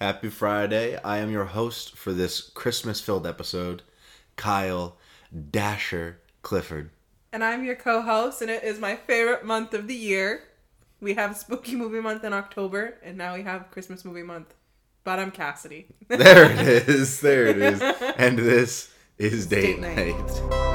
Happy 0.00 0.28
Friday. 0.30 0.96
I 1.02 1.18
am 1.18 1.30
your 1.30 1.46
host 1.46 1.96
for 1.96 2.12
this 2.12 2.40
Christmas 2.40 3.00
filled 3.00 3.26
episode, 3.26 3.82
Kyle 4.36 4.96
Dasher 5.50 6.18
Clifford. 6.42 6.90
And 7.32 7.42
I'm 7.42 7.64
your 7.64 7.74
co 7.74 8.00
host, 8.02 8.40
and 8.40 8.50
it 8.50 8.62
is 8.62 8.78
my 8.78 8.94
favorite 8.96 9.44
month 9.44 9.74
of 9.74 9.88
the 9.88 9.94
year. 9.94 10.44
We 11.00 11.14
have 11.14 11.36
Spooky 11.36 11.74
Movie 11.76 12.00
Month 12.00 12.24
in 12.24 12.32
October, 12.32 12.98
and 13.02 13.18
now 13.18 13.34
we 13.34 13.42
have 13.42 13.70
Christmas 13.70 14.04
Movie 14.04 14.22
Month. 14.22 14.54
But 15.04 15.18
I'm 15.18 15.30
Cassidy. 15.30 15.86
There 16.08 16.50
it 16.50 16.60
is. 16.88 17.20
There 17.20 17.46
it 17.46 17.58
is. 17.58 17.80
And 18.18 18.38
this 18.38 18.92
is 19.16 19.46
Date, 19.46 19.80
Date 19.80 19.80
Night. 19.80 20.16
night. 20.16 20.67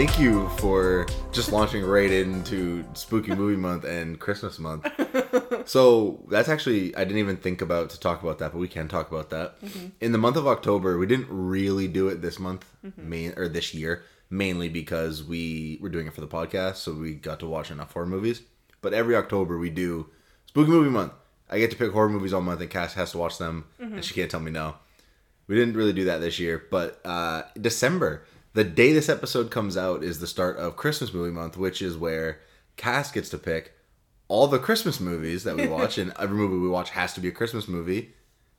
Thank 0.00 0.18
you 0.18 0.48
for 0.56 1.06
just 1.30 1.52
launching 1.52 1.84
right 1.84 2.10
into 2.10 2.82
Spooky 2.94 3.34
Movie 3.34 3.60
Month 3.60 3.84
and 3.84 4.18
Christmas 4.18 4.58
Month. 4.58 4.86
So 5.66 6.24
that's 6.30 6.48
actually 6.48 6.96
I 6.96 7.04
didn't 7.04 7.18
even 7.18 7.36
think 7.36 7.60
about 7.60 7.90
to 7.90 8.00
talk 8.00 8.22
about 8.22 8.38
that, 8.38 8.52
but 8.52 8.58
we 8.58 8.66
can 8.66 8.88
talk 8.88 9.12
about 9.12 9.28
that. 9.28 9.60
Mm-hmm. 9.60 9.86
In 10.00 10.12
the 10.12 10.18
month 10.18 10.36
of 10.36 10.46
October, 10.46 10.96
we 10.96 11.04
didn't 11.04 11.28
really 11.28 11.86
do 11.86 12.08
it 12.08 12.22
this 12.22 12.38
month, 12.38 12.64
mm-hmm. 12.84 13.08
main 13.08 13.34
or 13.36 13.46
this 13.46 13.74
year, 13.74 14.02
mainly 14.30 14.70
because 14.70 15.22
we 15.22 15.78
were 15.82 15.90
doing 15.90 16.06
it 16.06 16.14
for 16.14 16.22
the 16.22 16.26
podcast, 16.26 16.76
so 16.76 16.94
we 16.94 17.14
got 17.14 17.38
to 17.40 17.46
watch 17.46 17.70
enough 17.70 17.92
horror 17.92 18.06
movies. 18.06 18.40
But 18.80 18.94
every 18.94 19.14
October 19.14 19.58
we 19.58 19.68
do 19.68 20.08
Spooky 20.46 20.70
Movie 20.70 20.88
Month. 20.88 21.12
I 21.50 21.58
get 21.58 21.70
to 21.72 21.76
pick 21.76 21.92
horror 21.92 22.08
movies 22.08 22.32
all 22.32 22.40
month, 22.40 22.62
and 22.62 22.70
Cass 22.70 22.94
has 22.94 23.10
to 23.12 23.18
watch 23.18 23.36
them, 23.36 23.66
and 23.78 23.90
mm-hmm. 23.90 24.00
she 24.00 24.14
can't 24.14 24.30
tell 24.30 24.40
me 24.40 24.50
no. 24.50 24.76
We 25.46 25.56
didn't 25.56 25.76
really 25.76 25.92
do 25.92 26.06
that 26.06 26.22
this 26.22 26.38
year, 26.38 26.64
but 26.70 27.00
uh, 27.04 27.42
December, 27.60 28.24
the 28.52 28.64
day 28.64 28.92
this 28.92 29.08
episode 29.08 29.50
comes 29.50 29.76
out, 29.76 30.02
is 30.02 30.20
the 30.20 30.26
start 30.26 30.56
of 30.56 30.76
Christmas 30.76 31.12
movie 31.12 31.30
month, 31.30 31.56
which 31.56 31.80
is 31.80 31.96
where 31.96 32.40
Cass 32.76 33.12
gets 33.12 33.28
to 33.30 33.38
pick 33.38 33.72
all 34.28 34.46
the 34.46 34.58
Christmas 34.58 35.00
movies 35.00 35.44
that 35.44 35.56
we 35.56 35.66
watch, 35.68 35.98
and 35.98 36.12
every 36.18 36.36
movie 36.36 36.58
we 36.58 36.68
watch 36.68 36.90
has 36.90 37.12
to 37.14 37.20
be 37.20 37.28
a 37.28 37.32
Christmas 37.32 37.68
movie, 37.68 38.14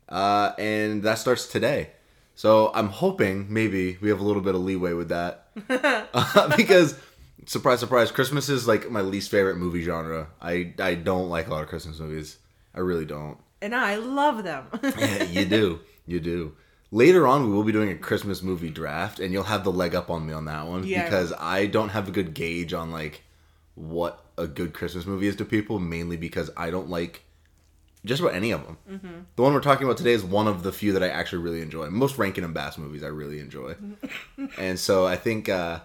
uh, 0.10 0.52
and 0.58 1.04
that 1.04 1.18
starts 1.18 1.48
today. 1.48 1.92
So 2.36 2.72
I'm 2.74 2.88
hoping 2.88 3.52
maybe 3.52 3.98
we 4.02 4.10
have 4.10 4.20
a 4.20 4.24
little 4.24 4.42
bit 4.42 4.56
of 4.56 4.62
leeway 4.62 4.94
with 4.94 5.10
that, 5.10 5.48
uh, 5.70 6.48
because 6.58 6.98
surprise, 7.46 7.80
surprise, 7.80 8.12
Christmas 8.12 8.50
is 8.50 8.68
like 8.68 8.90
my 8.90 9.02
least 9.02 9.32
favorite 9.32 9.58
movie 9.58 9.84
genre. 9.84 10.28
I 10.42 10.74
I 10.80 10.96
don't 10.96 11.30
like 11.30 11.48
a 11.48 11.52
lot 11.52 11.64
of 11.64 11.70
Christmas 11.70 12.00
movies. 12.00 12.38
I 12.74 12.80
really 12.80 13.06
don't. 13.06 13.38
And 13.62 13.76
I 13.76 13.96
love 13.98 14.44
them. 14.44 14.66
Yeah, 14.82 15.24
you 15.24 15.46
do. 15.46 15.80
You 16.06 16.20
do. 16.20 16.56
Later 16.94 17.26
on, 17.26 17.46
we 17.48 17.54
will 17.54 17.64
be 17.64 17.72
doing 17.72 17.90
a 17.90 17.96
Christmas 17.96 18.42
movie 18.42 18.70
draft, 18.70 19.20
and 19.20 19.32
you'll 19.34 19.44
have 19.44 19.64
the 19.64 19.72
leg 19.72 19.96
up 19.96 20.10
on 20.10 20.26
me 20.28 20.34
on 20.34 20.46
that 20.46 20.68
one 20.68 20.84
Yeah. 20.86 21.06
because 21.06 21.32
I 21.40 21.66
don't 21.68 21.90
have 21.90 22.10
a 22.10 22.12
good 22.12 22.34
gauge 22.34 22.74
on 22.74 22.92
like 22.92 23.22
what 23.76 24.26
a 24.38 24.46
good 24.46 24.74
Christmas 24.74 25.06
movie 25.06 25.28
is 25.28 25.38
to 25.38 25.46
people, 25.46 25.80
mainly 25.80 26.18
because 26.18 26.50
I 26.58 26.70
don't 26.70 26.90
like 26.90 27.24
just 28.04 28.20
about 28.22 28.34
any 28.36 28.52
of 28.52 28.66
them. 28.66 28.78
Mm-hmm. 28.90 29.20
The 29.36 29.42
one 29.42 29.54
we're 29.54 29.62
talking 29.62 29.86
about 29.86 29.98
today 29.98 30.12
is 30.12 30.24
one 30.24 30.48
of 30.48 30.64
the 30.64 30.74
few 30.74 30.92
that 30.94 31.04
I 31.04 31.08
actually 31.10 31.44
really 31.44 31.62
enjoy. 31.62 31.90
Most 31.90 32.18
Rankin 32.18 32.44
and 32.44 32.54
Bass 32.54 32.78
movies 32.78 33.04
I 33.04 33.08
really 33.08 33.40
enjoy, 33.40 33.76
and 34.58 34.78
so 34.78 35.06
I 35.06 35.16
think 35.16 35.48
uh, 35.48 35.80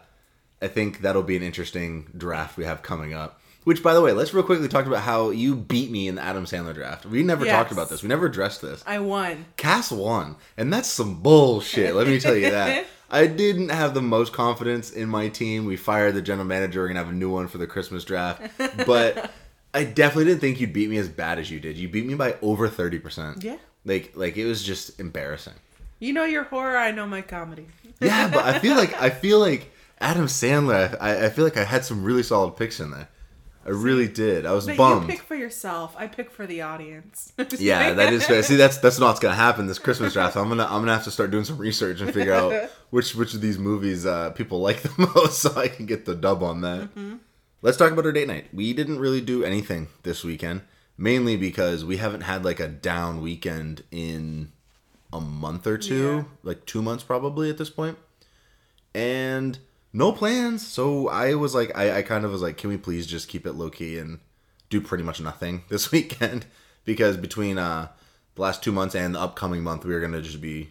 I 0.60 0.66
think 0.66 1.02
that'll 1.02 1.22
be 1.22 1.36
an 1.36 1.42
interesting 1.44 2.10
draft 2.16 2.56
we 2.56 2.64
have 2.64 2.82
coming 2.82 3.14
up. 3.14 3.40
Which, 3.66 3.82
by 3.82 3.94
the 3.94 4.00
way, 4.00 4.12
let's 4.12 4.32
real 4.32 4.44
quickly 4.44 4.68
talk 4.68 4.86
about 4.86 5.02
how 5.02 5.30
you 5.30 5.56
beat 5.56 5.90
me 5.90 6.06
in 6.06 6.14
the 6.14 6.22
Adam 6.22 6.44
Sandler 6.44 6.72
draft. 6.72 7.04
We 7.04 7.24
never 7.24 7.44
talked 7.44 7.72
about 7.72 7.88
this. 7.90 8.00
We 8.00 8.08
never 8.08 8.26
addressed 8.26 8.62
this. 8.62 8.80
I 8.86 9.00
won. 9.00 9.44
Cass 9.56 9.90
won, 9.90 10.36
and 10.56 10.72
that's 10.72 10.88
some 10.88 11.20
bullshit. 11.20 11.96
Let 11.96 12.06
me 12.06 12.20
tell 12.20 12.36
you 12.36 12.52
that. 12.52 12.86
I 13.10 13.26
didn't 13.26 13.70
have 13.70 13.92
the 13.92 14.00
most 14.00 14.32
confidence 14.32 14.92
in 14.92 15.08
my 15.08 15.26
team. 15.26 15.64
We 15.64 15.76
fired 15.76 16.14
the 16.14 16.22
general 16.22 16.46
manager. 16.46 16.80
We're 16.80 16.86
gonna 16.86 17.00
have 17.00 17.08
a 17.08 17.12
new 17.12 17.28
one 17.28 17.48
for 17.48 17.58
the 17.58 17.66
Christmas 17.66 18.04
draft, 18.04 18.40
but 18.86 19.32
I 19.74 19.82
definitely 19.82 20.26
didn't 20.26 20.42
think 20.42 20.60
you'd 20.60 20.72
beat 20.72 20.88
me 20.88 20.98
as 20.98 21.08
bad 21.08 21.40
as 21.40 21.50
you 21.50 21.58
did. 21.58 21.76
You 21.76 21.88
beat 21.88 22.06
me 22.06 22.14
by 22.14 22.36
over 22.42 22.68
thirty 22.68 23.00
percent. 23.00 23.42
Yeah. 23.42 23.56
like 23.84 24.12
like 24.14 24.36
it 24.36 24.46
was 24.46 24.62
just 24.62 25.00
embarrassing. 25.00 25.54
You 25.98 26.12
know 26.12 26.24
your 26.24 26.44
horror, 26.44 26.76
I 26.76 26.92
know 26.92 27.06
my 27.08 27.20
comedy. 27.22 27.66
Yeah, 28.00 28.28
but 28.28 28.44
I 28.44 28.60
feel 28.60 28.76
like 28.76 28.94
I 29.02 29.10
feel 29.24 29.40
like 29.40 29.72
Adam 30.00 30.26
Sandler. 30.26 30.96
I, 31.00 31.24
I 31.26 31.28
feel 31.30 31.42
like 31.42 31.56
I 31.56 31.64
had 31.64 31.84
some 31.84 32.04
really 32.04 32.22
solid 32.22 32.52
picks 32.56 32.78
in 32.78 32.92
there. 32.92 33.08
I 33.66 33.70
really 33.70 34.06
did. 34.06 34.46
I 34.46 34.52
was 34.52 34.64
But 34.66 34.76
bummed. 34.76 35.02
you 35.10 35.16
pick 35.16 35.22
for 35.26 35.34
yourself. 35.34 35.96
I 35.98 36.06
pick 36.06 36.30
for 36.30 36.46
the 36.46 36.62
audience. 36.62 37.32
Yeah, 37.58 37.94
that 37.94 38.12
is 38.12 38.24
fair. 38.24 38.42
See, 38.44 38.54
that's 38.54 38.78
that's 38.78 38.98
not 39.00 39.08
what's 39.08 39.20
gonna 39.20 39.34
happen 39.34 39.66
this 39.66 39.80
Christmas 39.80 40.12
draft. 40.12 40.36
I'm 40.36 40.48
gonna 40.48 40.64
I'm 40.64 40.82
gonna 40.82 40.94
have 40.94 41.04
to 41.04 41.10
start 41.10 41.32
doing 41.32 41.44
some 41.44 41.58
research 41.58 42.00
and 42.00 42.14
figure 42.14 42.32
out 42.32 42.70
which 42.90 43.14
which 43.16 43.34
of 43.34 43.40
these 43.40 43.58
movies 43.58 44.06
uh, 44.06 44.30
people 44.30 44.60
like 44.60 44.82
the 44.82 44.92
most, 45.16 45.40
so 45.40 45.52
I 45.56 45.66
can 45.68 45.84
get 45.86 46.04
the 46.04 46.14
dub 46.14 46.42
on 46.44 46.60
that. 46.60 46.88
Let's 47.62 47.76
talk 47.76 47.90
about 47.90 48.06
our 48.06 48.12
date 48.12 48.28
night. 48.28 48.46
We 48.54 48.72
didn't 48.72 49.00
really 49.00 49.20
do 49.20 49.42
anything 49.42 49.88
this 50.04 50.22
weekend, 50.22 50.62
mainly 50.96 51.36
because 51.36 51.84
we 51.84 51.96
haven't 51.96 52.20
had 52.20 52.44
like 52.44 52.60
a 52.60 52.68
down 52.68 53.20
weekend 53.20 53.82
in 53.90 54.52
a 55.12 55.20
month 55.20 55.66
or 55.66 55.76
two, 55.78 56.04
Yeah. 56.18 56.24
like 56.44 56.66
two 56.66 56.82
months 56.82 57.02
probably 57.02 57.50
at 57.50 57.58
this 57.58 57.70
point, 57.70 57.98
and 58.94 59.58
no 59.96 60.12
plans. 60.12 60.66
So 60.66 61.08
I 61.08 61.34
was 61.34 61.54
like, 61.54 61.76
I, 61.76 61.98
I 61.98 62.02
kind 62.02 62.24
of 62.24 62.30
was 62.30 62.42
like, 62.42 62.56
can 62.58 62.68
we 62.70 62.76
please 62.76 63.06
just 63.06 63.28
keep 63.28 63.46
it 63.46 63.52
low 63.52 63.70
key 63.70 63.98
and 63.98 64.18
do 64.68 64.80
pretty 64.80 65.02
much 65.04 65.20
nothing 65.20 65.62
this 65.70 65.90
weekend? 65.90 66.46
Because 66.84 67.16
between 67.16 67.58
uh, 67.58 67.88
the 68.34 68.42
last 68.42 68.62
two 68.62 68.72
months 68.72 68.94
and 68.94 69.14
the 69.14 69.20
upcoming 69.20 69.62
month, 69.62 69.84
we 69.84 69.94
are 69.94 70.00
gonna 70.00 70.22
just 70.22 70.40
be 70.40 70.70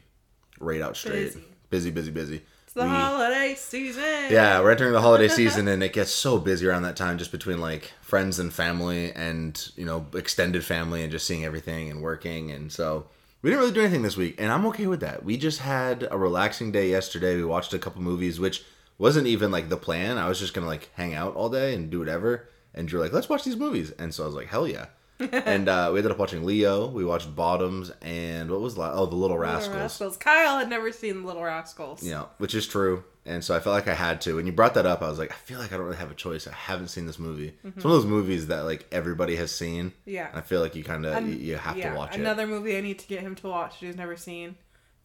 right 0.60 0.82
out 0.82 0.96
straight, 0.96 1.26
Busy. 1.34 1.44
busy, 1.70 1.92
busy, 1.92 2.12
busy. 2.12 2.42
It's 2.64 2.74
the 2.74 2.84
We- 2.84 2.88
holiday 2.90 3.56
season. 3.58 4.04
yeah, 4.32 4.62
we're 4.62 4.72
entering 4.72 4.94
the 4.94 5.02
holiday 5.02 5.28
season, 5.40 5.68
and 5.68 5.82
it 5.84 5.92
gets 5.92 6.12
so 6.12 6.38
busy 6.38 6.68
around 6.68 6.84
that 6.84 6.96
time, 6.96 7.18
just 7.18 7.32
between 7.32 7.60
like 7.60 7.92
friends 8.02 8.40
and 8.40 8.54
family, 8.54 9.12
and 9.12 9.70
you 9.76 9.86
know 9.86 10.06
extended 10.14 10.64
family, 10.64 11.02
and 11.04 11.12
just 11.12 11.26
seeing 11.28 11.44
everything 11.44 11.90
and 11.90 12.02
working, 12.02 12.52
and 12.52 12.72
so 12.72 13.08
we 13.42 13.50
didn't 13.50 13.60
really 13.62 13.74
do 13.74 13.82
anything 13.82 14.04
this 14.04 14.16
week, 14.16 14.36
and 14.40 14.52
I'm 14.54 14.66
okay 14.68 14.88
with 14.88 15.02
that. 15.02 15.26
We 15.26 15.36
just 15.36 15.60
had 15.60 16.08
a 16.10 16.18
relaxing 16.18 16.72
day 16.72 16.90
yesterday. 16.90 17.36
We 17.36 17.44
watched 17.44 17.74
a 17.74 17.80
couple 17.80 18.02
movies, 18.02 18.40
which 18.40 18.64
wasn't 18.98 19.28
even 19.28 19.52
like 19.52 19.70
the 19.70 19.78
plan. 19.78 20.18
I 20.18 20.28
was 20.28 20.40
just 20.40 20.54
gonna 20.54 20.68
like 20.68 20.90
hang 20.94 21.14
out 21.14 21.36
all 21.36 21.50
day 21.50 21.74
and 21.74 21.90
do 21.90 22.00
whatever, 22.00 22.50
and 22.74 22.92
you're 22.92 23.02
like, 23.02 23.14
let's 23.14 23.30
watch 23.30 23.44
these 23.44 23.58
movies, 23.58 23.92
and 23.92 24.14
so 24.14 24.24
I 24.24 24.26
was 24.26 24.36
like, 24.36 24.48
hell 24.48 24.68
yeah. 24.68 24.88
and 25.32 25.70
uh, 25.70 25.90
we 25.94 26.00
ended 26.00 26.12
up 26.12 26.20
watching 26.20 26.44
Leo. 26.44 26.88
We 26.88 27.06
watched 27.06 27.34
Bottoms, 27.36 27.92
and 28.02 28.52
what 28.52 28.60
was 28.60 28.78
la- 28.78 28.92
oh 28.92 29.06
the 29.06 29.16
Little 29.16 29.38
Little 29.38 29.38
Rascals. 29.38 29.76
Rascals. 29.78 30.18
Kyle 30.18 30.60
had 30.60 30.70
never 30.70 30.92
seen 30.92 31.22
the 31.22 31.28
Little 31.28 31.44
Rascals. 31.44 32.04
Yeah, 32.04 32.26
which 32.38 32.54
is 32.54 32.68
true. 32.68 33.04
And 33.28 33.44
so 33.44 33.56
I 33.56 33.60
felt 33.60 33.74
like 33.74 33.88
I 33.88 33.96
had 33.96 34.22
to. 34.22 34.36
When 34.36 34.46
you 34.46 34.52
brought 34.52 34.76
that 34.76 34.86
up, 34.86 35.02
I 35.02 35.10
was 35.10 35.18
like, 35.18 35.32
I 35.32 35.36
feel 35.36 35.58
like 35.58 35.74
I 35.74 35.78
don't 35.78 35.86
really 35.86 35.98
have 35.98 36.12
a 36.12 36.16
choice. 36.16 36.48
I 36.48 36.54
haven't 36.54 36.90
seen 36.90 37.08
this 37.08 37.18
movie. 37.18 37.56
It's 37.64 37.84
one 37.84 37.94
of 37.94 38.02
those 38.02 38.06
movies 38.06 38.48
that 38.48 38.66
like 38.66 38.86
everybody 38.92 39.36
has 39.38 39.52
seen. 39.52 39.86
Mm-hmm. 39.92 40.10
Yeah. 40.10 40.30
And 40.30 40.38
I 40.38 40.42
feel 40.42 40.62
like 40.62 40.76
you 40.76 40.84
kind 40.84 41.06
of 41.06 41.28
you, 41.28 41.34
you 41.34 41.56
have 41.56 41.78
yeah, 41.78 41.92
to 41.92 41.98
watch 41.98 42.16
it. 42.16 42.20
Another 42.20 42.46
movie 42.46 42.78
I 42.78 42.82
need 42.82 43.00
to 43.00 43.08
get 43.08 43.22
him 43.22 43.34
to 43.36 43.48
watch 43.48 43.78
he's 43.80 43.96
never 43.96 44.16
seen. 44.16 44.58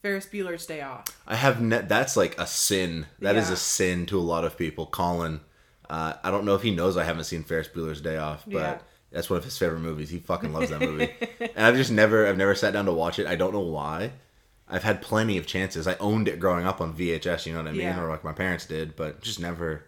Ferris 0.03 0.27
Bueller's 0.27 0.67
Day 0.67 0.81
Off. 0.81 1.05
I 1.27 1.37
have 1.37 1.61
ne- 1.61 1.83
that's 1.83 2.17
like 2.17 2.39
a 2.41 2.47
sin. 2.47 3.07
That 3.21 3.37
is 3.37 3.49
Yeah. 3.49 3.55
a 3.55 3.57
sin 3.57 4.07
to 4.07 4.19
a 4.19 4.21
lot 4.23 4.45
of 4.45 4.57
people. 4.57 4.87
Colin, 4.87 5.41
uh, 5.89 6.15
I 6.23 6.31
don't 6.31 6.45
know 6.45 6.55
if 6.55 6.63
he 6.63 6.71
knows 6.75 6.97
I 6.97 7.05
haven't 7.05 7.25
seen 7.25 7.43
Ferris 7.45 7.69
Bueller's 7.69 8.01
Day 8.01 8.17
Off, 8.17 8.45
but 8.47 8.53
Yeah. 8.59 8.79
that's 9.13 9.29
one 9.29 9.39
of 9.39 9.45
his 9.45 9.59
favorite 9.59 9.81
movies. 9.81 10.11
He 10.11 10.19
fucking 10.19 10.53
loves 10.53 10.71
that 10.71 10.81
movie, 10.81 11.13
and 11.41 11.67
I've 11.67 11.77
just 11.77 11.91
never, 11.91 12.27
I've 12.27 12.39
never 12.39 12.55
sat 12.55 12.73
down 12.73 12.87
to 12.87 12.93
watch 12.93 13.19
it. 13.19 13.27
I 13.27 13.37
don't 13.37 13.53
know 13.53 13.61
why. 13.61 14.13
I've 14.69 14.85
had 14.85 15.03
plenty 15.03 15.37
of 15.37 15.47
chances. 15.47 15.89
I 15.89 15.97
owned 15.97 16.29
it 16.29 16.39
growing 16.39 16.65
up 16.65 16.81
on 16.81 16.95
VHS, 16.95 17.45
you 17.45 17.53
know 17.53 17.59
what 17.59 17.69
I 17.69 17.73
mean, 17.73 17.81
Yeah. 17.83 18.01
or 18.01 18.09
like 18.09 18.23
my 18.25 18.33
parents 18.33 18.67
did, 18.67 18.95
but 18.97 19.21
just 19.21 19.41
never 19.41 19.85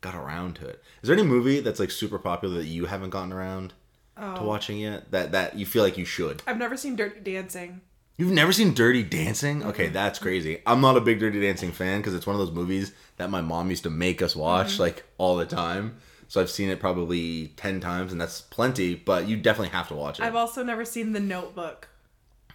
got 0.00 0.14
around 0.14 0.54
to 0.56 0.66
it. 0.68 0.82
Is 1.02 1.08
there 1.08 1.14
any 1.18 1.26
movie 1.26 1.60
that's 1.60 1.80
like 1.80 1.90
super 1.90 2.18
popular 2.18 2.58
that 2.58 2.66
you 2.66 2.86
haven't 2.86 3.10
gotten 3.10 3.32
around 3.32 3.74
Oh. 4.16 4.36
to 4.36 4.42
watching 4.42 4.78
yet? 4.78 5.10
That 5.10 5.32
that 5.32 5.56
you 5.56 5.66
feel 5.66 5.82
like 5.82 5.98
you 5.98 6.04
should? 6.04 6.42
I've 6.46 6.58
never 6.58 6.76
seen 6.76 6.94
Dirty 6.96 7.20
Dancing. 7.20 7.80
You've 8.20 8.32
never 8.32 8.52
seen 8.52 8.74
Dirty 8.74 9.02
Dancing? 9.02 9.64
Okay, 9.64 9.88
that's 9.88 10.18
crazy. 10.18 10.60
I'm 10.66 10.82
not 10.82 10.94
a 10.98 11.00
big 11.00 11.20
Dirty 11.20 11.40
Dancing 11.40 11.72
fan 11.72 12.00
because 12.00 12.14
it's 12.14 12.26
one 12.26 12.36
of 12.36 12.40
those 12.40 12.54
movies 12.54 12.92
that 13.16 13.30
my 13.30 13.40
mom 13.40 13.70
used 13.70 13.84
to 13.84 13.90
make 13.90 14.20
us 14.20 14.36
watch 14.36 14.78
like 14.78 15.04
all 15.16 15.38
the 15.38 15.46
time. 15.46 15.96
So 16.28 16.38
I've 16.38 16.50
seen 16.50 16.68
it 16.68 16.80
probably 16.80 17.54
10 17.56 17.80
times 17.80 18.12
and 18.12 18.20
that's 18.20 18.42
plenty, 18.42 18.94
but 18.94 19.26
you 19.26 19.38
definitely 19.38 19.70
have 19.70 19.88
to 19.88 19.94
watch 19.94 20.20
it. 20.20 20.22
I've 20.22 20.36
also 20.36 20.62
never 20.62 20.84
seen 20.84 21.12
The 21.12 21.20
Notebook, 21.20 21.88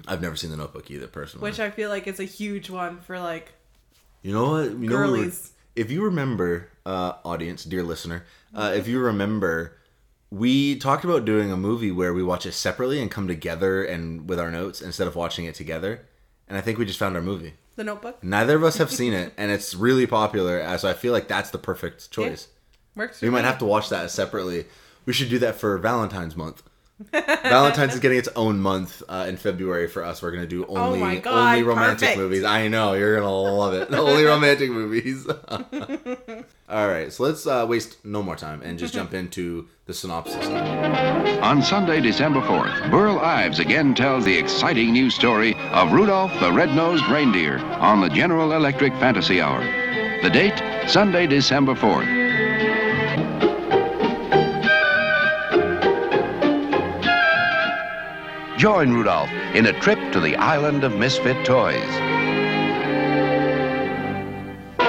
I've 0.07 0.21
never 0.21 0.35
seen 0.35 0.51
The 0.51 0.57
Notebook 0.57 0.91
either 0.91 1.07
personally. 1.07 1.49
which 1.49 1.59
I 1.59 1.71
feel 1.71 1.89
like 1.89 2.05
is 2.05 2.19
a 2.19 2.25
huge 2.25 2.69
one 2.69 3.01
for 3.01 3.19
like 3.19 3.53
you 4.21 4.33
know 4.33 4.51
what? 4.51 4.65
You 4.69 4.69
know 4.69 4.75
what 4.75 4.79
we 4.79 4.87
were- 4.87 5.17
girlies. 5.17 5.51
if 5.75 5.89
you 5.89 6.03
remember, 6.03 6.69
uh, 6.85 7.13
audience, 7.25 7.63
dear 7.63 7.81
listener, 7.81 8.23
uh, 8.53 8.71
if 8.75 8.87
you 8.87 8.99
remember, 8.99 9.77
we 10.31 10.75
talked 10.77 11.03
about 11.05 11.25
doing 11.25 11.51
a 11.51 11.57
movie 11.57 11.91
where 11.91 12.13
we 12.13 12.23
watch 12.23 12.45
it 12.45 12.53
separately 12.53 13.01
and 13.01 13.09
come 13.11 13.27
together 13.27 13.83
and 13.83 14.27
with 14.27 14.39
our 14.39 14.51
notes 14.51 14.81
instead 14.81 15.07
of 15.07 15.15
watching 15.15 15.45
it 15.45 15.55
together. 15.55 16.05
And 16.47 16.57
I 16.57 16.61
think 16.61 16.77
we 16.77 16.85
just 16.85 16.99
found 16.99 17.15
our 17.15 17.21
movie. 17.21 17.53
The 17.75 17.83
Notebook. 17.83 18.23
Neither 18.23 18.55
of 18.55 18.63
us 18.63 18.77
have 18.77 18.91
seen 18.91 19.11
it, 19.13 19.33
and 19.37 19.51
it's 19.51 19.75
really 19.75 20.07
popular. 20.07 20.61
uh, 20.61 20.77
So 20.77 20.89
I 20.89 20.93
feel 20.93 21.11
like 21.11 21.27
that's 21.27 21.49
the 21.51 21.57
perfect 21.57 22.09
choice. 22.11 22.47
Works. 22.95 23.21
We 23.21 23.29
might 23.29 23.41
me. 23.41 23.47
have 23.47 23.57
to 23.59 23.65
watch 23.65 23.89
that 23.89 24.09
separately. 24.11 24.65
We 25.05 25.11
should 25.13 25.29
do 25.29 25.39
that 25.39 25.55
for 25.55 25.77
Valentine's 25.77 26.35
month. 26.37 26.63
Valentine's 27.11 27.93
is 27.93 27.99
getting 27.99 28.17
its 28.17 28.29
own 28.37 28.59
month 28.59 29.03
uh, 29.09 29.25
in 29.27 29.35
February 29.35 29.87
for 29.87 30.03
us. 30.03 30.21
We're 30.21 30.31
gonna 30.31 30.47
do 30.47 30.65
only 30.67 31.17
Oh 31.17 31.21
God, 31.21 31.49
only 31.49 31.63
romantic 31.63 31.99
perfect. 31.99 32.17
movies. 32.17 32.43
I 32.45 32.69
know 32.69 32.93
you're 32.93 33.17
gonna 33.17 33.29
love 33.31 33.73
it. 33.73 33.93
only 33.93 34.23
romantic 34.23 34.69
movies. 34.71 35.27
All 36.69 36.87
right, 36.87 37.11
so 37.11 37.23
let's 37.23 37.45
uh, 37.45 37.65
waste 37.69 38.03
no 38.05 38.23
more 38.23 38.35
time 38.35 38.61
and 38.63 38.79
just 38.79 38.93
jump 38.93 39.13
into 39.13 39.67
the 39.85 39.93
synopsis. 39.93 40.47
On 41.43 41.61
Sunday, 41.61 42.01
December 42.01 42.39
4th, 42.41 42.89
Burl 42.89 43.19
Ives 43.19 43.59
again 43.59 43.93
tells 43.93 44.25
the 44.25 44.35
exciting 44.37 44.91
news 44.93 45.13
story 45.13 45.53
of 45.71 45.91
Rudolph 45.91 46.31
the 46.39 46.51
Red-Nosed 46.51 47.05
Reindeer 47.07 47.59
on 47.59 48.01
the 48.01 48.09
General 48.09 48.53
Electric 48.53 48.93
Fantasy 48.93 49.41
Hour. 49.41 49.61
The 50.23 50.29
date, 50.29 50.89
Sunday, 50.89 51.27
December 51.27 51.75
4th. 51.75 52.24
Join 58.65 58.93
Rudolph 58.93 59.29
in 59.53 59.67
a 59.67 59.79
trip 59.79 59.99
to 60.11 60.19
the 60.19 60.35
island 60.37 60.83
of 60.83 60.95
misfit 60.95 61.45
toys. 61.45 61.75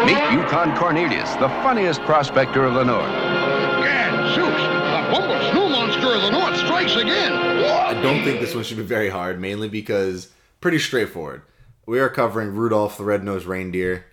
Meet 0.07 0.33
Yukon 0.33 0.75
Cornelius, 0.75 1.35
the 1.35 1.51
funniest 1.61 2.01
prospector 2.05 2.65
of 2.65 2.73
the 2.73 2.85
North. 2.85 3.05
Gad, 3.05 4.35
Zeus, 4.35 4.47
the 4.47 5.15
humble 5.15 5.51
snow 5.51 5.69
monster 5.69 6.07
of 6.07 6.23
the 6.23 6.31
north 6.31 6.57
strikes 6.57 6.97
again. 6.97 7.35
I 7.35 7.93
don't 8.01 8.25
think 8.25 8.41
this 8.41 8.55
one 8.55 8.65
should 8.65 8.79
be 8.79 8.83
very 8.83 9.11
hard, 9.11 9.39
mainly 9.39 9.69
because 9.69 10.33
pretty 10.63 10.79
straightforward. 10.79 11.43
We 11.85 12.01
are 12.01 12.09
covering 12.09 12.55
Rudolph 12.55 12.97
the 12.97 13.05
Red-Nosed 13.05 13.45
Reindeer 13.45 14.07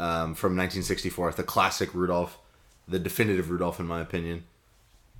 um, 0.00 0.34
from 0.34 0.56
1964, 0.56 1.34
the 1.34 1.44
classic 1.44 1.94
Rudolph, 1.94 2.40
the 2.88 2.98
definitive 2.98 3.48
Rudolph 3.48 3.78
in 3.78 3.86
my 3.86 4.00
opinion. 4.00 4.42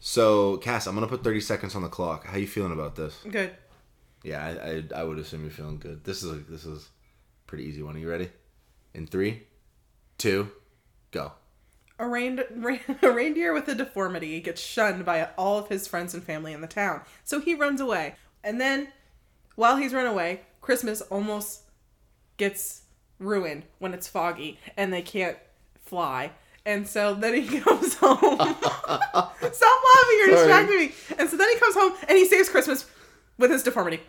So, 0.01 0.57
Cass, 0.57 0.89
I'm 0.89 0.97
gonna 0.97 1.07
put 1.07 1.23
30 1.23 1.41
seconds 1.41 1.77
on 1.77 1.83
the 1.83 1.89
clock. 1.89 2.27
How 2.27 2.39
you 2.39 2.49
feeling 2.49 2.73
about 2.73 2.97
this? 2.97 3.21
Good. 3.31 3.53
Yeah, 4.23 4.45
I, 4.45 4.71
I, 4.99 5.01
I 5.01 5.05
would 5.05 5.19
assume 5.19 5.43
you're 5.43 5.51
feeling 5.51 5.79
good. 5.79 6.05
This 6.05 6.23
is 6.23 6.31
a, 6.33 6.37
this 6.37 6.65
is 6.65 6.89
pretty 7.47 7.65
easy 7.65 7.83
one. 7.83 7.97
Are 7.97 7.99
you 7.99 8.11
ready? 8.11 8.31
In 8.95 9.07
three, 9.07 9.45
two, 10.19 10.51
go. 11.11 11.33
A, 11.99 12.05
a 13.03 13.11
reindeer 13.11 13.53
with 13.53 13.69
a 13.69 13.75
deformity 13.75 14.41
gets 14.41 14.61
shunned 14.61 15.05
by 15.05 15.29
all 15.37 15.59
of 15.59 15.69
his 15.69 15.87
friends 15.87 16.15
and 16.15 16.23
family 16.23 16.53
in 16.53 16.61
the 16.61 16.67
town. 16.67 17.03
So 17.25 17.41
he 17.41 17.55
runs 17.55 17.81
away. 17.81 18.15
And 18.45 18.61
then, 18.61 18.89
while 19.57 19.77
he's 19.77 19.93
run 19.93 20.07
away, 20.07 20.43
Christmas 20.61 21.01
almost 21.03 21.63
gets 22.37 22.83
ruined 23.19 23.65
when 23.79 23.95
it's 23.95 24.07
foggy 24.07 24.59
and 24.77 24.93
they 24.93 25.03
can't 25.03 25.37
fly. 25.85 26.33
And 26.65 26.87
so 26.87 27.15
then 27.15 27.35
he 27.35 27.59
comes 27.61 27.95
home. 27.95 28.19
Stop 28.19 28.61
laughing, 28.93 30.19
you're 30.19 30.37
Sorry. 30.37 30.37
distracting 30.37 30.77
me. 30.77 30.93
And 31.19 31.29
so 31.29 31.37
then 31.37 31.49
he 31.49 31.59
comes 31.59 31.75
home 31.75 31.95
and 32.09 32.17
he 32.19 32.27
saves 32.27 32.49
Christmas 32.49 32.87
with 33.39 33.51
his 33.51 33.63
deformity. 33.63 34.01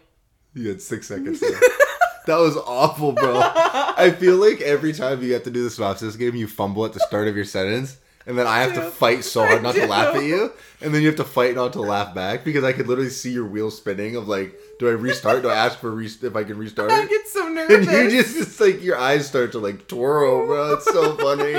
You 0.54 0.70
had 0.70 0.82
six 0.82 1.08
seconds. 1.08 1.40
that 2.26 2.38
was 2.38 2.58
awful, 2.58 3.12
bro. 3.12 3.40
I 3.44 4.12
feel 4.12 4.38
like 4.38 4.62
every 4.62 4.94
time 4.94 5.22
you 5.24 5.34
have 5.34 5.44
to 5.44 5.52
do 5.52 5.64
the 5.64 5.70
synopsis 5.70 6.16
game, 6.16 6.36
you 6.36 6.48
fumble 6.48 6.86
at 6.86 6.94
the 6.94 7.00
start 7.00 7.28
of 7.28 7.36
your 7.36 7.46
sentence, 7.46 7.98
and 8.26 8.38
then 8.38 8.48
I 8.48 8.62
have 8.62 8.74
to 8.74 8.82
fight 8.90 9.24
so 9.24 9.46
hard 9.46 9.64
not 9.64 9.76
to 9.76 9.88
laugh 9.88 10.16
at 10.16 10.24
you, 10.24 10.52
and 10.82 10.94
then 10.94 11.02
you 11.02 11.08
have 11.08 11.18
to 11.18 11.24
fight 11.24 11.56
not 11.56 11.74
to 11.74 11.82
laugh 11.82 12.14
back 12.16 12.44
because 12.44 12.64
I 12.64 12.74
could 12.74 12.88
literally 12.88 13.10
see 13.10 13.32
your 13.32 13.46
wheels 13.46 13.78
spinning. 13.78 14.16
Of 14.16 14.28
like, 14.28 14.56
do 14.80 14.88
I 14.90 14.92
restart? 14.92 15.44
Do 15.44 15.50
I 15.50 15.56
ask 15.56 15.78
for 15.80 15.92
re- 15.92 16.06
if 16.06 16.36
I 16.36 16.44
can 16.44 16.58
restart 16.58 16.92
I 16.92 17.06
get 17.06 17.28
so 17.28 17.48
nervous. 17.48 17.88
And 17.88 18.12
you 18.12 18.22
just, 18.22 18.38
it's 18.38 18.60
like 18.60 18.84
your 18.84 18.98
eyes 18.98 19.28
start 19.28 19.52
to 19.54 19.60
like 19.60 19.88
twirl, 19.88 20.48
bro. 20.48 20.74
It's 20.74 20.86
so 20.86 21.16
funny. 21.16 21.54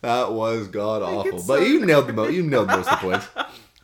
that 0.00 0.32
was 0.32 0.68
god 0.68 1.02
awful, 1.02 1.38
get 1.38 1.46
but 1.46 1.66
you 1.66 1.84
nailed 1.84 2.06
the 2.06 2.12
mo- 2.12 2.28
you 2.28 2.42
nailed 2.42 2.68
most 2.68 2.88
of 2.90 3.00
the 3.00 3.06
points. 3.10 3.28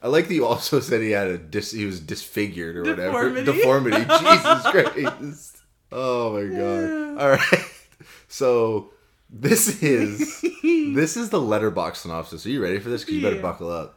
I 0.03 0.09
like 0.09 0.29
that 0.29 0.35
you 0.35 0.47
also 0.47 0.81
said 0.81 1.01
he 1.03 1.11
had 1.11 1.29
a 1.29 1.39
dis- 1.39 1.73
he 1.73 1.85
was 1.87 2.01
disfigured 2.01 2.77
or 2.77 2.83
whatever 2.85 3.31
Deformity. 3.43 3.45
deformity. 3.45 3.97
Jesus 4.21 4.63
Christ! 4.71 5.57
Oh 5.93 6.33
my 6.35 6.57
god! 6.57 7.23
All 7.23 7.31
right, 7.31 7.65
so 8.29 8.93
this 9.29 9.83
is 9.83 10.41
this 10.95 11.17
is 11.17 11.31
the 11.31 11.39
Letterboxd 11.41 11.97
synopsis. 11.97 12.47
Are 12.47 12.51
you 12.51 12.63
ready 12.63 12.79
for 12.79 12.89
this? 12.89 13.03
Because 13.03 13.15
you 13.17 13.23
better 13.23 13.37
Yeah. 13.37 13.43
buckle 13.43 13.71
up. 13.71 13.97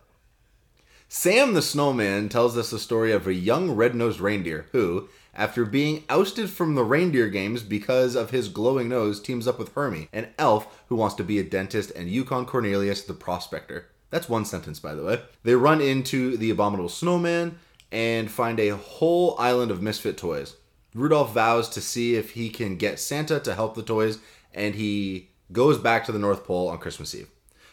Sam 1.08 1.54
the 1.54 1.62
Snowman 1.62 2.28
tells 2.30 2.58
us 2.58 2.72
the 2.72 2.80
story 2.80 3.12
of 3.12 3.28
a 3.28 3.34
young 3.36 3.72
red-nosed 3.72 4.20
reindeer 4.20 4.66
who, 4.72 5.08
after 5.36 5.64
being 5.64 6.04
ousted 6.10 6.50
from 6.50 6.74
the 6.74 6.84
reindeer 6.84 7.30
games 7.30 7.62
because 7.62 8.16
of 8.16 8.32
his 8.32 8.50
glowing 8.50 8.90
nose, 8.90 9.20
teams 9.22 9.48
up 9.48 9.60
with 9.60 9.74
Hermie, 9.76 10.10
an 10.12 10.30
elf 10.40 10.84
who 10.90 10.96
wants 10.96 11.14
to 11.16 11.24
be 11.24 11.38
a 11.38 11.44
dentist, 11.44 11.92
and 11.96 12.10
Yukon 12.10 12.48
Cornelius 12.48 13.04
the 13.04 13.14
prospector. 13.14 13.90
That's 14.14 14.30
one 14.30 14.46
sentence, 14.46 14.80
by 14.80 14.94
the 14.94 15.04
way. 15.04 15.22
They 15.42 15.56
run 15.56 15.82
into 15.82 16.38
the 16.38 16.52
abominable 16.52 16.90
snowman 16.90 17.58
and 17.92 18.30
find 18.30 18.60
a 18.60 18.78
whole 18.78 19.36
island 19.40 19.72
of 19.72 19.82
misfit 19.82 20.18
toys. 20.18 20.56
Rudolph 20.94 21.34
vows 21.34 21.68
to 21.70 21.82
see 21.82 22.14
if 22.14 22.34
he 22.34 22.52
can 22.52 22.78
get 22.78 23.00
Santa 23.00 23.40
to 23.40 23.56
help 23.56 23.74
the 23.74 23.82
toys, 23.82 24.20
and 24.54 24.76
he 24.76 25.32
goes 25.52 25.80
back 25.80 26.06
to 26.06 26.12
the 26.12 26.20
North 26.20 26.46
Pole 26.46 26.70
on 26.70 26.78
Christmas 26.78 27.16
Eve. 27.16 27.28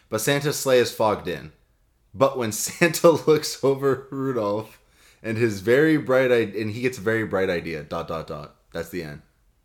But 0.09 0.21
Santa's 0.21 0.57
sleigh 0.57 0.79
is 0.79 0.91
fogged 0.91 1.27
in. 1.27 1.51
But 2.11 2.39
when 2.39 2.51
Santa 2.51 3.11
looks 3.11 3.63
over 3.63 4.07
Rudolph 4.09 4.79
and 5.21 5.37
his 5.37 5.61
very 5.61 5.97
bright 5.97 6.31
idea, 6.31 6.59
and 6.59 6.71
he 6.71 6.81
gets 6.81 6.97
a 6.97 7.01
very 7.01 7.23
bright 7.23 7.51
idea, 7.51 7.83
dot, 7.83 8.07
dot, 8.07 8.25
dot. 8.25 8.55
That's 8.73 8.89
the 8.89 9.03
end. 9.03 9.21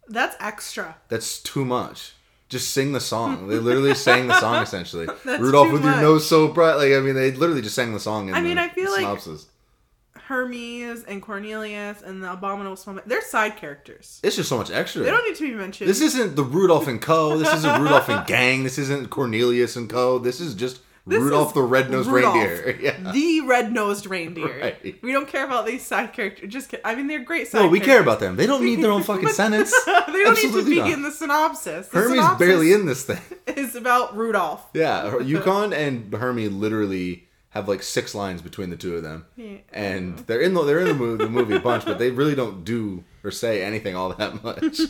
That's 0.09 0.37
extra. 0.41 0.97
That's 1.09 1.43
too 1.43 1.65
much. 1.65 2.16
Just 2.49 2.71
sing 2.71 2.93
the 2.93 3.01
song. 3.01 3.49
They 3.49 3.59
literally 3.59 3.95
sang 3.95 4.29
the 4.29 4.39
song 4.41 4.63
essentially. 4.63 5.07
That's 5.25 5.41
Rudolph 5.43 5.73
with 5.73 5.85
your 5.85 5.97
nose 5.97 6.29
so 6.29 6.49
bright. 6.49 6.75
Like, 6.77 6.93
I 6.93 7.01
mean, 7.01 7.15
they 7.15 7.33
literally 7.33 7.63
just 7.63 7.75
sang 7.75 7.93
the 7.93 8.01
song 8.01 8.29
in 8.29 8.35
I 8.35 8.41
mean, 8.41 8.57
the 8.57 8.63
I 8.63 8.69
feel 8.69 8.91
like- 8.91 9.01
synopsis. 9.01 9.47
Hermie's 10.15 11.05
and 11.05 11.23
Cornelius 11.23 12.03
and 12.03 12.21
the 12.23 12.33
Abominable 12.33 12.75
Snowman. 12.77 13.05
They're 13.07 13.23
side 13.23 13.57
characters. 13.57 14.19
It's 14.25 14.35
just 14.35 14.49
so 14.49 14.59
much 14.59 14.71
extra. 14.73 15.03
They 15.05 15.11
don't 15.11 15.25
need 15.25 15.37
to 15.37 15.49
be 15.49 15.55
mentioned. 15.55 15.89
This 15.89 16.01
isn't 16.01 16.35
the 16.35 16.43
Rudolph 16.43 16.89
and 16.89 17.01
Co. 17.01 17.39
This 17.39 17.53
isn't 17.55 17.81
Rudolph 17.81 18.09
and 18.09 18.27
Gang. 18.27 18.65
This 18.65 18.77
isn't 18.79 19.11
Cornelius 19.11 19.77
and 19.77 19.89
Co. 19.89 20.19
This 20.19 20.41
is 20.41 20.55
just 20.55 20.81
This 21.09 21.23
Rudolph 21.23 21.55
the 21.55 21.63
Red-Nosed 21.63 22.09
Rudolph, 22.11 22.35
Reindeer. 22.35 22.79
Yeah. 22.81 23.13
The 23.13 23.41
red-nosed 23.43 24.07
reindeer. 24.09 24.61
Right. 24.61 25.03
We 25.03 25.13
don't 25.13 25.29
care 25.29 25.45
about 25.45 25.65
these 25.65 25.87
side 25.87 26.13
characters. 26.13 26.53
Just, 26.53 26.69
ki- 26.71 26.79
I 26.85 26.97
mean, 26.97 27.07
they're 27.07 27.21
great 27.23 27.47
side. 27.47 27.59
Characters. 27.61 27.69
No, 27.69 27.71
we 27.71 27.79
care 27.81 28.01
about 28.01 28.19
them. 28.19 28.35
They 28.35 28.47
don't 28.47 28.65
need 28.65 28.83
their 28.83 28.91
own 28.91 29.05
fucking 29.05 29.29
sentence. 29.43 29.73
they 29.87 30.25
don't 30.25 30.35
need 30.43 30.53
to 30.53 30.65
be 30.65 30.79
not. 30.81 30.91
in 30.91 31.03
the 31.03 31.13
synopsis. 31.13 31.89
The 31.89 31.99
Hermie's 31.99 32.19
synopsis 32.19 32.39
barely 32.47 32.73
in 32.73 32.87
this 32.87 33.05
thing. 33.05 33.21
It's 33.47 33.77
about 33.77 34.17
Rudolph. 34.17 34.67
Yeah, 34.75 35.21
Yukon 35.21 35.73
and 35.73 36.13
Hermie 36.13 36.49
literally 36.49 37.29
have 37.51 37.69
like 37.69 37.83
six 37.85 38.13
lines 38.15 38.43
between 38.43 38.71
the 38.71 38.77
two 38.77 38.97
of 38.97 39.03
them, 39.05 39.25
Yeah. 39.37 39.59
and 39.73 40.19
they're 40.27 40.41
in 40.43 40.53
the 40.55 40.63
they're 40.65 40.81
in 40.81 40.89
the 40.89 40.95
movie, 40.95 41.25
the 41.25 41.31
movie 41.31 41.55
a 41.55 41.61
bunch, 41.61 41.85
but 41.87 41.99
they 41.99 42.11
really 42.11 42.35
don't 42.35 42.65
do 42.65 43.03
or 43.25 43.31
say 43.31 43.63
anything 43.63 43.95
all 43.97 44.11
that 44.13 44.43
much. 44.45 44.81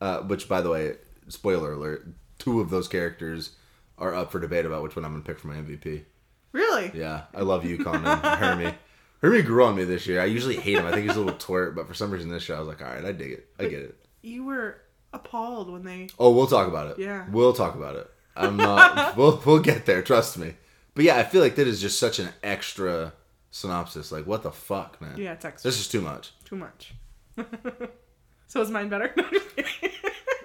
uh, 0.00 0.18
which, 0.22 0.48
by 0.48 0.60
the 0.60 0.68
way, 0.68 0.96
spoiler 1.28 1.72
alert: 1.72 2.06
two 2.38 2.60
of 2.60 2.68
those 2.70 2.88
characters 2.88 3.52
are 3.98 4.14
up 4.14 4.32
for 4.32 4.40
debate 4.40 4.66
about 4.66 4.82
which 4.82 4.96
one 4.96 5.04
I'm 5.04 5.12
gonna 5.12 5.24
pick 5.24 5.38
for 5.38 5.48
my 5.48 5.54
MVP. 5.54 6.04
Really? 6.52 6.90
Yeah, 6.94 7.24
I 7.34 7.42
love 7.42 7.64
Yukon 7.64 8.04
and 8.04 8.20
Hermie. 8.24 8.74
Hermie 9.20 9.42
grew 9.42 9.64
on 9.64 9.74
me 9.74 9.84
this 9.84 10.06
year. 10.06 10.20
I 10.20 10.26
usually 10.26 10.56
hate 10.56 10.78
him. 10.78 10.86
I 10.86 10.92
think 10.92 11.06
he's 11.06 11.16
a 11.16 11.20
little 11.20 11.38
twerp, 11.38 11.74
but 11.74 11.88
for 11.88 11.94
some 11.94 12.10
reason 12.10 12.30
this 12.30 12.42
show 12.42 12.56
I 12.56 12.60
was 12.60 12.68
like, 12.68 12.80
all 12.80 12.88
right, 12.88 13.04
I 13.04 13.12
dig 13.12 13.32
it. 13.32 13.48
I 13.58 13.64
get 13.64 13.80
it. 13.80 13.96
You 14.22 14.44
were 14.44 14.80
appalled 15.12 15.70
when 15.70 15.84
they. 15.84 16.08
Oh, 16.18 16.30
we'll 16.30 16.46
talk 16.46 16.68
about 16.68 16.86
it. 16.88 16.98
Yeah. 16.98 17.26
We'll 17.30 17.52
talk 17.52 17.74
about 17.74 17.96
it. 17.96 18.08
I'm 18.36 18.56
not 18.56 19.16
we'll 19.16 19.42
we'll 19.44 19.58
get 19.58 19.86
there, 19.86 20.02
trust 20.02 20.38
me. 20.38 20.54
But 20.94 21.04
yeah, 21.04 21.16
I 21.16 21.24
feel 21.24 21.42
like 21.42 21.56
that 21.56 21.66
is 21.66 21.80
just 21.80 21.98
such 21.98 22.18
an 22.18 22.28
extra 22.42 23.12
synopsis. 23.50 24.12
Like 24.12 24.26
what 24.26 24.42
the 24.42 24.52
fuck, 24.52 25.00
man? 25.00 25.16
Yeah, 25.18 25.32
it's 25.32 25.44
extra. 25.44 25.68
This 25.68 25.80
is 25.80 25.88
too 25.88 26.00
much. 26.00 26.32
Too 26.44 26.56
much. 26.56 26.94
so 28.46 28.60
is 28.60 28.70
mine 28.70 28.88
better? 28.88 29.14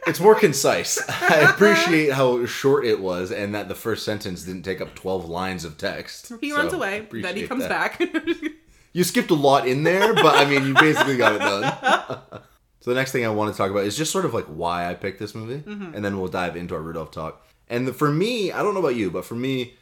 No, 0.06 0.12
I'm 0.12 0.12
just 0.12 0.12
kidding. 0.12 0.12
It's 0.12 0.20
more 0.20 0.36
concise. 0.36 1.00
I 1.10 1.50
appreciate 1.52 2.12
how 2.14 2.46
short 2.46 2.86
it 2.86 3.00
was 3.00 3.32
and 3.32 3.54
that 3.56 3.68
the 3.70 3.76
first 3.76 4.04
sentence 4.06 4.44
didn't 4.44 4.64
take 4.64 4.82
up 4.82 4.96
12 4.96 5.26
lines 5.30 5.66
of 5.66 5.78
text. 5.78 6.32
he 6.42 6.50
So, 6.52 6.58
runs 6.58 6.74
away. 6.74 7.08
Then 7.12 7.36
he 7.36 7.48
comes 7.48 7.68
that. 7.68 7.98
back. 8.00 8.02
You 8.96 9.04
skipped 9.04 9.32
a 9.32 9.34
lot 9.34 9.68
in 9.68 9.84
there, 9.84 10.14
but 10.14 10.36
I 10.36 10.46
mean, 10.46 10.68
you 10.68 10.76
basically 10.76 11.18
got 11.18 11.34
it 11.34 11.40
done. 11.40 11.64
so 12.80 12.92
the 12.92 12.96
next 12.96 13.12
thing 13.12 13.26
I 13.26 13.30
want 13.30 13.52
to 13.52 13.58
talk 13.58 13.72
about 13.72 13.86
is 13.86 13.98
just 13.98 14.12
sort 14.12 14.24
of 14.24 14.36
like 14.36 14.46
why 14.46 14.88
I 14.88 14.94
picked 14.94 15.18
this 15.20 15.34
movie, 15.34 15.64
Mm-hmm. 15.68 15.96
and 15.96 16.06
then 16.06 16.20
we'll 16.20 16.28
dive 16.28 16.56
into 16.56 16.76
our 16.76 16.82
Rudolph 16.82 17.10
talk. 17.10 17.44
And 17.68 17.88
the, 17.88 17.94
for 17.94 18.12
me, 18.12 18.52
I 18.52 18.62
don't 18.62 18.76
know 18.76 18.82
about 18.82 18.96
you, 18.96 19.10
but 19.10 19.26
for 19.26 19.34
me, 19.34 19.74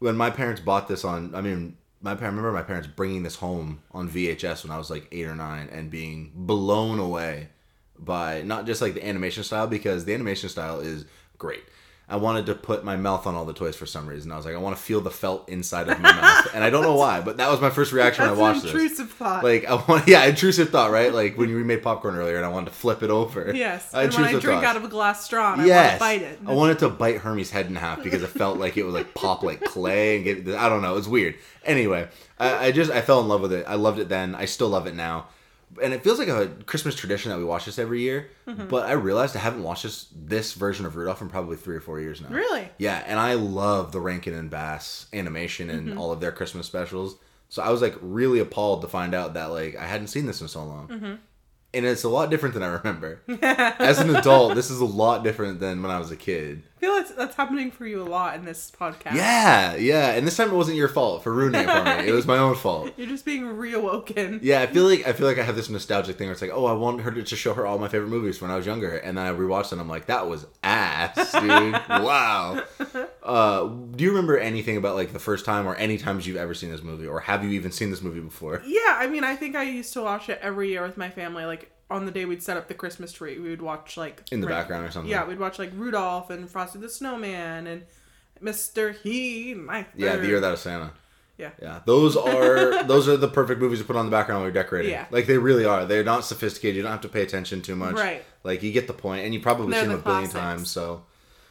when 0.00 0.18
my 0.18 0.28
parents 0.28 0.60
bought 0.60 0.86
this 0.86 1.02
on, 1.02 1.34
I 1.34 1.40
mean, 1.40 1.78
my 2.02 2.10
parents 2.10 2.24
I 2.24 2.36
remember 2.36 2.52
my 2.52 2.62
parents 2.62 2.88
bringing 2.94 3.22
this 3.22 3.36
home 3.36 3.80
on 3.92 4.06
VHS 4.06 4.64
when 4.64 4.70
I 4.70 4.76
was 4.76 4.90
like 4.90 5.08
eight 5.12 5.24
or 5.24 5.34
nine, 5.34 5.70
and 5.72 5.90
being 5.90 6.32
blown 6.34 6.98
away 6.98 7.48
by 7.98 8.42
not 8.42 8.66
just 8.66 8.80
like 8.80 8.94
the 8.94 9.06
animation 9.06 9.42
style 9.42 9.66
because 9.66 10.04
the 10.04 10.14
animation 10.14 10.48
style 10.48 10.80
is 10.80 11.04
great. 11.36 11.62
I 12.10 12.16
wanted 12.16 12.46
to 12.46 12.54
put 12.54 12.84
my 12.84 12.96
mouth 12.96 13.26
on 13.26 13.34
all 13.34 13.44
the 13.44 13.52
toys 13.52 13.76
for 13.76 13.84
some 13.84 14.06
reason. 14.06 14.32
I 14.32 14.36
was 14.36 14.46
like, 14.46 14.54
I 14.54 14.58
want 14.58 14.74
to 14.74 14.82
feel 14.82 15.02
the 15.02 15.10
felt 15.10 15.46
inside 15.50 15.90
of 15.90 16.00
my 16.00 16.10
mouth, 16.10 16.48
and 16.54 16.64
I 16.64 16.70
don't 16.70 16.82
know 16.82 16.94
why, 16.94 17.20
but 17.20 17.36
that 17.36 17.50
was 17.50 17.60
my 17.60 17.68
first 17.68 17.92
reaction 17.92 18.22
when 18.22 18.30
I 18.30 18.32
an 18.32 18.38
watched 18.38 18.62
this. 18.62 18.72
intrusive 18.72 19.10
thought. 19.10 19.44
Like 19.44 19.66
I 19.66 19.74
want, 19.74 20.08
yeah, 20.08 20.24
intrusive 20.24 20.70
thought, 20.70 20.90
right? 20.90 21.12
Like 21.12 21.36
when 21.36 21.50
you 21.50 21.62
made 21.64 21.82
popcorn 21.82 22.16
earlier, 22.16 22.36
and 22.36 22.46
I 22.46 22.48
wanted 22.48 22.70
to 22.70 22.76
flip 22.76 23.02
it 23.02 23.10
over. 23.10 23.52
yes. 23.54 23.92
Uh, 23.94 24.00
and 24.00 24.14
when 24.14 24.24
I 24.24 24.30
drink 24.30 24.44
thoughts. 24.44 24.64
out 24.66 24.76
of 24.76 24.84
a 24.84 24.88
glass 24.88 25.24
straw, 25.24 25.52
and 25.54 25.66
yes, 25.66 26.00
I 26.00 26.06
want 26.08 26.20
to 26.20 26.24
bite 26.24 26.32
it. 26.32 26.38
I 26.46 26.54
wanted 26.54 26.78
to 26.78 26.88
bite 26.88 27.16
Hermie's 27.18 27.50
head 27.50 27.66
in 27.66 27.76
half 27.76 28.02
because 28.02 28.22
it 28.22 28.28
felt 28.28 28.58
like 28.58 28.76
it 28.78 28.84
would 28.84 28.94
like 28.94 29.12
pop 29.12 29.42
like 29.42 29.62
clay 29.64 30.16
and 30.16 30.24
get. 30.24 30.56
I 30.56 30.68
don't 30.70 30.80
know. 30.80 30.92
It 30.92 30.96
was 30.96 31.08
weird. 31.08 31.34
Anyway, 31.64 32.08
I, 32.38 32.66
I 32.66 32.72
just 32.72 32.90
I 32.90 33.02
fell 33.02 33.20
in 33.20 33.28
love 33.28 33.42
with 33.42 33.52
it. 33.52 33.66
I 33.68 33.74
loved 33.74 33.98
it 33.98 34.08
then. 34.08 34.34
I 34.34 34.46
still 34.46 34.68
love 34.68 34.86
it 34.86 34.94
now. 34.94 35.26
And 35.82 35.92
it 35.92 36.02
feels 36.02 36.18
like 36.18 36.28
a 36.28 36.48
Christmas 36.66 36.94
tradition 36.94 37.30
that 37.30 37.38
we 37.38 37.44
watch 37.44 37.66
this 37.66 37.78
every 37.78 38.00
year. 38.00 38.30
Mm-hmm. 38.46 38.68
But 38.68 38.86
I 38.88 38.92
realized 38.92 39.36
I 39.36 39.40
haven't 39.40 39.62
watched 39.62 39.82
this 39.84 40.06
this 40.14 40.52
version 40.54 40.86
of 40.86 40.96
Rudolph 40.96 41.20
in 41.20 41.28
probably 41.28 41.56
three 41.56 41.76
or 41.76 41.80
four 41.80 42.00
years 42.00 42.20
now. 42.20 42.28
Really? 42.30 42.68
Yeah, 42.78 43.02
and 43.06 43.18
I 43.20 43.34
love 43.34 43.92
the 43.92 44.00
Rankin 44.00 44.34
and 44.34 44.50
Bass 44.50 45.06
animation 45.12 45.70
and 45.70 45.88
Mm-hmm. 45.88 45.98
all 45.98 46.10
of 46.12 46.20
their 46.20 46.32
Christmas 46.32 46.66
specials. 46.66 47.16
So 47.50 47.62
I 47.62 47.70
was 47.70 47.80
like 47.82 47.96
really 48.00 48.40
appalled 48.40 48.82
to 48.82 48.88
find 48.88 49.14
out 49.14 49.34
that 49.34 49.46
like 49.50 49.76
I 49.76 49.86
hadn't 49.86 50.08
seen 50.08 50.26
this 50.26 50.40
in 50.40 50.48
so 50.48 50.64
long. 50.64 50.88
Mm-hmm. 50.88 51.14
And 51.74 51.84
it's 51.84 52.02
a 52.04 52.08
lot 52.08 52.30
different 52.30 52.54
than 52.54 52.62
I 52.62 52.68
remember. 52.68 53.20
As 53.42 53.98
an 54.00 54.14
adult, 54.16 54.54
this 54.54 54.70
is 54.70 54.80
a 54.80 54.86
lot 54.86 55.22
different 55.22 55.60
than 55.60 55.82
when 55.82 55.90
I 55.90 55.98
was 55.98 56.10
a 56.10 56.16
kid. 56.16 56.62
I 56.78 56.80
feel 56.80 56.94
that's, 56.94 57.10
that's 57.10 57.34
happening 57.34 57.72
for 57.72 57.88
you 57.88 58.00
a 58.00 58.04
lot 58.04 58.36
in 58.36 58.44
this 58.44 58.70
podcast. 58.70 59.14
Yeah, 59.14 59.74
yeah. 59.74 60.12
And 60.12 60.24
this 60.24 60.36
time 60.36 60.50
it 60.50 60.54
wasn't 60.54 60.76
your 60.76 60.86
fault 60.86 61.24
for 61.24 61.34
ruining 61.34 61.62
it 61.62 61.66
for 61.68 61.82
me. 61.82 62.08
It 62.08 62.12
was 62.12 62.24
my 62.24 62.38
own 62.38 62.54
fault. 62.54 62.92
You're 62.96 63.08
just 63.08 63.24
being 63.24 63.42
reawoken. 63.42 64.38
Yeah, 64.42 64.60
I 64.60 64.68
feel 64.68 64.84
like 64.84 65.04
I 65.04 65.12
feel 65.12 65.26
like 65.26 65.38
I 65.38 65.42
have 65.42 65.56
this 65.56 65.68
nostalgic 65.68 66.16
thing 66.16 66.28
where 66.28 66.34
it's 66.34 66.40
like, 66.40 66.52
oh, 66.54 66.66
I 66.66 66.72
want 66.74 67.00
her 67.00 67.10
to, 67.10 67.36
show 67.36 67.52
her 67.54 67.66
all 67.66 67.80
my 67.80 67.88
favorite 67.88 68.10
movies 68.10 68.40
when 68.40 68.52
I 68.52 68.56
was 68.56 68.64
younger, 68.64 68.96
and 68.96 69.18
then 69.18 69.26
I 69.26 69.36
rewatched 69.36 69.72
and 69.72 69.80
I'm 69.80 69.88
like, 69.88 70.06
that 70.06 70.28
was 70.28 70.46
ass, 70.62 71.32
dude. 71.32 71.72
wow. 71.88 72.62
Uh, 73.24 73.66
do 73.66 74.04
you 74.04 74.10
remember 74.10 74.38
anything 74.38 74.76
about 74.76 74.94
like 74.94 75.12
the 75.12 75.18
first 75.18 75.44
time 75.44 75.66
or 75.66 75.74
any 75.74 75.98
times 75.98 76.28
you've 76.28 76.36
ever 76.36 76.54
seen 76.54 76.70
this 76.70 76.84
movie, 76.84 77.08
or 77.08 77.18
have 77.18 77.42
you 77.42 77.50
even 77.50 77.72
seen 77.72 77.90
this 77.90 78.02
movie 78.02 78.20
before? 78.20 78.62
Yeah, 78.64 78.98
I 78.98 79.08
mean, 79.08 79.24
I 79.24 79.34
think 79.34 79.56
I 79.56 79.64
used 79.64 79.92
to 79.94 80.02
watch 80.02 80.28
it 80.28 80.38
every 80.42 80.68
year 80.68 80.82
with 80.82 80.96
my 80.96 81.10
family. 81.10 81.44
Like 81.44 81.72
on 81.90 82.04
the 82.06 82.12
day 82.12 82.24
we'd 82.24 82.42
set 82.42 82.56
up 82.56 82.68
the 82.68 82.74
Christmas 82.74 83.12
tree, 83.12 83.38
we 83.38 83.48
would 83.50 83.62
watch 83.62 83.96
like 83.96 84.22
In 84.30 84.40
the 84.40 84.46
background 84.46 84.84
or 84.86 84.90
something? 84.90 85.10
Yeah, 85.10 85.24
we'd 85.26 85.38
watch 85.38 85.58
like 85.58 85.70
Rudolph 85.74 86.30
and 86.30 86.48
Frosty 86.50 86.78
the 86.78 86.88
Snowman 86.88 87.66
and 87.66 87.84
Mr. 88.42 88.94
He, 88.94 89.54
my 89.54 89.86
Yeah. 89.96 90.16
The 90.16 90.26
Year 90.26 90.40
That 90.40 90.50
Was 90.50 90.60
Santa. 90.60 90.92
Yeah. 91.38 91.50
Yeah, 91.62 91.80
those 91.86 92.16
are 92.16 92.82
those 92.84 93.08
are 93.08 93.16
the 93.16 93.28
perfect 93.28 93.60
movies 93.60 93.78
to 93.78 93.84
put 93.84 93.96
on 93.96 94.04
the 94.04 94.10
background 94.10 94.42
when 94.42 94.52
you're 94.52 94.62
decorating. 94.62 94.90
Yeah. 94.90 95.06
like 95.10 95.26
they 95.26 95.38
really 95.38 95.64
are. 95.64 95.84
They're 95.86 96.04
not 96.04 96.24
sophisticated. 96.24 96.76
You 96.76 96.82
don't 96.82 96.90
have 96.92 97.00
to 97.02 97.08
pay 97.08 97.22
attention 97.22 97.62
too 97.62 97.76
much. 97.76 97.94
Right. 97.94 98.24
Like 98.44 98.62
you 98.62 98.72
get 98.72 98.86
the 98.86 98.92
point, 98.92 99.24
and 99.24 99.32
you 99.32 99.40
probably 99.40 99.70
They're 99.70 99.80
seen 99.82 99.90
the 99.90 99.96
them 99.96 100.02
a 100.02 100.14
billion 100.14 100.30
times. 100.30 100.70
So 100.70 101.04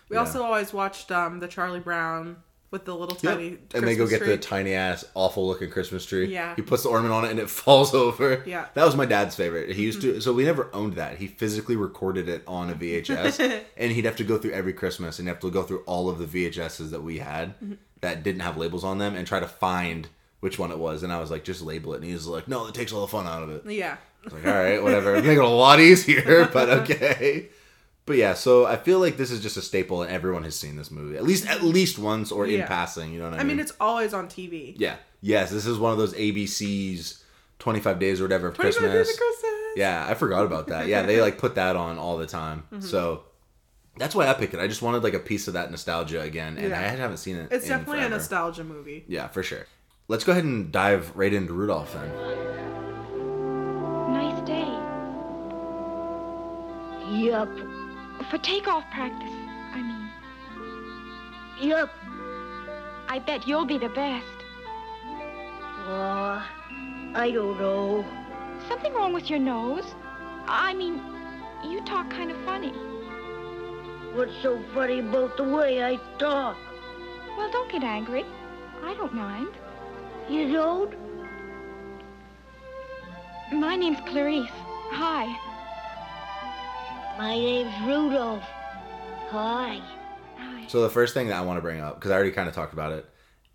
We 0.10 0.16
Yeah. 0.16 0.22
also 0.22 0.44
always 0.44 0.74
watched 0.74 1.12
um 1.12 1.40
the 1.40 1.48
Charlie 1.48 1.80
Brown 1.80 2.38
with 2.70 2.86
the 2.86 2.94
little 2.96 3.16
tiny. 3.16 3.50
Yep. 3.52 3.60
And 3.76 3.88
they 3.88 3.96
go 3.96 4.08
get 4.08 4.20
tree. 4.20 4.28
the 4.28 4.38
tiny 4.38 4.74
ass, 4.74 5.06
awful 5.14 5.48
looking 5.48 5.70
Christmas 5.70 6.06
tree. 6.06 6.26
Yeah. 6.34 6.56
He 6.56 6.62
puts 6.62 6.84
the 6.84 6.90
ornament 6.90 7.14
on 7.14 7.26
it 7.26 7.32
and 7.32 7.40
it 7.40 7.50
falls 7.62 7.94
over. 7.94 8.44
Yeah. 8.46 8.64
Mm-hmm. 8.64 8.72
That 8.74 8.86
was 8.86 8.96
my 8.96 9.06
dad's 9.06 9.36
favorite. 9.36 9.76
He 9.76 9.84
used 9.84 10.02
to, 10.02 10.20
so 10.22 10.34
we 10.34 10.44
never 10.44 10.70
owned 10.74 10.94
that. 10.94 11.18
He 11.18 11.28
physically 11.28 11.76
recorded 11.76 12.28
it 12.28 12.44
on 12.48 12.70
a 12.70 12.74
VHS. 12.76 13.64
and 13.78 13.92
he'd 13.92 14.06
have 14.06 14.18
to 14.18 14.24
go 14.24 14.38
through 14.38 14.52
every 14.52 14.74
Christmas 14.74 15.20
and 15.20 15.28
have 15.28 15.40
to 15.40 15.50
go 15.52 15.64
through 15.64 15.84
all 15.86 16.10
of 16.10 16.18
the 16.20 16.26
VHSs 16.50 16.90
that 16.92 17.02
we 17.04 17.20
had 17.20 17.56
Mm-hmm. 17.62 17.74
that 18.02 18.24
didn't 18.24 18.42
have 18.42 18.58
labels 18.58 18.84
on 18.84 18.98
them 18.98 19.16
and 19.16 19.26
try 19.26 19.40
to 19.40 19.48
find 19.48 20.08
which 20.42 20.60
one 20.60 20.72
it 20.72 20.78
was. 20.78 21.04
And 21.04 21.12
I 21.14 21.20
was 21.20 21.32
like, 21.32 21.44
just 21.44 21.62
label 21.62 21.94
it. 21.94 21.98
And 21.98 22.06
he 22.06 22.14
was 22.14 22.28
like, 22.28 22.48
no, 22.48 22.68
it 22.68 22.76
takes 22.76 22.92
all 22.94 23.02
the 23.02 23.08
fun 23.08 23.26
out 23.26 23.42
of 23.44 23.50
it. 23.50 23.66
Yeah. 23.72 23.98
I 24.22 24.26
was 24.26 24.34
like, 24.34 24.46
all 24.48 24.54
right, 24.54 24.84
whatever. 24.84 25.14
Make 25.16 25.38
it 25.38 25.44
a 25.44 25.48
lot 25.48 25.80
easier, 25.80 26.48
but 26.52 26.70
okay. 26.82 27.48
But 28.08 28.16
yeah, 28.16 28.34
so 28.34 28.66
I 28.66 28.78
feel 28.78 29.00
like 29.00 29.18
this 29.18 29.30
is 29.32 29.42
just 29.42 29.58
a 29.58 29.62
staple, 29.62 30.02
and 30.02 30.10
everyone 30.10 30.44
has 30.44 30.56
seen 30.56 30.78
this 30.78 30.90
movie 30.90 31.18
at 31.18 31.24
least 31.26 31.46
at 31.46 31.62
least 31.62 32.00
once 32.00 32.32
or 32.32 32.48
in 32.48 32.66
passing. 32.66 33.12
You 33.14 33.20
know 33.20 33.26
what 33.26 33.34
I, 33.34 33.38
mean? 33.38 33.42
I 33.42 33.50
mean, 33.50 33.60
it's 33.60 33.74
always 33.80 34.14
on 34.16 34.28
TV. 34.28 34.74
yeah. 34.78 34.96
Yes, 35.20 35.50
this 35.52 35.66
is 35.66 35.78
one 35.78 35.92
of 35.92 35.98
those 35.98 36.14
ABC's 36.14 37.24
25 37.60 38.00
days 38.00 38.22
or 38.22 38.24
whatever 38.26 38.48
of 38.50 38.54
25 38.56 38.80
Christmas. 38.80 39.08
Days 39.08 39.14
of 39.16 39.20
Christmas. 39.20 39.52
Yeah, 39.76 40.06
I 40.08 40.14
forgot 40.14 40.46
about 40.46 40.68
that. 40.68 40.88
Yeah, 40.88 41.02
they 41.04 41.22
like 41.22 41.38
put 41.38 41.56
that 41.56 41.76
on 41.76 41.98
all 41.98 42.18
the 42.18 42.28
time. 42.28 42.64
Mm-hmm. 42.72 42.82
So 42.86 43.24
that's 43.98 44.16
why 44.16 44.28
I 44.28 44.34
picked 44.36 44.54
it. 44.54 44.60
I 44.60 44.68
just 44.68 44.82
wanted 44.82 45.04
like 45.04 45.16
a 45.16 45.20
piece 45.20 45.48
of 45.50 45.56
that 45.56 45.70
nostalgia 45.72 46.22
again, 46.22 46.58
and 46.58 46.70
Yeah. 46.70 46.80
I 46.80 46.84
haven't 46.84 47.18
seen 47.18 47.36
it. 47.36 47.50
It's 47.52 47.66
in 47.66 47.72
definitely 47.72 48.04
a 48.06 48.10
nostalgia 48.10 48.64
movie. 48.64 49.04
Yeah, 49.08 49.28
for 49.28 49.44
sure. 49.44 49.66
Let's 50.08 50.24
go 50.24 50.32
ahead 50.32 50.46
and 50.46 50.72
dive 50.72 51.12
right 51.16 51.34
into 51.34 51.52
Rudolph 51.52 51.94
then. 51.94 52.10
Nice 54.14 54.42
day. 54.48 54.68
Yup. 57.10 57.50
For 58.30 58.38
takeoff 58.38 58.84
practice, 58.92 59.32
I 59.74 59.82
mean. 59.82 61.70
Yup. 61.70 61.90
I 63.08 63.20
bet 63.20 63.48
you'll 63.48 63.66
be 63.66 63.78
the 63.78 63.90
best. 63.90 64.26
Uh, 65.88 66.44
I 67.16 67.32
don't 67.34 67.58
know. 67.60 68.06
Something 68.68 68.94
wrong 68.94 69.14
with 69.14 69.30
your 69.30 69.40
nose? 69.40 69.86
I 70.46 70.74
mean, 70.74 71.02
you 71.64 71.82
talk 71.86 72.10
kind 72.10 72.32
of 72.32 72.38
funny. 72.44 72.74
What's 74.14 74.36
so 74.42 74.62
funny 74.74 75.00
about 75.00 75.38
the 75.38 75.44
way 75.44 75.84
I 75.84 75.96
talk? 76.18 76.58
Well, 77.38 77.52
don't 77.52 77.72
get 77.72 77.84
angry. 77.84 78.26
I 78.84 78.94
don't 78.96 79.14
mind. 79.14 79.50
You 80.30 80.52
don't? 80.52 80.94
My 83.54 83.76
name's 83.76 84.00
Clarice. 84.08 84.50
Hi. 84.92 85.47
My 87.18 87.36
name's 87.36 87.74
Rudolph. 87.86 88.44
Hi. 89.30 89.82
Hi. 90.38 90.66
So 90.68 90.82
the 90.82 90.90
first 90.90 91.14
thing 91.14 91.28
that 91.28 91.38
I 91.38 91.42
want 91.42 91.58
to 91.58 91.62
bring 91.62 91.80
up 91.80 91.96
because 91.96 92.12
I 92.12 92.16
already 92.16 92.32
kind 92.32 92.48
of 92.48 92.56
talked 92.56 92.74
about 92.74 92.92
it, 92.94 93.06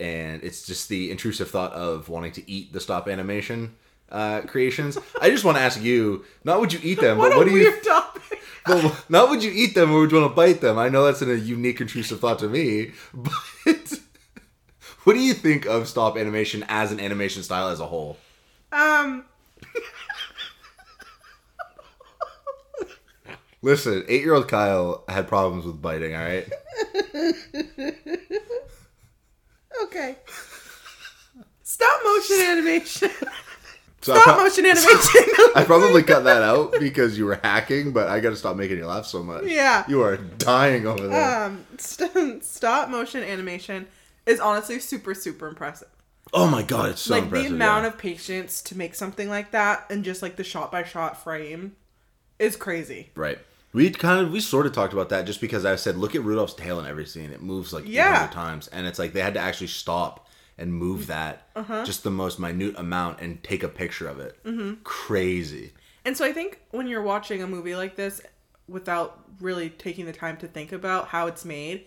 and 0.00 0.42
it's 0.42 0.66
just 0.66 0.88
the 0.88 1.10
intrusive 1.10 1.50
thought 1.50 1.72
of 1.72 2.08
wanting 2.08 2.32
to 2.32 2.50
eat 2.50 2.72
the 2.72 2.80
stop 2.80 3.08
animation 3.08 3.74
uh, 4.10 4.40
creations. 4.42 4.98
I 5.20 5.30
just 5.30 5.44
want 5.44 5.56
to 5.58 5.62
ask 5.62 5.80
you, 5.80 6.24
not 6.44 6.60
would 6.60 6.72
you 6.72 6.80
eat 6.82 7.00
them, 7.00 7.18
What 7.18 7.30
but 7.30 7.34
a 7.36 7.38
what 7.38 7.48
do 7.48 7.56
you? 7.56 7.80
topic. 7.80 8.22
But 8.64 9.06
not 9.10 9.28
would 9.28 9.42
you 9.42 9.50
eat 9.52 9.74
them 9.74 9.90
or 9.90 9.98
would 10.00 10.12
you 10.12 10.20
want 10.20 10.30
to 10.30 10.36
bite 10.36 10.60
them? 10.60 10.78
I 10.78 10.88
know 10.88 11.04
that's 11.04 11.20
a 11.20 11.36
unique 11.36 11.80
intrusive 11.80 12.20
thought 12.20 12.38
to 12.40 12.48
me, 12.48 12.92
but 13.14 13.98
what 15.02 15.14
do 15.14 15.18
you 15.18 15.34
think 15.34 15.66
of 15.66 15.88
stop 15.88 16.16
animation 16.16 16.64
as 16.68 16.92
an 16.92 17.00
animation 17.00 17.42
style 17.42 17.70
as 17.70 17.80
a 17.80 17.86
whole? 17.86 18.18
Um, 18.70 19.24
Listen, 23.64 24.04
eight-year-old 24.08 24.48
Kyle 24.48 25.04
had 25.08 25.28
problems 25.28 25.64
with 25.64 25.80
biting. 25.80 26.14
All 26.16 26.22
right, 26.22 26.48
okay. 29.84 30.16
Stop 31.62 32.00
motion 32.04 32.36
animation. 32.40 33.10
so 34.02 34.14
Stop 34.14 34.24
pro- 34.24 34.44
motion 34.44 34.66
animation. 34.66 35.22
I 35.54 35.64
probably 35.64 36.02
cut 36.02 36.24
that 36.24 36.42
out 36.42 36.74
because 36.80 37.16
you 37.16 37.24
were 37.24 37.40
hacking, 37.42 37.92
but 37.92 38.08
I 38.08 38.20
got 38.20 38.30
to 38.30 38.36
stop 38.36 38.56
making 38.56 38.78
you 38.78 38.86
laugh 38.86 39.06
so 39.06 39.22
much. 39.22 39.44
Yeah. 39.44 39.84
you 39.88 40.02
are 40.02 40.16
dying 40.16 40.86
over 40.86 41.08
there. 41.08 41.44
um, 41.44 41.64
st- 41.78 42.44
stop 42.44 42.88
motion 42.90 43.22
animation 43.22 43.86
is 44.26 44.38
honestly 44.40 44.78
super 44.80 45.14
super 45.14 45.48
impressive. 45.48 45.88
oh 46.32 46.46
my 46.48 46.62
god, 46.62 46.90
it's 46.90 47.02
so 47.02 47.14
like 47.14 47.30
the 47.30 47.46
amount 47.46 47.84
yeah. 47.84 47.88
of 47.88 47.98
patience 47.98 48.60
to 48.62 48.76
make 48.76 48.94
something 48.94 49.28
like 49.28 49.50
that 49.52 49.86
and 49.90 50.04
just 50.04 50.20
like 50.22 50.36
the 50.36 50.44
shot 50.44 50.70
by 50.72 50.82
shot 50.82 51.22
frame 51.22 51.76
is 52.38 52.56
crazy. 52.56 53.10
right. 53.14 53.38
We 53.72 53.90
kind 53.90 54.24
of 54.26 54.32
we 54.32 54.40
sort 54.40 54.66
of 54.66 54.72
talked 54.72 54.92
about 54.92 55.08
that 55.10 55.24
just 55.24 55.40
because 55.40 55.64
I 55.64 55.76
said 55.76 55.96
look 55.96 56.14
at 56.14 56.22
Rudolph's 56.22 56.54
tail 56.54 56.78
in 56.80 56.86
every 56.86 57.06
scene. 57.06 57.30
It 57.30 57.42
moves 57.42 57.72
like 57.72 57.84
Yeah. 57.86 58.12
800 58.24 58.32
times, 58.32 58.68
and 58.68 58.86
it's 58.86 58.98
like 58.98 59.12
they 59.12 59.22
had 59.22 59.34
to 59.34 59.40
actually 59.40 59.68
stop 59.68 60.28
and 60.58 60.72
move 60.74 61.06
that 61.06 61.48
Uh-huh. 61.56 61.84
just 61.84 62.04
the 62.04 62.10
most 62.10 62.38
minute 62.38 62.74
amount 62.76 63.20
and 63.20 63.42
take 63.42 63.62
a 63.62 63.68
picture 63.68 64.06
of 64.08 64.20
it. 64.20 64.36
Mm-hmm. 64.44 64.82
Crazy. 64.84 65.72
And 66.04 66.16
so 66.16 66.24
I 66.24 66.32
think 66.32 66.60
when 66.70 66.86
you're 66.86 67.02
watching 67.02 67.42
a 67.42 67.46
movie 67.46 67.74
like 67.74 67.96
this 67.96 68.20
without 68.68 69.24
really 69.40 69.70
taking 69.70 70.04
the 70.06 70.12
time 70.12 70.36
to 70.38 70.46
think 70.46 70.72
about 70.72 71.08
how 71.08 71.26
it's 71.26 71.44
made, 71.44 71.86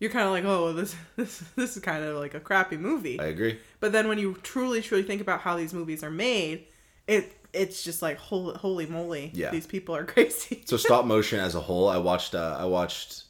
you're 0.00 0.10
kind 0.10 0.26
of 0.26 0.32
like, 0.32 0.44
"Oh, 0.44 0.72
this 0.72 0.96
this 1.16 1.38
this 1.54 1.76
is 1.76 1.82
kind 1.82 2.02
of 2.02 2.16
like 2.16 2.34
a 2.34 2.40
crappy 2.40 2.76
movie." 2.76 3.20
I 3.20 3.26
agree. 3.26 3.58
But 3.78 3.92
then 3.92 4.08
when 4.08 4.18
you 4.18 4.36
truly 4.42 4.82
truly 4.82 5.04
think 5.04 5.20
about 5.20 5.40
how 5.42 5.56
these 5.56 5.72
movies 5.72 6.02
are 6.02 6.10
made, 6.10 6.64
it 7.06 7.32
it's 7.52 7.82
just 7.82 8.00
like 8.02 8.16
holy, 8.16 8.56
holy 8.56 8.86
moly, 8.86 9.30
Yeah. 9.34 9.50
these 9.50 9.66
people 9.66 9.94
are 9.94 10.04
crazy. 10.12 10.62
So 10.66 10.76
stop 10.76 11.04
motion 11.04 11.38
as 11.40 11.54
a 11.54 11.60
whole, 11.60 11.88
I 11.88 11.98
watched 11.98 12.34
uh, 12.34 12.56
I 12.58 12.64
watched 12.64 13.24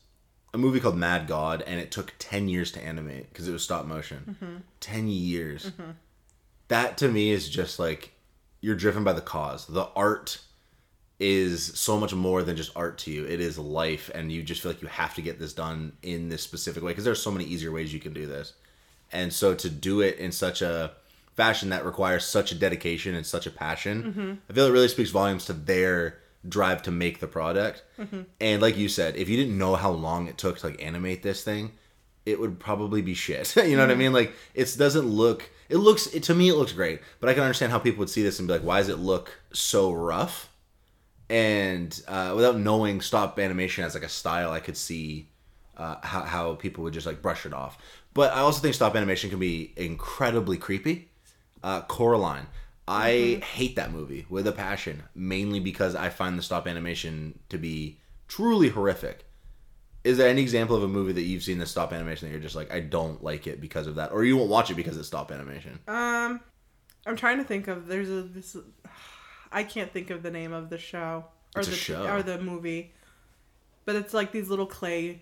a 0.54 0.58
movie 0.58 0.80
called 0.80 0.96
Mad 0.96 1.26
God, 1.26 1.62
and 1.66 1.80
it 1.80 1.90
took 1.90 2.12
ten 2.18 2.48
years 2.48 2.70
to 2.72 2.80
animate 2.84 3.28
because 3.30 3.48
it 3.48 3.52
was 3.52 3.62
stop 3.64 3.86
motion. 3.86 4.36
Mm-hmm. 4.42 4.56
Ten 4.80 5.08
years. 5.08 5.70
That 6.68 6.96
to 6.98 7.08
me 7.08 7.30
is 7.30 7.48
just 7.48 7.78
like 7.78 8.12
you're 8.60 8.76
driven 8.76 9.02
by 9.04 9.12
the 9.12 9.20
cause. 9.20 9.66
The 9.66 9.88
art 9.96 10.38
is 11.18 11.78
so 11.78 11.98
much 11.98 12.12
more 12.14 12.42
than 12.42 12.56
just 12.56 12.72
art 12.76 12.98
to 12.98 13.10
you. 13.10 13.24
It 13.24 13.40
is 13.40 13.58
life, 13.58 14.10
and 14.14 14.30
you 14.32 14.42
just 14.42 14.60
feel 14.62 14.72
like 14.72 14.82
you 14.82 14.88
have 14.88 15.14
to 15.14 15.22
get 15.22 15.38
this 15.38 15.52
done 15.52 15.92
in 16.02 16.28
this 16.28 16.42
specific 16.42 16.82
way 16.82 16.90
because 16.92 17.04
there's 17.04 17.22
so 17.22 17.30
many 17.30 17.44
easier 17.44 17.70
ways 17.72 17.92
you 17.94 18.00
can 18.00 18.12
do 18.12 18.26
this. 18.26 18.54
And 19.12 19.32
so 19.32 19.54
to 19.54 19.68
do 19.68 20.00
it 20.00 20.18
in 20.18 20.32
such 20.32 20.62
a 20.62 20.92
fashion 21.42 21.70
that 21.70 21.84
requires 21.84 22.24
such 22.24 22.52
a 22.52 22.54
dedication 22.54 23.16
and 23.16 23.26
such 23.26 23.46
a 23.46 23.50
passion, 23.50 24.40
I 24.48 24.52
feel 24.52 24.66
it 24.66 24.70
really 24.70 24.86
speaks 24.86 25.10
volumes 25.10 25.44
to 25.46 25.52
their 25.52 26.20
drive 26.48 26.82
to 26.82 26.92
make 26.92 27.18
the 27.18 27.26
product. 27.26 27.82
Mm-hmm. 27.98 28.22
And 28.40 28.62
like 28.62 28.76
you 28.76 28.88
said, 28.88 29.16
if 29.16 29.28
you 29.28 29.36
didn't 29.36 29.58
know 29.58 29.74
how 29.74 29.90
long 29.90 30.28
it 30.28 30.38
took 30.38 30.58
to 30.58 30.68
like 30.68 30.80
animate 30.80 31.22
this 31.24 31.42
thing, 31.42 31.72
it 32.24 32.38
would 32.38 32.60
probably 32.60 33.02
be 33.02 33.14
shit. 33.14 33.56
you 33.66 33.76
know 33.76 33.82
what 33.82 33.90
I 33.90 33.96
mean? 33.96 34.12
Like 34.12 34.32
it 34.54 34.72
doesn't 34.78 35.06
look. 35.06 35.50
It 35.68 35.78
looks 35.78 36.06
it, 36.08 36.22
to 36.24 36.34
me. 36.34 36.48
It 36.48 36.54
looks 36.54 36.72
great, 36.72 37.00
but 37.18 37.28
I 37.28 37.34
can 37.34 37.42
understand 37.42 37.72
how 37.72 37.80
people 37.80 37.98
would 38.00 38.10
see 38.10 38.22
this 38.22 38.38
and 38.38 38.46
be 38.46 38.54
like, 38.54 38.62
"Why 38.62 38.78
does 38.78 38.88
it 38.88 38.98
look 38.98 39.40
so 39.52 39.92
rough?" 39.92 40.48
And 41.28 42.00
uh, 42.06 42.34
without 42.36 42.58
knowing 42.58 43.00
stop 43.00 43.38
animation 43.38 43.84
as 43.84 43.94
like 43.94 44.04
a 44.04 44.08
style, 44.08 44.52
I 44.52 44.60
could 44.60 44.76
see 44.76 45.28
uh, 45.76 45.96
how 46.02 46.22
how 46.22 46.54
people 46.54 46.84
would 46.84 46.94
just 46.94 47.06
like 47.06 47.20
brush 47.22 47.46
it 47.46 47.52
off. 47.52 47.78
But 48.14 48.32
I 48.32 48.40
also 48.40 48.60
think 48.60 48.74
stop 48.74 48.94
animation 48.94 49.30
can 49.30 49.40
be 49.40 49.72
incredibly 49.76 50.58
creepy. 50.58 51.08
Uh, 51.62 51.82
Coraline. 51.82 52.46
I 52.88 53.40
hate 53.44 53.76
that 53.76 53.92
movie 53.92 54.26
with 54.28 54.46
a 54.46 54.52
passion, 54.52 55.04
mainly 55.14 55.60
because 55.60 55.94
I 55.94 56.08
find 56.08 56.36
the 56.36 56.42
stop 56.42 56.66
animation 56.66 57.38
to 57.48 57.56
be 57.58 57.98
truly 58.26 58.68
horrific. 58.70 59.24
Is 60.02 60.18
there 60.18 60.28
any 60.28 60.42
example 60.42 60.74
of 60.74 60.82
a 60.82 60.88
movie 60.88 61.12
that 61.12 61.22
you've 61.22 61.44
seen 61.44 61.58
the 61.58 61.66
stop 61.66 61.92
animation 61.92 62.26
that 62.28 62.32
you're 62.32 62.42
just 62.42 62.56
like, 62.56 62.72
I 62.72 62.80
don't 62.80 63.22
like 63.22 63.46
it 63.46 63.60
because 63.60 63.86
of 63.86 63.94
that, 63.94 64.10
or 64.10 64.24
you 64.24 64.36
won't 64.36 64.50
watch 64.50 64.68
it 64.70 64.74
because 64.74 64.96
it's 64.96 65.06
stop 65.06 65.30
animation? 65.30 65.78
Um, 65.86 66.40
I'm 67.06 67.14
trying 67.16 67.38
to 67.38 67.44
think 67.44 67.68
of. 67.68 67.86
There's 67.86 68.10
a 68.10 68.22
this. 68.22 68.56
I 69.52 69.62
can't 69.62 69.92
think 69.92 70.10
of 70.10 70.24
the 70.24 70.30
name 70.32 70.52
of 70.52 70.68
the 70.70 70.78
show 70.78 71.24
or 71.54 71.60
It's 71.60 71.68
a 71.68 71.70
the 71.70 71.76
show. 71.76 72.06
or 72.08 72.22
the 72.24 72.40
movie, 72.40 72.92
but 73.84 73.94
it's 73.94 74.12
like 74.12 74.32
these 74.32 74.48
little 74.48 74.66
clay 74.66 75.20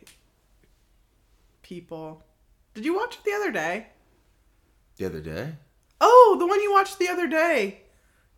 people. 1.62 2.24
Did 2.74 2.84
you 2.84 2.94
watch 2.96 3.16
it 3.16 3.24
the 3.24 3.32
other 3.32 3.52
day? 3.52 3.86
The 4.96 5.06
other 5.06 5.20
day, 5.20 5.52
Oh, 6.32 6.38
the 6.38 6.46
one 6.46 6.60
you 6.62 6.72
watched 6.72 6.98
the 6.98 7.08
other 7.08 7.26
day. 7.26 7.80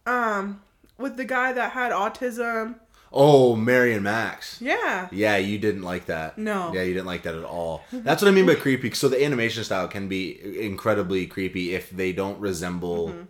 Um, 0.06 0.62
with 0.98 1.16
the 1.16 1.24
guy 1.24 1.52
that 1.52 1.72
had 1.72 1.92
autism. 1.92 2.76
oh, 3.12 3.54
Mary 3.54 3.92
and 3.92 4.02
Max. 4.02 4.58
Yeah. 4.60 5.08
Yeah, 5.12 5.36
you 5.36 5.58
didn't 5.58 5.82
like 5.82 6.06
that. 6.06 6.38
No. 6.38 6.72
Yeah, 6.72 6.82
you 6.82 6.94
didn't 6.94 7.06
like 7.06 7.22
that 7.24 7.34
at 7.34 7.44
all. 7.44 7.84
That's 7.92 8.22
what 8.22 8.28
I 8.28 8.32
mean 8.32 8.46
by 8.46 8.54
creepy. 8.54 8.90
So 8.92 9.08
the 9.08 9.22
animation 9.22 9.62
style 9.64 9.86
can 9.88 10.08
be 10.08 10.40
incredibly 10.64 11.26
creepy 11.26 11.74
if 11.74 11.90
they 11.90 12.12
don't 12.12 12.38
resemble 12.40 13.08
Mm-hmm. 13.08 13.22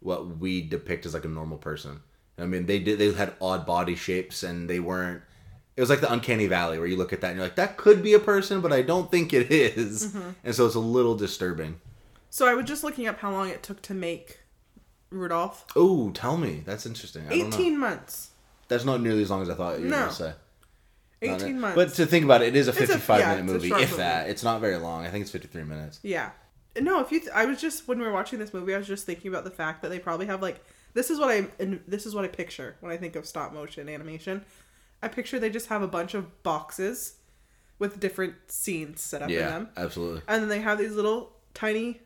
what 0.00 0.38
we 0.38 0.62
depict 0.62 1.04
as 1.06 1.14
like 1.14 1.24
a 1.24 1.28
normal 1.28 1.58
person. 1.58 2.00
I 2.38 2.46
mean, 2.46 2.66
they 2.66 2.78
did. 2.78 2.98
They 2.98 3.12
had 3.12 3.34
odd 3.40 3.66
body 3.66 3.94
shapes, 3.96 4.42
and 4.42 4.68
they 4.70 4.78
weren't. 4.80 5.22
It 5.76 5.80
was 5.80 5.90
like 5.90 6.00
the 6.00 6.12
uncanny 6.12 6.46
valley 6.46 6.78
where 6.78 6.86
you 6.86 6.96
look 6.96 7.12
at 7.12 7.20
that 7.20 7.28
and 7.28 7.36
you're 7.36 7.46
like, 7.46 7.56
that 7.56 7.76
could 7.76 8.02
be 8.02 8.14
a 8.14 8.18
person, 8.18 8.60
but 8.62 8.72
I 8.72 8.80
don't 8.82 9.10
think 9.10 9.32
it 9.34 9.50
is. 9.50 10.06
Mm-hmm. 10.08 10.30
And 10.44 10.54
so 10.54 10.64
it's 10.66 10.74
a 10.74 10.80
little 10.80 11.14
disturbing. 11.14 11.80
So 12.36 12.46
I 12.46 12.52
was 12.52 12.66
just 12.66 12.84
looking 12.84 13.06
up 13.06 13.18
how 13.18 13.32
long 13.32 13.48
it 13.48 13.62
took 13.62 13.80
to 13.80 13.94
make 13.94 14.40
Rudolph. 15.08 15.64
Oh, 15.74 16.10
tell 16.10 16.36
me. 16.36 16.62
That's 16.66 16.84
interesting. 16.84 17.24
I 17.26 17.30
don't 17.30 17.48
know. 17.48 17.56
18 17.56 17.78
months. 17.78 18.28
That's 18.68 18.84
not 18.84 19.00
nearly 19.00 19.22
as 19.22 19.30
long 19.30 19.40
as 19.40 19.48
I 19.48 19.54
thought 19.54 19.78
you 19.78 19.86
were 19.86 19.90
No. 19.90 19.96
going 19.96 20.08
to 20.10 20.14
say. 20.14 20.34
Not 21.22 21.40
18 21.40 21.48
it. 21.56 21.58
months. 21.60 21.76
But 21.76 21.94
to 21.94 22.04
think 22.04 22.26
about 22.26 22.42
it, 22.42 22.48
it 22.48 22.56
is 22.56 22.68
a 22.68 22.72
a- 22.72 22.74
55 22.74 23.20
yeah, 23.20 23.28
minute 23.30 23.42
it's 23.44 23.50
a 23.50 23.54
movie, 23.54 23.68
short 23.70 23.80
if 23.80 23.90
movie. 23.92 24.02
that. 24.02 24.28
It's 24.28 24.42
not 24.42 24.60
very 24.60 24.76
long. 24.76 25.06
I 25.06 25.08
think 25.08 25.22
it's 25.22 25.30
53 25.30 25.62
minutes. 25.62 25.98
Yeah. 26.02 26.32
No, 26.78 27.00
if 27.00 27.10
you, 27.10 27.20
th- 27.20 27.32
I 27.34 27.46
was 27.46 27.58
just 27.58 27.88
when 27.88 27.98
we 27.98 28.04
were 28.04 28.12
watching 28.12 28.38
this 28.38 28.52
movie, 28.52 28.74
I 28.74 28.76
was 28.78 28.86
just 28.86 29.06
thinking 29.06 29.30
about 29.30 29.44
the 29.44 29.50
fact 29.50 29.80
that 29.80 29.88
they 29.88 29.98
probably 29.98 30.26
have 30.26 30.42
like 30.42 30.62
this 30.92 31.08
is 31.10 31.18
what 31.18 31.30
I 31.30 31.46
and 31.58 31.80
this 31.88 32.04
is 32.04 32.14
what 32.14 32.26
I 32.26 32.28
picture 32.28 32.76
when 32.80 32.92
I 32.92 32.98
think 32.98 33.16
of 33.16 33.24
stop 33.24 33.54
motion 33.54 33.88
animation. 33.88 34.44
I 35.02 35.08
picture 35.08 35.38
they 35.38 35.48
just 35.48 35.68
have 35.68 35.80
a 35.80 35.88
bunch 35.88 36.12
of 36.12 36.42
boxes 36.42 37.14
with 37.78 37.98
different 37.98 38.34
scenes 38.48 39.00
set 39.00 39.22
up 39.22 39.30
in 39.30 39.36
Yeah, 39.36 39.48
them, 39.48 39.68
absolutely. 39.74 40.20
and 40.28 40.42
then 40.42 40.50
they 40.50 40.60
have 40.60 40.76
these 40.76 40.92
little 40.92 41.32
tiny 41.54 42.02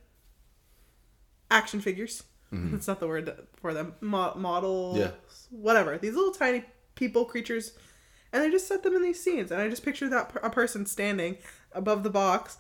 action 1.51 1.81
figures. 1.81 2.23
That's 2.53 2.89
not 2.89 2.99
the 2.99 3.07
word 3.07 3.33
for 3.61 3.73
them. 3.73 3.95
Mo- 4.01 4.35
models, 4.37 4.97
Mm-hmm. 4.99 5.03
Yeah. 5.03 5.11
whatever. 5.51 5.99
These 5.99 6.15
little 6.17 6.33
tiny 6.33 6.65
people 6.97 7.25
creatures, 7.25 7.73
and 8.33 8.43
they 8.43 8.51
just 8.51 8.67
set 8.67 8.83
them 8.83 8.97
in 8.97 9.03
these 9.03 9.23
scenes. 9.23 9.53
And 9.53 9.63
I 9.63 9.69
just 9.69 9.85
picture 9.85 10.09
that 10.09 10.31
per- 10.31 10.41
a 10.41 10.51
person 10.51 10.85
standing 10.85 11.37
above 11.73 12.03
the 12.03 12.11
box, 12.11 12.59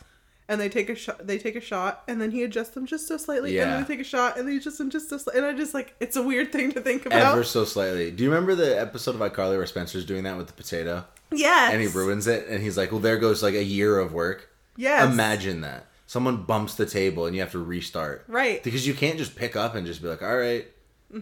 and 0.49 0.61
they 0.61 0.69
take 0.69 0.89
a 0.91 0.95
shot. 0.95 1.27
They 1.27 1.39
take 1.39 1.57
a 1.57 1.61
shot, 1.61 2.05
and 2.07 2.21
then 2.21 2.31
he 2.31 2.45
adjusts 2.45 2.71
them 2.71 2.87
just 2.87 3.09
so 3.09 3.17
slightly, 3.17 3.59
and 3.59 3.69
then 3.73 3.83
they 3.83 3.89
take 3.89 4.01
a 4.01 4.05
shot, 4.09 4.39
and 4.39 4.49
they 4.49 4.57
adjust 4.59 4.79
them 4.79 4.91
just 4.91 5.09
so 5.11 5.19
slightly. 5.19 5.41
And 5.43 5.47
I 5.51 5.59
just 5.59 5.75
like 5.75 5.95
it's 5.99 6.15
a 6.17 6.23
weird 6.23 6.53
thing 6.53 6.71
to 6.73 6.81
think 6.81 7.05
about. 7.07 7.33
Ever 7.33 7.43
so 7.43 7.65
slightly. 7.65 8.13
Do 8.13 8.23
you 8.23 8.31
remember 8.31 8.55
the 8.55 8.81
episode 8.81 9.17
of 9.17 9.21
iCarly 9.21 9.57
where 9.57 9.67
Spencer's 9.67 10.05
doing 10.05 10.23
that 10.23 10.37
with 10.37 10.47
the 10.47 10.53
potato? 10.53 11.05
yes, 11.33 11.73
And 11.73 11.81
he 11.83 11.89
ruins 11.89 12.29
it, 12.29 12.47
and 12.49 12.63
he's 12.63 12.77
like, 12.77 12.93
well, 12.93 13.01
there 13.01 13.19
goes 13.19 13.43
like 13.43 13.55
a 13.55 13.65
year 13.65 13.99
of 13.99 14.13
work. 14.13 14.49
Yes, 14.77 15.13
Imagine 15.13 15.63
that. 15.63 15.87
Someone 16.11 16.39
bumps 16.39 16.75
the 16.75 16.87
table 16.87 17.27
and 17.27 17.37
you 17.37 17.41
have 17.41 17.53
to 17.53 17.61
restart. 17.61 18.25
Right. 18.27 18.57
Mm-hmm. 18.57 18.65
Because 18.65 18.85
you 18.85 18.95
can't 18.95 19.17
just 19.17 19.37
pick 19.37 19.55
up 19.55 19.77
and 19.77 19.87
just 19.87 20.03
be 20.03 20.09
like, 20.09 20.23
all 20.23 20.37
right, 20.37 20.67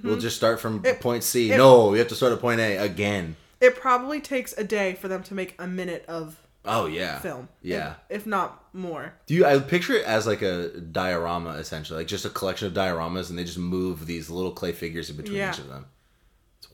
we'll 0.03 0.17
just 0.17 0.39
start 0.39 0.61
from 0.61 0.81
It- 0.83 1.03
point 1.03 1.25
C. 1.25 1.53
it- 1.53 1.59
no, 1.59 1.93
you 1.93 1.99
have 1.99 2.09
to 2.09 2.15
start 2.15 2.33
at 2.33 2.41
point 2.41 2.59
A 2.59 2.79
again. 2.79 3.37
It 3.61 3.77
probably 3.77 4.19
takes 4.23 4.55
a 4.57 4.65
day 4.65 4.95
for 4.95 5.07
them 5.09 5.23
to 5.25 5.35
make 5.35 5.55
a 5.59 5.67
minute 5.67 6.07
of 6.09 6.41
Oh, 6.65 6.87
yeah. 6.87 7.19
film. 7.19 7.51
Yeah. 7.61 7.97
if, 8.09 8.21
if 8.23 8.27
not 8.27 8.65
more. 8.73 9.13
Do 9.27 9.35
you? 9.35 9.45
I 9.45 9.59
picture 9.59 9.93
it 9.93 10.07
as 10.07 10.27
like 10.27 10.41
a 10.41 10.69
diorama, 10.81 11.51
essentially, 11.51 11.99
like 11.99 12.07
just 12.07 12.25
a 12.25 12.31
collection 12.31 12.67
of 12.69 12.73
dioramas, 12.73 13.29
and 13.29 13.39
they 13.39 13.45
just 13.45 13.59
move 13.59 14.07
these 14.07 14.31
little 14.31 14.53
clay 14.53 14.73
figures 14.73 15.11
in 15.11 15.17
between 15.17 15.37
Yeah. 15.37 15.53
each 15.53 15.59
of 15.59 15.69
them. 15.69 15.85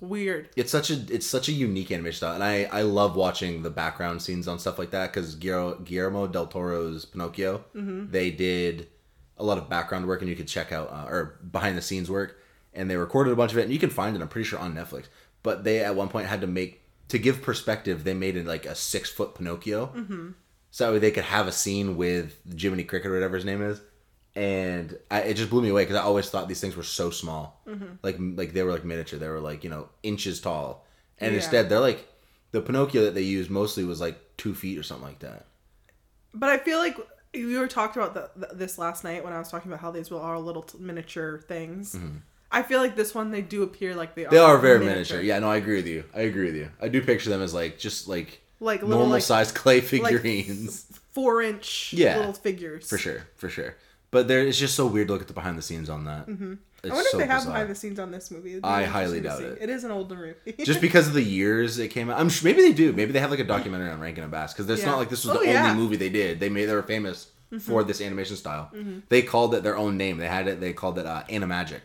Weird. 0.04 0.50
It's 0.56 0.70
such 0.70 0.90
a 0.90 0.94
it's 1.12 1.26
such 1.26 1.48
a 1.48 1.52
unique 1.52 1.90
animation 1.90 2.16
style, 2.18 2.34
and 2.34 2.44
I 2.44 2.64
I 2.64 2.82
love 2.82 3.16
watching 3.16 3.62
the 3.62 3.70
background 3.70 4.22
scenes 4.22 4.46
on 4.48 4.58
stuff 4.58 4.78
like 4.78 4.90
that 4.90 5.12
because 5.12 5.34
Guillermo, 5.34 5.76
Guillermo 5.76 6.26
del 6.26 6.46
Toro's 6.46 7.04
Pinocchio, 7.04 7.64
they 8.10 8.30
did 8.30 8.88
a 9.36 9.44
lot 9.44 9.58
of 9.58 9.68
background 9.68 10.06
work, 10.06 10.20
and 10.20 10.28
you 10.30 10.36
could 10.36 10.48
check 10.48 10.70
out 10.72 10.90
uh, 10.92 11.06
or 11.08 11.38
behind 11.50 11.76
the 11.76 11.82
scenes 11.82 12.10
work, 12.10 12.38
and 12.72 12.90
they 12.90 12.96
recorded 12.96 13.32
a 13.32 13.36
bunch 13.36 13.52
of 13.52 13.58
it, 13.58 13.62
and 13.64 13.72
you 13.72 13.78
can 13.78 13.90
find 13.90 14.14
it. 14.14 14.22
I'm 14.22 14.28
pretty 14.28 14.48
sure 14.48 14.58
on 14.58 14.74
Netflix, 14.74 15.06
but 15.42 15.64
they 15.64 15.80
at 15.80 15.96
one 15.96 16.08
point 16.08 16.26
had 16.26 16.40
to 16.42 16.46
make 16.46 16.82
to 17.08 17.18
give 17.18 17.42
perspective. 17.42 18.04
They 18.04 18.14
made 18.14 18.36
it 18.36 18.46
like 18.46 18.66
a 18.66 18.74
six 18.74 19.10
foot 19.10 19.34
Pinocchio, 19.34 19.86
so 20.70 20.98
they 20.98 21.10
could 21.10 21.24
have 21.24 21.46
a 21.48 21.52
scene 21.52 21.96
with 21.96 22.40
Jiminy 22.58 22.84
Cricket 22.84 23.10
or 23.10 23.14
whatever 23.14 23.36
his 23.36 23.44
name 23.44 23.62
is. 23.62 23.80
And 24.36 24.98
I, 25.10 25.20
it 25.20 25.34
just 25.34 25.48
blew 25.50 25.62
me 25.62 25.68
away 25.68 25.82
because 25.82 25.96
I 25.96 26.02
always 26.02 26.28
thought 26.28 26.48
these 26.48 26.60
things 26.60 26.74
were 26.76 26.82
so 26.82 27.10
small, 27.10 27.60
like 28.02 28.16
like 28.18 28.52
they 28.52 28.62
were 28.64 28.72
like 28.72 28.84
miniature. 28.84 29.18
They 29.18 29.28
were 29.28 29.38
like 29.40 29.62
you 29.62 29.70
know 29.70 29.88
inches 30.02 30.40
tall, 30.40 30.84
and 31.20 31.30
Yeah. 31.32 31.36
instead 31.36 31.68
they're 31.68 31.78
like 31.80 32.06
the 32.50 32.60
Pinocchio 32.60 33.04
that 33.04 33.14
they 33.14 33.22
used 33.22 33.48
mostly 33.50 33.84
was 33.84 34.00
like 34.00 34.18
two 34.36 34.54
feet 34.54 34.76
or 34.78 34.82
something 34.82 35.06
like 35.06 35.20
that. 35.20 35.46
But 36.32 36.48
I 36.50 36.58
feel 36.58 36.78
like 36.78 36.96
we 37.32 37.56
were 37.56 37.68
talking 37.68 38.02
about 38.02 38.14
the, 38.14 38.46
the, 38.48 38.54
this 38.54 38.76
last 38.78 39.04
night 39.04 39.22
when 39.24 39.32
I 39.32 39.38
was 39.38 39.48
talking 39.48 39.70
about 39.70 39.80
how 39.80 39.90
these 39.92 40.10
were 40.10 40.18
all 40.20 40.40
little 40.40 40.62
t- 40.62 40.78
miniature 40.78 41.38
things. 41.38 41.96
I 42.50 42.62
feel 42.62 42.80
like 42.80 42.94
this 42.96 43.14
one 43.14 43.30
they 43.32 43.42
do 43.42 43.62
appear 43.62 43.94
like 43.94 44.14
they 44.16 44.22
are. 44.22 44.26
Mm-hmm. 44.26 44.34
They 44.34 44.40
are 44.40 44.58
very 44.58 44.78
miniature. 44.84 45.20
Yeah, 45.20 45.38
no, 45.38 45.48
I 45.50 45.56
agree 45.56 45.76
with 45.76 45.86
you. 45.86 46.04
I 46.14 46.22
agree 46.22 46.46
with 46.46 46.56
you. 46.56 46.70
I 46.80 46.88
do 46.88 47.00
picture 47.02 47.30
them 47.30 47.40
as 47.42 47.54
like 47.54 47.78
just 47.78 48.08
like 48.08 48.40
Like 48.58 48.82
little, 48.82 48.98
normal 48.98 49.12
like- 49.14 49.22
sized 49.22 49.54
clay 49.54 49.76
like 49.80 49.84
figurines. 49.88 50.86
four 51.12 51.40
inch 51.42 51.92
Yeah. 51.96 52.16
little 52.18 52.32
figures. 52.32 52.88
for 52.88 52.98
sure, 52.98 53.26
for 53.36 53.48
sure. 53.48 53.76
But 54.14 54.28
there, 54.28 54.46
it's 54.46 54.56
just 54.58 54.74
so 54.76 54.86
weird 54.86 55.08
to 55.08 55.12
look 55.14 55.22
at 55.22 55.28
the 55.28 55.34
behind 55.34 55.58
the 55.58 55.62
scenes 55.62 55.90
on 55.90 56.04
that. 56.04 56.28
Mm-hmm. 56.28 56.54
I 56.84 56.88
wonder 56.88 57.08
if 57.14 57.18
they 57.18 57.26
have 57.26 57.44
behind 57.46 57.68
the 57.68 57.74
scenes 57.74 57.98
on 57.98 58.10
this 58.12 58.30
movie. 58.30 58.60
I 58.62 58.84
highly 58.84 59.20
doubt 59.20 59.42
it. 59.42 59.58
It 59.60 59.68
is 59.70 59.82
an 59.84 59.90
older 59.90 60.36
movie. 60.46 60.64
just 60.64 60.80
because 60.80 61.08
of 61.08 61.14
the 61.14 61.22
years 61.22 61.78
it 61.78 61.88
came 61.88 62.08
out. 62.10 62.20
I'm 62.20 62.28
sure 62.28 62.48
maybe 62.50 62.62
they 62.62 62.72
do. 62.72 62.92
Maybe 62.92 63.10
they 63.12 63.18
have 63.18 63.30
like 63.30 63.40
a 63.40 63.44
documentary 63.44 63.90
on 63.90 63.98
Rankin 64.00 64.22
and 64.22 64.30
Bass 64.30 64.52
because 64.54 64.70
it's 64.70 64.82
Yeah. 64.82 64.90
not 64.90 64.98
like 64.98 65.08
this 65.10 65.24
was 65.24 65.36
Oh, 65.36 65.40
the 65.40 65.46
yeah. 65.46 65.62
Mm-hmm. 65.62 65.70
only 65.72 65.82
movie 65.82 65.96
they 65.96 66.10
did. 66.10 66.38
They 66.40 66.48
made 66.48 66.66
they 66.66 66.74
were 66.74 66.82
famous 66.82 67.28
for 67.60 67.82
this 67.84 68.00
animation 68.00 68.36
style. 68.36 68.70
They 69.08 69.22
called 69.22 69.54
it 69.54 69.62
their 69.64 69.76
own 69.76 69.96
name. 69.96 70.18
They 70.18 70.28
had 70.28 70.46
it. 70.46 70.60
They 70.60 70.72
called 70.72 70.98
it 70.98 71.06
uh, 71.06 71.24
Animagic. 71.28 71.80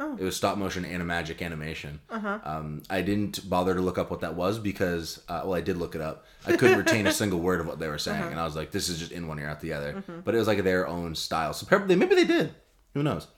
Oh. 0.00 0.16
It 0.18 0.24
was 0.24 0.34
stop 0.36 0.58
motion 0.58 0.84
animagic 0.84 1.40
animation. 1.42 2.00
Uh-huh. 2.10 2.38
Um, 2.44 2.82
I 2.90 3.02
didn't 3.02 3.48
bother 3.48 3.74
to 3.74 3.80
look 3.80 3.98
up 3.98 4.10
what 4.10 4.20
that 4.20 4.34
was 4.34 4.58
because, 4.58 5.22
uh, 5.28 5.42
well, 5.44 5.54
I 5.54 5.60
did 5.60 5.76
look 5.76 5.94
it 5.94 6.00
up. 6.00 6.24
I 6.46 6.56
couldn't 6.56 6.78
retain 6.78 7.06
a 7.06 7.12
single 7.12 7.38
word 7.38 7.60
of 7.60 7.66
what 7.66 7.78
they 7.78 7.86
were 7.88 7.98
saying, 7.98 8.20
Uh-huh. 8.20 8.30
and 8.30 8.40
I 8.40 8.44
was 8.44 8.56
like, 8.56 8.72
"This 8.72 8.88
is 8.88 8.98
just 8.98 9.12
in 9.12 9.28
one 9.28 9.38
ear 9.38 9.48
out 9.48 9.60
the 9.60 9.72
other." 9.74 9.92
Mm-hmm. 9.94 10.20
But 10.24 10.34
it 10.34 10.38
was 10.38 10.48
like 10.48 10.62
their 10.64 10.88
own 10.88 11.14
style. 11.14 11.52
So 11.52 11.66
probably 11.66 11.94
maybe 11.94 12.14
they 12.16 12.24
did. 12.24 12.54
Who 12.94 13.02
knows? 13.02 13.28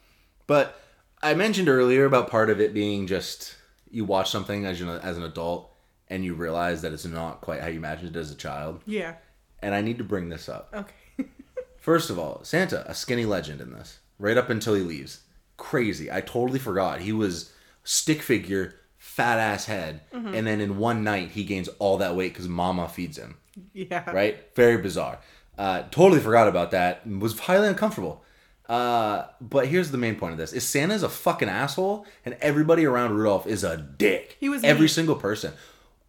But 0.46 0.80
I 1.22 1.34
mentioned 1.34 1.68
earlier 1.68 2.04
about 2.06 2.30
part 2.30 2.48
of 2.50 2.60
it 2.60 2.72
being 2.72 3.06
just 3.06 3.56
you 3.90 4.04
watch 4.04 4.30
something 4.30 4.64
as 4.64 4.80
you 4.80 4.86
know, 4.86 4.98
as 4.98 5.16
an 5.16 5.22
adult 5.22 5.70
and 6.08 6.24
you 6.24 6.34
realize 6.34 6.82
that 6.82 6.92
it's 6.92 7.04
not 7.04 7.40
quite 7.40 7.60
how 7.60 7.66
you 7.68 7.76
imagined 7.78 8.14
it 8.16 8.18
as 8.18 8.30
a 8.30 8.34
child. 8.36 8.80
yeah. 8.86 9.14
And 9.62 9.74
I 9.74 9.80
need 9.80 9.98
to 9.98 10.04
bring 10.04 10.28
this 10.28 10.48
up. 10.48 10.68
Okay. 10.74 11.28
First 11.78 12.10
of 12.10 12.18
all, 12.18 12.42
Santa, 12.44 12.84
a 12.90 12.94
skinny 12.94 13.24
legend 13.24 13.60
in 13.62 13.72
this, 13.72 13.98
right 14.18 14.36
up 14.36 14.50
until 14.50 14.74
he 14.74 14.82
leaves. 14.82 15.20
Crazy. 15.56 16.10
I 16.10 16.20
totally 16.20 16.58
forgot. 16.58 17.00
He 17.00 17.12
was 17.12 17.52
stick 17.84 18.22
figure, 18.22 18.74
fat 18.98 19.38
ass 19.38 19.66
head, 19.66 20.00
Mm-hmm. 20.12 20.34
and 20.34 20.46
then 20.46 20.60
in 20.60 20.78
one 20.78 21.04
night 21.04 21.30
he 21.30 21.44
gains 21.44 21.68
all 21.78 21.98
that 21.98 22.16
weight 22.16 22.32
because 22.32 22.48
Mama 22.48 22.88
feeds 22.88 23.16
him. 23.18 23.36
yeah. 23.72 24.10
Right? 24.10 24.48
Very 24.56 24.78
bizarre. 24.78 25.18
Uh, 25.56 25.82
totally 25.90 26.20
forgot 26.20 26.48
about 26.48 26.72
that. 26.72 27.06
Was 27.06 27.38
highly 27.38 27.68
uncomfortable. 27.68 28.24
Uh, 28.68 29.26
but 29.40 29.66
here's 29.68 29.90
the 29.90 29.98
main 29.98 30.16
point 30.16 30.32
of 30.32 30.38
this: 30.38 30.52
is 30.52 30.66
Santa's 30.66 31.02
a 31.02 31.08
fucking 31.08 31.48
asshole, 31.48 32.06
and 32.24 32.36
everybody 32.40 32.84
around 32.86 33.12
Rudolph 33.14 33.46
is 33.46 33.62
a 33.62 33.76
dick. 33.76 34.36
He 34.40 34.48
was 34.48 34.64
every 34.64 34.80
mean. 34.82 34.88
single 34.88 35.14
person. 35.16 35.52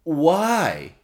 Why? 0.04 0.94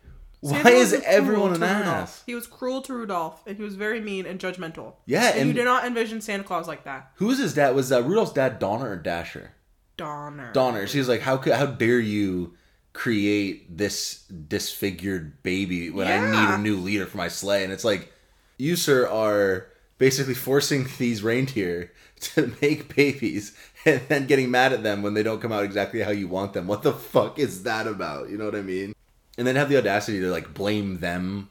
Why 0.43 0.63
Santa 0.63 0.77
is 0.77 0.93
everyone 1.07 1.55
an 1.55 1.63
ass? 1.63 2.23
He 2.27 2.35
was 2.35 2.47
cruel 2.47 2.83
to 2.83 2.93
Rudolph, 2.93 3.43
and 3.47 3.57
he 3.57 3.63
was 3.63 3.77
very 3.77 4.01
mean 4.01 4.27
and 4.27 4.41
judgmental. 4.41 4.95
Yeah, 5.07 5.29
and, 5.29 5.37
you 5.37 5.43
and- 5.43 5.55
did 5.55 5.65
not 5.65 5.85
envision 5.85 6.21
Santa 6.21 6.45
Claus 6.45 6.69
like 6.69 6.85
that. 6.85 7.13
Who 7.17 7.27
was 7.27 7.39
his 7.39 7.55
dad? 7.55 7.75
Was 7.75 7.93
uh, 7.93 8.03
Rudolph's 8.03 8.33
dad 8.33 8.59
Donner 8.59 8.91
or 8.91 8.97
Dasher? 8.97 9.53
Donner. 9.97 10.53
Donner. 10.53 10.87
She's 10.87 11.09
like, 11.09 11.21
how 11.21 11.37
could, 11.37 11.53
how 11.53 11.67
dare 11.67 12.01
you 12.01 12.55
create 12.93 13.77
this 13.77 14.25
disfigured 14.27 15.43
baby 15.43 15.91
when 15.91 16.07
I 16.07 16.31
need 16.31 16.55
a 16.55 16.59
new 16.59 16.77
leader 16.77 17.07
for 17.07 17.17
my 17.17 17.29
sleigh. 17.29 17.65
And 17.65 17.73
it's 17.73 17.85
like, 17.85 18.13
you, 18.59 18.77
sir, 18.77 19.09
are 19.09 19.69
basically 19.99 20.35
forcing 20.35 20.87
these 20.99 21.23
reindeer 21.23 21.93
to 22.21 22.55
make 22.61 22.95
babies 22.95 23.57
and 23.85 24.01
then 24.09 24.27
getting 24.27 24.51
mad 24.51 24.73
at 24.73 24.83
them 24.83 25.03
when 25.03 25.15
they 25.15 25.23
don't 25.23 25.41
come 25.41 25.53
out 25.53 25.65
exactly 25.65 26.01
how 26.01 26.11
you 26.11 26.29
want 26.29 26.53
them. 26.53 26.67
What 26.67 26.83
the 26.83 26.93
fuck 26.93 27.39
is 27.39 27.63
that 27.63 27.87
about? 27.87 28.29
You 28.29 28.39
know 28.39 28.45
what 28.45 28.55
I 28.55 28.63
mean? 28.63 28.95
And 29.38 29.47
then 29.47 29.57
have 29.57 29.68
the 29.68 29.79
audacity 29.79 30.21
to 30.21 30.31
like 30.31 30.53
blame 30.55 30.99
them 31.01 31.49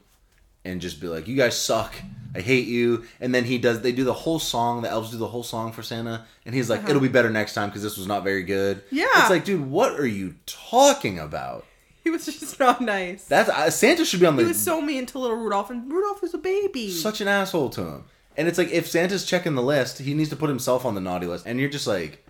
and 0.64 0.80
just 0.80 1.00
be 1.00 1.08
like, 1.08 1.26
"You 1.26 1.36
guys 1.36 1.56
suck. 1.60 1.94
I 2.34 2.40
hate 2.40 2.66
you." 2.68 3.04
And 3.20 3.34
then 3.34 3.44
he 3.44 3.58
does. 3.58 3.80
They 3.80 3.92
do 3.92 4.04
the 4.04 4.12
whole 4.12 4.38
song. 4.38 4.82
The 4.82 4.88
elves 4.90 5.10
do 5.10 5.16
the 5.18 5.26
whole 5.26 5.42
song 5.42 5.72
for 5.72 5.82
Santa, 5.82 6.24
and 6.46 6.54
he's 6.54 6.70
like, 6.70 6.88
"It'll 6.88 7.00
be 7.02 7.08
better 7.08 7.30
next 7.30 7.54
time 7.54 7.68
because 7.68 7.82
this 7.82 7.96
was 7.98 8.06
not 8.06 8.22
very 8.24 8.44
good." 8.44 8.78
Uh-huh. 8.78 8.86
Yeah. 8.92 9.06
it's 9.16 9.30
like, 9.30 9.44
dude, 9.44 9.68
what 9.70 9.98
are 9.98 10.06
you 10.06 10.36
talking 10.46 11.18
about? 11.18 11.64
He 12.04 12.10
was 12.10 12.24
just 12.38 12.58
not 12.60 12.80
nice. 12.80 13.24
That's 13.24 13.48
uh, 13.48 13.70
Santa 13.70 14.04
should 14.04 14.20
be 14.20 14.26
on 14.26 14.36
the 14.36 14.42
he 14.42 14.48
was 14.48 14.62
so 14.62 14.80
mean 14.80 15.06
to 15.06 15.18
little 15.18 15.36
Rudolph, 15.36 15.70
and 15.70 15.90
Rudolph 15.92 16.22
was 16.22 16.34
a 16.34 16.38
baby. 16.38 16.90
such 16.90 17.20
an 17.20 17.28
asshole 17.28 17.70
to 17.70 17.80
him. 17.82 18.04
And 18.36 18.48
it's 18.48 18.56
like 18.58 18.70
if 18.70 18.88
Santa's 18.88 19.26
checking 19.26 19.54
the 19.56 19.62
list, 19.62 19.98
he 19.98 20.14
needs 20.14 20.30
to 20.30 20.36
put 20.36 20.48
himself 20.48 20.86
on 20.86 20.94
the 20.94 21.00
naughty 21.02 21.26
list. 21.26 21.44
And 21.46 21.60
you're 21.60 21.68
just 21.68 21.86
like, 21.86 22.24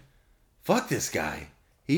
fuck 0.63 0.89
this 0.89 1.09
guy. 1.09 1.49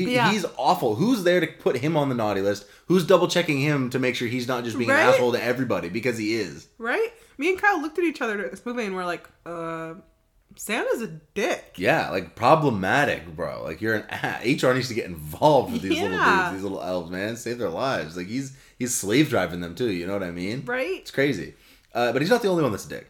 He 0.03 0.13
Yeah. 0.15 0.31
he's 0.31 0.45
awful. 0.57 0.95
Who's 0.95 1.23
there 1.23 1.39
to 1.39 1.47
put 1.47 1.77
him 1.77 1.95
on 1.97 2.09
the 2.09 2.15
naughty 2.15 2.41
list? 2.41 2.65
Who's 2.87 3.05
double 3.05 3.27
checking 3.27 3.59
him 3.59 3.89
to 3.91 3.99
make 3.99 4.15
sure 4.15 4.27
he's 4.27 4.47
not 4.47 4.63
just 4.63 4.77
being 4.77 4.89
Right? 4.89 5.01
an 5.01 5.09
asshole 5.13 5.31
to 5.33 5.43
everybody 5.43 5.89
because 5.89 6.17
he 6.17 6.35
is. 6.35 6.67
right? 6.77 7.09
Me 7.37 7.49
and 7.49 7.59
Kyle 7.61 7.81
looked 7.81 7.97
at 7.99 8.05
each 8.05 8.21
other 8.21 8.35
during 8.37 8.51
this 8.51 8.65
movie, 8.65 8.85
and 8.85 8.95
we're 8.95 9.03
like, 9.05 9.27
uh, 9.45 9.95
Santa's 10.55 11.01
a 11.01 11.07
dick. 11.07 11.73
Yeah, 11.75 12.09
like 12.11 12.35
problematic, 12.35 13.35
bro. 13.35 13.61
Like 13.63 13.81
you're 13.81 13.95
an 13.95 14.03
HR 14.41 14.73
needs 14.73 14.87
to 14.87 14.93
get 14.93 15.05
involved 15.05 15.73
with 15.73 15.81
these 15.81 15.99
little 16.01 16.17
dudes, 16.17 16.51
these 16.53 16.63
little 16.63 16.81
elves, 16.81 17.11
man. 17.11 17.35
Save 17.35 17.57
their 17.57 17.69
lives. 17.69 18.15
Like 18.15 18.27
he's 18.27 18.53
he's 18.79 18.93
slave 18.95 19.29
driving 19.29 19.59
them 19.59 19.75
too. 19.75 19.91
You 19.91 20.07
know 20.07 20.13
what 20.13 20.23
I 20.23 20.31
mean? 20.31 20.63
Right? 20.65 20.99
It's 21.01 21.11
crazy. 21.11 21.55
Uh, 21.93 22.13
but 22.13 22.21
he's 22.21 22.31
not 22.31 22.41
the 22.41 22.47
only 22.47 22.63
one 22.63 22.71
that's 22.71 22.85
a 22.85 22.89
dick. 22.89 23.09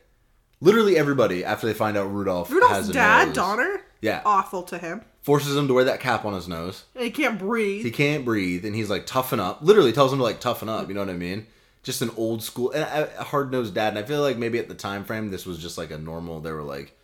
Literally 0.62 0.98
everybody, 0.98 1.44
after 1.46 1.68
they 1.68 1.74
find 1.74 1.98
out 1.98 2.12
Rudolph, 2.12 2.48
has 2.48 2.56
Rudolph's 2.56 2.90
a 2.90 2.94
dad, 2.94 3.28
nose, 3.28 3.36
Donner, 3.36 3.82
Yeah. 4.02 4.22
awful 4.26 4.64
to 4.64 4.78
him. 4.78 5.02
forces 5.22 5.56
him 5.56 5.68
to 5.68 5.74
wear 5.74 5.86
that 5.86 6.00
cap 6.00 6.24
on 6.26 6.34
his 6.34 6.48
nose. 6.48 6.84
And 6.96 7.04
he 7.04 7.10
can't 7.12 7.40
breathe. 7.40 7.84
He 7.84 7.92
can't 7.92 8.24
breathe, 8.24 8.64
and 8.66 8.76
he's 8.76 8.90
like 8.90 9.06
toughen 9.08 9.40
up. 9.40 9.60
Literally 9.62 9.92
tells 9.92 10.12
him 10.14 10.20
to 10.20 10.24
like 10.24 10.40
toughen 10.40 10.70
up. 10.70 10.88
You 10.88 10.94
know 10.94 11.02
what 11.02 11.10
I 11.10 11.14
mean? 11.14 11.48
Just 11.84 12.02
an 12.02 12.12
old 12.18 12.44
school, 12.44 12.72
and 12.72 12.84
a 12.84 13.24
hard 13.24 13.52
nosed 13.52 13.74
dad. 13.76 13.90
And 13.90 14.00
I 14.00 14.04
feel 14.04 14.22
like 14.22 14.38
maybe 14.38 14.60
at 14.60 14.68
the 14.68 14.76
time 14.76 15.04
frame, 15.04 15.30
this 15.32 15.46
was 15.46 15.58
just 15.60 15.78
like 15.78 15.92
a 15.92 15.98
normal. 15.98 16.40
They 16.42 16.52
were 16.52 16.64
like, 16.64 16.96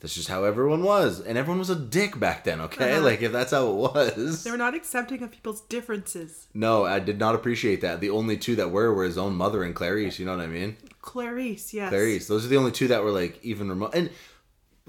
"This 0.00 0.16
is 0.16 0.26
how 0.28 0.42
everyone 0.44 0.82
was," 0.82 1.20
and 1.20 1.38
everyone 1.38 1.58
was 1.60 1.70
a 1.70 1.76
dick 1.76 2.18
back 2.20 2.42
then. 2.44 2.60
Okay, 2.60 2.92
Uh-huh. 2.94 3.02
like 3.04 3.22
if 3.22 3.30
that's 3.32 3.52
how 3.52 3.68
it 3.70 3.74
was. 3.74 4.42
they 4.44 4.50
were 4.50 4.56
not 4.56 4.74
accepting 4.74 5.22
of 5.22 5.30
people's 5.32 5.60
differences. 5.62 6.48
No, 6.54 6.84
I 6.84 6.98
did 6.98 7.18
not 7.18 7.34
appreciate 7.36 7.80
that. 7.82 8.00
The 8.00 8.10
only 8.10 8.36
two 8.36 8.56
that 8.56 8.70
were 8.70 8.92
were 8.92 9.04
his 9.04 9.18
own 9.18 9.34
mother 9.36 9.62
and 9.64 9.74
Clarice. 9.74 10.18
You 10.18 10.26
know 10.26 10.36
what 10.36 10.44
I 10.44 10.48
mean? 10.48 10.76
Clarice, 11.02 11.72
yes. 11.72 11.88
Clarice. 11.90 12.26
Those 12.28 12.44
are 12.44 12.48
the 12.48 12.56
only 12.56 12.72
two 12.72 12.88
that 12.88 13.02
were 13.04 13.10
like 13.12 13.38
even 13.44 13.68
remote. 13.68 13.94
And 13.94 14.10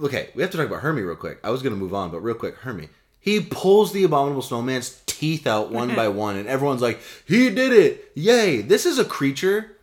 okay, 0.03 0.29
we 0.35 0.41
have 0.41 0.51
to 0.51 0.57
talk 0.57 0.67
about 0.67 0.81
Hermie 0.81 1.01
real 1.01 1.15
quick. 1.15 1.39
I 1.43 1.49
was 1.49 1.61
gonna 1.61 1.75
move 1.75 1.93
on, 1.93 2.11
but 2.11 2.21
real 2.21 2.35
quick, 2.35 2.55
Hermie. 2.57 2.89
He 3.19 3.41
pulls 3.41 3.91
the 3.91 4.03
abominable 4.03 4.41
snowman's 4.41 5.01
teeth 5.05 5.47
out 5.47 5.71
one 5.71 5.95
by 5.95 6.07
one, 6.25 6.37
and 6.37 6.47
everyone's 6.47 6.81
like, 6.81 6.99
"He 7.25 7.49
did 7.49 7.73
it! 7.73 8.11
Yay!" 8.15 8.61
This 8.61 8.85
is 8.85 8.99
a 8.99 9.05
creature 9.05 9.77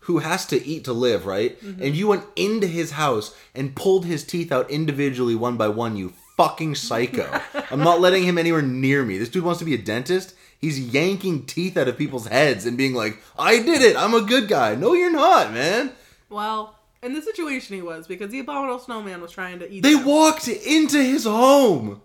who 0.00 0.18
has 0.18 0.44
to 0.46 0.64
eat 0.64 0.84
to 0.84 0.92
live, 0.92 1.26
right? 1.26 1.60
Mm-hmm. 1.62 1.82
And 1.82 1.96
you 1.96 2.08
went 2.08 2.24
into 2.36 2.66
his 2.66 2.92
house 2.92 3.34
and 3.54 3.74
pulled 3.74 4.04
his 4.04 4.24
teeth 4.24 4.52
out 4.52 4.70
individually 4.70 5.34
one 5.34 5.56
by 5.56 5.68
one. 5.68 5.96
You 5.96 6.12
fucking 6.36 6.74
psycho! 6.74 7.40
I'm 7.70 7.80
not 7.80 8.00
letting 8.00 8.24
him 8.24 8.38
anywhere 8.38 8.62
near 8.62 9.04
me. 9.04 9.18
This 9.18 9.28
dude 9.28 9.44
wants 9.44 9.60
to 9.60 9.64
be 9.64 9.74
a 9.74 9.78
dentist. 9.78 10.34
He's 10.58 10.78
yanking 10.78 11.46
teeth 11.46 11.78
out 11.78 11.88
of 11.88 11.96
people's 11.96 12.26
heads 12.26 12.66
and 12.66 12.76
being 12.76 12.92
like, 12.92 13.22
"I 13.38 13.62
did 13.62 13.82
it! 13.82 13.96
I'm 13.96 14.14
a 14.14 14.20
good 14.20 14.48
guy." 14.48 14.74
No, 14.74 14.92
you're 14.92 15.12
not, 15.12 15.52
man. 15.52 15.92
Well, 16.28 16.74
in 17.02 17.12
the 17.14 17.22
situation 17.22 17.76
he 17.76 17.82
was, 17.82 18.06
because 18.06 18.30
the 18.30 18.40
abominable 18.40 18.78
snowman 18.78 19.20
was 19.20 19.30
trying 19.32 19.58
to 19.60 19.70
eat 19.70 19.82
They 19.82 19.94
them. 19.94 20.04
walked 20.04 20.48
into 20.48 21.02
his 21.02 21.24
home. 21.24 22.02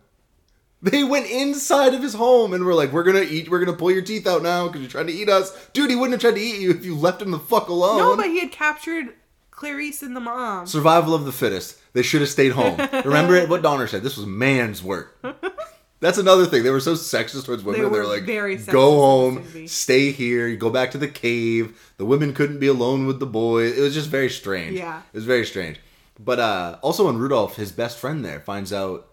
They 0.82 1.04
went 1.04 1.26
inside 1.28 1.94
of 1.96 2.04
his 2.04 2.14
home 2.14 2.54
and 2.54 2.64
were 2.64 2.74
like, 2.76 2.92
"We're 2.92 3.04
gonna 3.04 3.22
eat. 3.22 3.50
We're 3.50 3.60
gonna 3.64 3.78
pull 3.78 3.92
your 3.92 4.04
teeth 4.04 4.28
out 4.28 4.44
now 4.44 4.68
because 4.68 4.82
you're 4.82 4.90
trying 4.90 5.08
to 5.08 5.14
eat 5.14 5.30
us, 5.30 5.52
dude." 5.74 5.90
He 5.90 5.96
wouldn't 5.96 6.22
have 6.22 6.22
tried 6.32 6.40
to 6.40 6.46
eat 6.46 6.60
you 6.62 6.70
if 6.72 6.86
you 6.86 6.96
left 6.96 7.22
him 7.22 7.32
the 7.32 7.40
fuck 7.40 7.70
alone. 7.70 7.98
No, 7.98 8.16
but 8.16 8.28
he 8.28 8.40
had 8.40 8.52
captured 8.52 9.14
Clarice 9.50 10.04
and 10.04 10.16
the 10.16 10.20
mom. 10.20 10.68
Survival 10.68 11.16
of 11.16 11.26
the 11.26 11.32
fittest. 11.32 11.80
They 11.94 12.04
should 12.04 12.22
have 12.22 12.30
stayed 12.30 12.52
home. 12.52 12.78
Remember 13.06 13.36
it? 13.36 13.50
What 13.50 13.62
Donner 13.64 13.88
said. 13.88 14.04
This 14.04 14.18
was 14.18 14.26
man's 14.28 14.84
work. 14.84 15.18
That's 16.06 16.18
another 16.20 16.46
thing. 16.46 16.64
They 16.64 16.70
were 16.70 16.80
so 16.80 16.94
sexist 16.94 17.46
towards 17.46 17.64
women. 17.64 17.82
They 17.82 17.88
They 17.88 17.92
were, 17.92 18.04
were 18.04 18.08
like, 18.16 18.24
very 18.24 18.58
"Go 18.58 19.00
home, 19.00 19.68
stay 19.68 20.12
here. 20.12 20.48
You 20.48 20.58
go 20.58 20.70
back 20.70 20.92
to 20.92 20.98
the 20.98 21.08
cave." 21.08 21.94
The 21.98 22.06
women 22.06 22.34
couldn't 22.34 22.60
be 22.60 22.68
alone 22.68 23.08
with 23.08 23.20
the 23.20 23.26
boy. 23.26 23.64
It 23.64 23.80
was 23.80 23.94
just 23.94 24.10
very 24.10 24.30
strange. 24.30 24.78
Yeah. 24.78 25.00
it 25.12 25.16
was 25.16 25.26
very 25.26 25.46
strange. 25.46 25.80
But 26.20 26.40
uh, 26.40 26.78
also, 26.82 27.08
when 27.08 27.18
Rudolph, 27.18 27.56
his 27.56 27.72
best 27.72 27.98
friend 27.98 28.24
there, 28.24 28.40
finds 28.40 28.72
out 28.72 29.08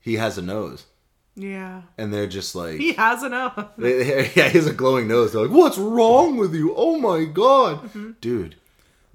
he 0.00 0.14
has 0.14 0.36
a 0.36 0.42
nose, 0.42 0.84
Yeah. 1.36 1.82
and 1.96 2.12
they're 2.12 2.26
just 2.26 2.54
like, 2.54 2.78
He 2.78 2.92
has 2.94 3.22
enough. 3.22 3.54
they- 3.78 4.02
they- 4.02 4.30
yeah, 4.34 4.48
he 4.48 4.58
has 4.58 4.66
a 4.66 4.72
glowing 4.74 5.06
nose. 5.08 5.32
They're 5.32 5.42
like, 5.46 5.56
"What's 5.56 5.78
wrong 5.78 6.36
with 6.36 6.54
you? 6.54 6.74
Oh 6.76 6.98
my 6.98 7.24
god, 7.24 8.20
dude!" 8.20 8.56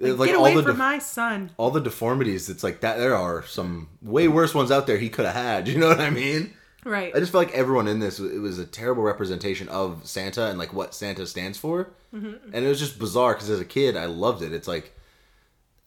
Like, 0.01 0.11
Mm-hmm. 0.13 0.23
Get 0.23 0.35
away 0.35 0.53
from 0.55 0.65
def- 0.65 0.77
my 0.77 0.97
son. 0.99 1.51
all 1.57 1.71
the 1.71 1.81
deformities. 1.81 2.47
It's 2.49 2.63
like 2.63 2.79
that. 2.81 2.97
There 2.97 3.15
are 3.15 3.43
some 3.43 3.89
way 4.01 4.29
worse 4.29 4.55
ones 4.55 4.71
out 4.71 4.87
there 4.87 4.97
he 4.97 5.09
could 5.09 5.25
have 5.25 5.35
had. 5.35 5.67
You 5.71 5.77
know 5.77 5.89
what 5.89 5.99
I 5.99 6.09
mean? 6.09 6.53
Right. 6.85 7.13
I 7.15 7.19
just 7.19 7.31
feel 7.31 7.41
like 7.41 7.51
everyone 7.53 7.87
in 7.87 7.99
this 7.99 8.19
it 8.19 8.39
was 8.39 8.57
a 8.57 8.65
terrible 8.65 9.03
representation 9.03 9.67
of 9.69 10.07
Santa 10.07 10.45
and 10.47 10.57
like 10.57 10.73
what 10.73 10.93
Santa 10.95 11.25
stands 11.27 11.57
for, 11.57 11.89
Mm-hmm. 12.15 12.53
and 12.55 12.65
it 12.65 12.67
was 12.67 12.79
just 12.79 12.97
bizarre 12.97 13.33
because 13.33 13.49
as 13.51 13.59
a 13.59 13.65
kid 13.65 13.95
I 13.95 14.05
loved 14.05 14.41
it. 14.41 14.51
It's 14.53 14.67
like 14.67 14.93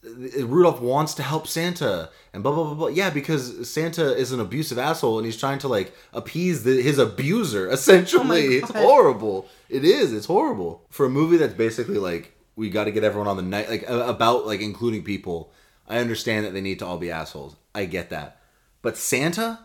Rudolph 0.05 0.81
wants 0.81 1.15
to 1.15 1.23
help 1.23 1.47
Santa 1.47 2.11
and 2.33 2.43
blah 2.43 2.53
blah 2.53 2.65
blah 2.65 2.75
blah. 2.75 2.87
Yeah, 2.89 3.11
because 3.11 3.71
Santa 3.71 4.15
is 4.17 4.33
an 4.33 4.41
abusive 4.41 4.77
asshole 4.79 5.19
and 5.19 5.25
he's 5.27 5.37
trying 5.37 5.61
to 5.61 5.69
like 5.69 5.93
appease 6.13 6.65
the, 6.65 6.83
his 6.83 6.99
abuser. 6.99 7.69
Essentially, 7.71 8.57
it's 8.57 8.71
Oh 8.71 8.75
God. 8.75 8.83
horrible. 8.83 9.49
It 9.69 9.85
is. 9.85 10.13
It's 10.13 10.27
horrible 10.27 10.85
for 10.91 11.07
a 11.07 11.11
movie 11.11 11.37
that's 11.37 11.55
basically 11.55 11.99
like 11.99 12.37
we 12.57 12.69
got 12.69 12.85
to 12.85 12.91
get 12.91 13.05
everyone 13.05 13.29
on 13.29 13.37
the 13.37 13.43
night 13.43 13.71
like 13.71 13.89
about 13.89 14.45
like 14.47 14.61
including 14.61 15.05
people. 15.05 15.53
I 15.89 15.99
understand 15.99 16.47
that 16.47 16.53
they 16.53 16.61
need 16.61 16.79
to 16.81 16.87
all 16.87 16.99
be 16.99 17.11
assholes. 17.11 17.55
I 17.75 17.85
get 17.85 18.11
that, 18.11 18.39
but 18.83 18.97
Santa. 18.97 19.61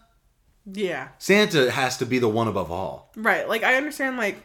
Yeah. 0.71 1.09
Santa 1.17 1.71
has 1.71 1.97
to 1.97 2.05
be 2.05 2.19
the 2.19 2.27
one 2.29 2.47
above 2.47 2.71
all. 2.71 3.11
Right. 3.15 3.47
Like 3.47 3.63
I 3.63 3.75
understand 3.75 4.17
like 4.17 4.37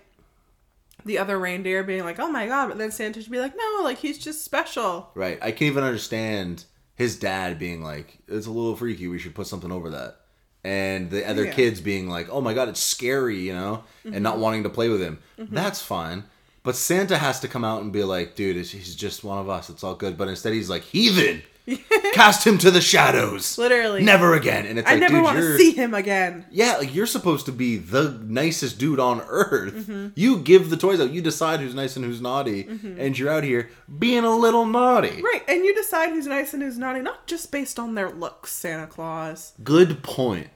the 1.05 1.19
other 1.19 1.39
reindeer 1.39 1.83
being 1.83 2.05
like, 2.05 2.19
"Oh 2.21 2.31
my 2.31 2.47
god," 2.47 2.69
but 2.69 2.79
then 2.79 2.93
Santa 2.93 3.21
should 3.21 3.33
be 3.33 3.41
like, 3.41 3.55
"No, 3.57 3.81
like 3.83 3.99
he's 3.99 4.19
just 4.19 4.45
special." 4.45 5.11
Right. 5.15 5.39
I 5.43 5.51
can't 5.51 5.63
even 5.73 5.85
understand 5.85 6.65
his 6.95 7.17
dad 7.19 7.59
being 7.59 7.83
like, 7.83 8.19
it's 8.29 8.47
a 8.47 8.51
little 8.51 8.77
freaky. 8.77 9.09
We 9.09 9.19
should 9.19 9.35
put 9.35 9.47
something 9.47 9.73
over 9.73 9.91
that. 9.91 10.17
And 10.63 11.11
the 11.11 11.27
other 11.29 11.43
Yeah. 11.45 11.51
Mm-hmm. 11.51 11.57
kids 11.57 11.81
being 11.81 12.09
like, 12.09 12.29
oh 12.31 12.41
my 12.41 12.55
God, 12.55 12.69
it's 12.69 12.79
scary, 12.81 13.39
you 13.41 13.53
know, 13.53 13.83
and 14.05 14.23
not 14.23 14.39
wanting 14.39 14.63
to 14.65 14.69
play 14.69 14.89
with 14.89 15.01
him. 15.01 15.19
That's 15.39 15.83
fine. 15.83 16.25
But 16.63 16.77
Santa 16.77 17.19
has 17.19 17.41
to 17.41 17.49
come 17.49 17.65
out 17.65 17.83
and 17.83 17.93
be 17.93 18.05
like, 18.05 18.37
dude, 18.37 18.55
he's 18.55 18.95
just 18.95 19.25
one 19.25 19.39
of 19.39 19.49
us. 19.49 19.69
It's 19.71 19.83
all 19.83 19.97
good. 19.97 20.17
But 20.17 20.29
instead, 20.29 20.53
he's 20.53 20.71
like, 20.71 20.83
heathen, 20.85 21.43
cast 22.13 22.47
him 22.47 22.59
to 22.59 22.71
the 22.71 22.81
shadows. 22.81 23.57
Literally. 23.57 24.03
Never 24.03 24.35
again. 24.35 24.67
And 24.67 24.79
it's 24.79 24.89
I 24.89 24.93
like, 24.93 25.01
never 25.01 25.23
want 25.23 25.39
to 25.39 25.57
see 25.57 25.73
him 25.73 25.95
again. 25.95 26.47
Yeah, 26.51 26.77
like 26.77 26.95
you're 26.95 27.07
supposed 27.07 27.47
to 27.47 27.53
be 27.53 27.77
the 27.77 28.21
nicest 28.25 28.79
dude 28.79 28.99
on 29.01 29.21
earth. 29.29 29.75
Mm-hmm. 29.75 30.09
You 30.15 30.39
give 30.39 30.71
the 30.71 30.77
toys 30.77 31.01
out. 31.01 31.11
You 31.13 31.23
decide 31.23 31.61
who's 31.61 31.75
nice 31.75 31.97
and 31.97 32.05
who's 32.05 32.21
naughty, 32.21 32.63
and 32.63 33.19
you're 33.19 33.31
out 33.31 33.45
here 33.45 33.71
being 33.99 34.25
a 34.25 34.37
little 34.37 34.67
naughty. 34.67 35.23
Right, 35.23 35.43
and 35.49 35.65
you 35.65 35.75
decide 35.75 36.11
who's 36.11 36.27
nice 36.27 36.53
and 36.55 36.63
who's 36.63 36.79
naughty, 36.79 37.01
not 37.01 37.27
just 37.27 37.53
based 37.53 37.79
on 37.79 37.95
their 37.95 38.11
looks, 38.11 38.53
Santa 38.53 38.87
Claus. 38.87 39.53
Good 39.63 40.03
point. 40.03 40.49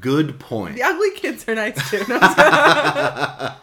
Good 0.00 0.38
point. 0.40 0.74
The 0.76 0.82
ugly 0.82 1.10
kids 1.12 1.48
are 1.48 1.54
nice 1.54 1.90
too. 1.90 2.02
No, 2.08 2.18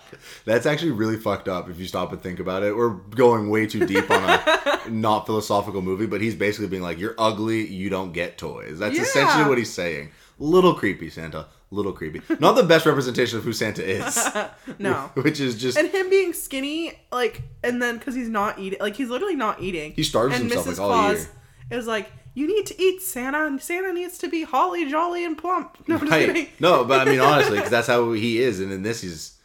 That's 0.45 0.65
actually 0.65 0.91
really 0.91 1.17
fucked 1.17 1.47
up 1.47 1.69
if 1.69 1.79
you 1.79 1.85
stop 1.85 2.11
and 2.11 2.21
think 2.21 2.39
about 2.39 2.63
it. 2.63 2.75
We're 2.75 2.89
going 2.89 3.49
way 3.49 3.65
too 3.65 3.85
deep 3.85 4.09
on 4.09 4.23
a 4.23 4.79
not 4.89 5.25
philosophical 5.25 5.81
movie, 5.81 6.05
but 6.05 6.21
he's 6.21 6.35
basically 6.35 6.67
being 6.67 6.81
like, 6.83 6.97
"You're 6.99 7.15
ugly, 7.17 7.65
you 7.67 7.89
don't 7.89 8.11
get 8.13 8.37
toys." 8.37 8.79
That's 8.79 8.95
Yeah. 8.95 9.03
essentially 9.03 9.45
what 9.45 9.57
he's 9.57 9.71
saying. 9.71 10.11
Little 10.39 10.73
creepy, 10.73 11.09
Santa. 11.09 11.47
Little 11.71 11.93
creepy. 11.93 12.21
Not 12.39 12.53
the 12.53 12.63
best 12.63 12.85
representation 12.85 13.37
of 13.39 13.43
who 13.45 13.53
Santa 13.53 13.83
is, 13.83 14.27
no. 14.79 15.09
which 15.15 15.39
is 15.39 15.59
just 15.59 15.77
And 15.77 15.87
him 15.89 16.09
being 16.09 16.33
skinny, 16.33 16.93
like, 17.11 17.41
and 17.63 17.81
then 17.81 17.97
because 17.97 18.13
he's 18.13 18.29
not 18.29 18.59
eating, 18.59 18.79
like, 18.79 18.95
he's 18.95 19.09
literally 19.09 19.35
not 19.35 19.61
eating. 19.61 19.93
He 19.95 20.03
starves 20.03 20.35
and 20.35 20.43
himself, 20.51 20.67
Mrs. 20.67 20.69
like, 20.69 20.79
all 20.79 20.87
Claus 20.89 21.17
year. 21.71 21.79
is 21.79 21.87
like, 21.87 22.11
you 22.33 22.47
need 22.47 22.65
to 22.67 22.81
eat 22.81 23.01
Santa, 23.01 23.45
and 23.45 23.61
Santa 23.61 23.93
needs 23.93 24.17
to 24.19 24.27
be 24.27 24.43
holly, 24.43 24.89
jolly, 24.89 25.23
and 25.25 25.37
plump. 25.37 25.77
No, 25.87 25.95
I'm 25.95 26.01
just 26.01 26.11
kidding. 26.11 26.35
right. 26.35 26.51
No, 26.61 26.83
but 26.85 27.07
I 27.07 27.11
mean 27.11 27.19
honestly, 27.19 27.57
because 27.57 27.71
that's 27.71 27.87
how 27.87 28.11
he 28.13 28.39
is, 28.39 28.59
and 28.59 28.71
in 28.71 28.83
this 28.83 29.01
he's 29.01 29.37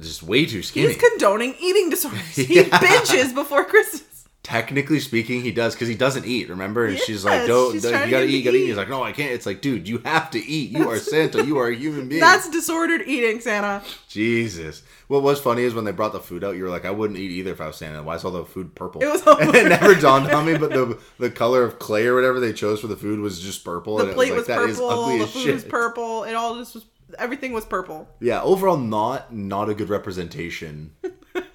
just 0.00 0.22
way 0.22 0.44
too 0.46 0.62
skinny. 0.62 0.88
He's 0.88 0.96
condoning 1.00 1.54
eating 1.60 1.90
disorders. 1.90 2.20
He 2.36 2.56
Yeah. 2.56 2.64
binges 2.64 3.34
before 3.34 3.64
Christmas. 3.64 4.02
Technically 4.48 4.98
speaking, 4.98 5.42
he 5.42 5.52
does 5.52 5.74
because 5.74 5.88
he 5.88 5.94
doesn't 5.94 6.24
eat. 6.24 6.48
Remember, 6.48 6.86
and 6.86 6.98
she's 6.98 7.22
like, 7.22 7.40
Yes, 7.40 7.48
"Don't, 7.48 7.74
you 7.74 7.80
gotta 7.82 8.24
eat, 8.24 8.30
you 8.30 8.42
gotta 8.42 8.56
eat." 8.56 8.62
eat. 8.62 8.66
He's 8.68 8.76
like, 8.78 8.88
"No, 8.88 9.02
I 9.02 9.12
can't." 9.12 9.30
It's 9.32 9.44
like, 9.44 9.60
dude, 9.60 9.86
you 9.86 9.98
have 10.06 10.30
to 10.30 10.38
eat. 10.38 10.70
You 10.70 10.88
are 10.88 10.98
Santa. 10.98 11.44
You 11.44 11.58
are 11.58 11.68
a 11.68 11.76
human 11.76 12.08
being. 12.08 12.22
That's 12.22 12.48
disordered 12.48 13.02
eating, 13.06 13.40
Santa. 13.40 13.82
Jesus. 14.08 14.84
What 15.06 15.22
was 15.22 15.38
funny 15.38 15.64
is 15.64 15.74
when 15.74 15.84
they 15.84 15.92
brought 15.92 16.14
the 16.14 16.20
food 16.20 16.44
out, 16.44 16.56
you 16.56 16.64
were 16.64 16.70
like, 16.70 16.86
"I 16.86 16.90
wouldn't 16.90 17.18
eat 17.18 17.30
either 17.30 17.52
if 17.52 17.60
I 17.60 17.66
was 17.66 17.76
Santa." 17.76 18.02
Why 18.02 18.14
is 18.14 18.24
all 18.24 18.30
the 18.30 18.46
food 18.46 18.74
purple? 18.74 19.02
It 19.02 19.08
was 19.08 19.20
and 19.38 19.54
it 19.54 19.68
never 19.80 19.94
dawned 19.94 20.30
on 20.30 20.46
me, 20.46 20.56
but 20.56 20.70
the 20.70 20.98
the 21.18 21.30
color 21.30 21.62
of 21.62 21.78
clay 21.78 22.06
or 22.06 22.14
whatever 22.14 22.40
they 22.40 22.54
chose 22.54 22.80
for 22.80 22.86
the 22.86 22.96
food 22.96 23.20
was 23.20 23.38
just 23.40 23.62
purple. 23.66 23.98
The 23.98 24.04
and 24.04 24.12
it 24.12 24.14
plate 24.14 24.32
was, 24.32 24.46
was 24.46 24.48
like, 24.48 24.58
"That 24.60 24.70
is 24.70 24.78
purple. 24.78 24.90
ugly 24.90 25.18
The 25.18 25.26
food 25.26 25.52
was 25.52 25.64
purple. 25.64 26.24
It 26.24 26.32
all 26.32 26.56
just 26.56 26.74
was. 26.74 26.86
Everything 27.18 27.52
was 27.52 27.66
purple. 27.66 28.08
Yeah, 28.18 28.40
overall, 28.40 28.78
not 28.78 29.30
not 29.30 29.68
a 29.68 29.74
good 29.74 29.90
representation 29.90 30.92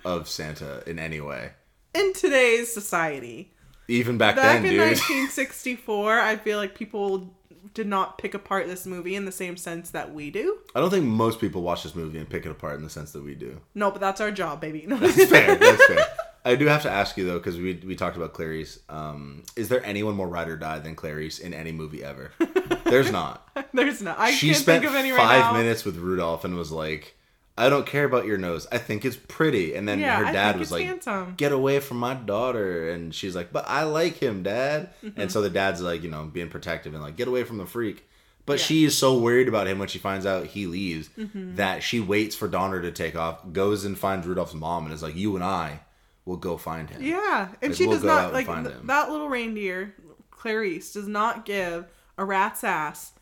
of 0.05 0.29
Santa 0.29 0.83
in 0.85 0.99
any 0.99 1.21
way. 1.21 1.53
In 1.93 2.13
today's 2.13 2.73
society, 2.73 3.51
Even 3.87 4.17
back, 4.17 4.35
back 4.35 4.61
then, 4.61 4.65
in 4.65 4.71
dude. 4.71 4.79
1964, 4.81 6.19
I 6.19 6.35
feel 6.37 6.57
like 6.57 6.75
people 6.75 7.33
did 7.73 7.87
not 7.87 8.17
pick 8.17 8.33
apart 8.33 8.67
this 8.67 8.85
movie 8.85 9.15
in 9.15 9.25
the 9.25 9.31
same 9.31 9.57
sense 9.57 9.91
that 9.91 10.13
we 10.13 10.29
do. 10.31 10.57
I 10.75 10.79
don't 10.79 10.89
think 10.89 11.05
most 11.05 11.39
people 11.39 11.61
watch 11.61 11.83
this 11.83 11.95
movie 11.95 12.17
and 12.19 12.29
pick 12.29 12.45
it 12.45 12.49
apart 12.51 12.77
in 12.77 12.83
the 12.83 12.89
sense 12.89 13.11
that 13.13 13.23
we 13.23 13.35
do. 13.35 13.61
No, 13.75 13.89
but 13.91 14.01
that's 14.01 14.21
our 14.21 14.31
job, 14.31 14.59
baby. 14.61 14.85
No. 14.87 14.97
That's 14.97 15.25
fair. 15.25 15.55
That's 15.55 15.85
fair. 15.87 16.05
I 16.45 16.55
do 16.55 16.65
have 16.67 16.81
to 16.81 16.89
ask 16.91 17.15
you 17.15 17.25
though, 17.25 17.37
because 17.37 17.57
we 17.57 17.81
we 17.85 17.95
talked 17.95 18.17
about 18.17 18.33
Clarice. 18.33 18.79
Um, 18.89 19.43
is 19.55 19.69
there 19.69 19.83
anyone 19.85 20.15
more 20.15 20.27
ride 20.27 20.49
or 20.49 20.57
die 20.57 20.79
than 20.79 20.93
Clarice 20.95 21.39
in 21.39 21.53
any 21.53 21.71
movie 21.71 22.03
ever? 22.03 22.31
There's 22.85 23.11
not. 23.11 23.47
There's 23.73 24.01
not. 24.01 24.19
I 24.19 24.31
she 24.31 24.47
can't 24.47 24.57
spent 24.59 24.81
think 24.83 24.91
of 24.93 24.97
any 24.99 25.11
five 25.11 25.19
right 25.19 25.51
now. 25.53 25.53
minutes 25.53 25.85
with 25.85 25.95
Rudolph 25.97 26.43
and 26.43 26.55
was 26.55 26.69
like, 26.71 27.15
"I 27.57 27.69
don't 27.69 27.85
care 27.85 28.03
about 28.05 28.25
your 28.25 28.37
nose. 28.37 28.67
I 28.71 28.77
think 28.77 29.05
it's 29.05 29.15
pretty." 29.15 29.75
And 29.75 29.87
then 29.87 29.99
Yeah, 29.99 30.23
her 30.23 30.31
dad 30.33 30.57
was 30.59 30.71
like, 30.71 30.85
handsome. 30.85 31.35
"Get 31.37 31.51
away 31.51 31.79
from 31.79 31.97
my 31.97 32.13
daughter!" 32.13 32.89
And 32.89 33.13
she's 33.13 33.35
like, 33.35 33.51
"But 33.53 33.65
I 33.67 33.83
like 33.83 34.17
him, 34.17 34.43
Dad." 34.43 34.89
Mm-hmm. 35.03 35.19
And 35.21 35.31
so 35.31 35.41
the 35.41 35.49
dad's 35.49 35.81
like, 35.81 36.03
you 36.03 36.09
know, 36.09 36.25
being 36.25 36.49
protective 36.49 36.93
and 36.93 37.03
like, 37.03 37.15
"Get 37.15 37.27
away 37.27 37.43
from 37.43 37.57
the 37.57 37.65
freak." 37.65 38.07
But 38.45 38.59
Yeah. 38.59 38.65
she 38.65 38.83
is 38.83 38.97
so 38.97 39.17
worried 39.17 39.47
about 39.47 39.67
him 39.67 39.79
when 39.79 39.87
she 39.87 39.99
finds 39.99 40.25
out 40.25 40.47
he 40.47 40.67
leaves 40.67 41.09
Mm-hmm. 41.17 41.55
that 41.55 41.81
she 41.81 41.99
waits 42.01 42.35
for 42.35 42.47
Donner 42.49 42.81
to 42.81 42.91
take 42.91 43.15
off, 43.15 43.39
goes 43.53 43.85
and 43.85 43.97
finds 43.97 44.27
Rudolph's 44.27 44.53
mom, 44.53 44.83
and 44.85 44.93
is 44.93 45.01
like, 45.03 45.15
"You 45.15 45.35
and 45.35 45.43
I 45.43 45.79
will 46.25 46.35
go 46.37 46.57
find 46.57 46.89
him." 46.89 47.01
Yeah, 47.01 47.47
and 47.61 47.71
Like, 47.71 47.77
she 47.77 47.87
we'll 47.87 47.97
does 47.97 48.03
not 48.03 48.33
like 48.33 48.47
th- 48.47 48.75
that 48.83 49.09
little 49.11 49.29
reindeer. 49.29 49.93
Clarice 50.31 50.91
does 50.91 51.07
not 51.07 51.45
give 51.45 51.85
a 52.17 52.25
rat's 52.25 52.63
ass 52.65 53.12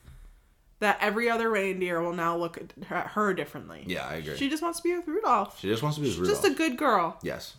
that 0.82 0.98
every 1.00 1.30
other 1.30 1.50
reindeer 1.50 2.02
will 2.02 2.14
now 2.14 2.36
look 2.36 2.58
at 2.58 2.74
her- 2.88 3.08
her 3.10 3.34
differently. 3.34 3.84
Yeah, 3.88 4.06
I 4.08 4.16
agree. 4.16 4.36
She 4.36 4.50
just 4.50 4.62
wants 4.62 4.80
to 4.80 4.84
be 4.84 4.96
with 4.96 5.08
Rudolph. 5.08 5.60
She 5.60 5.68
just 5.68 5.82
wants 5.82 5.96
to 5.96 6.02
be 6.02 6.10
with 6.10 6.18
Rudolph. 6.18 6.42
Just 6.42 6.52
a 6.52 6.56
good 6.56 6.78
girl. 6.78 7.18
Yes. 7.24 7.56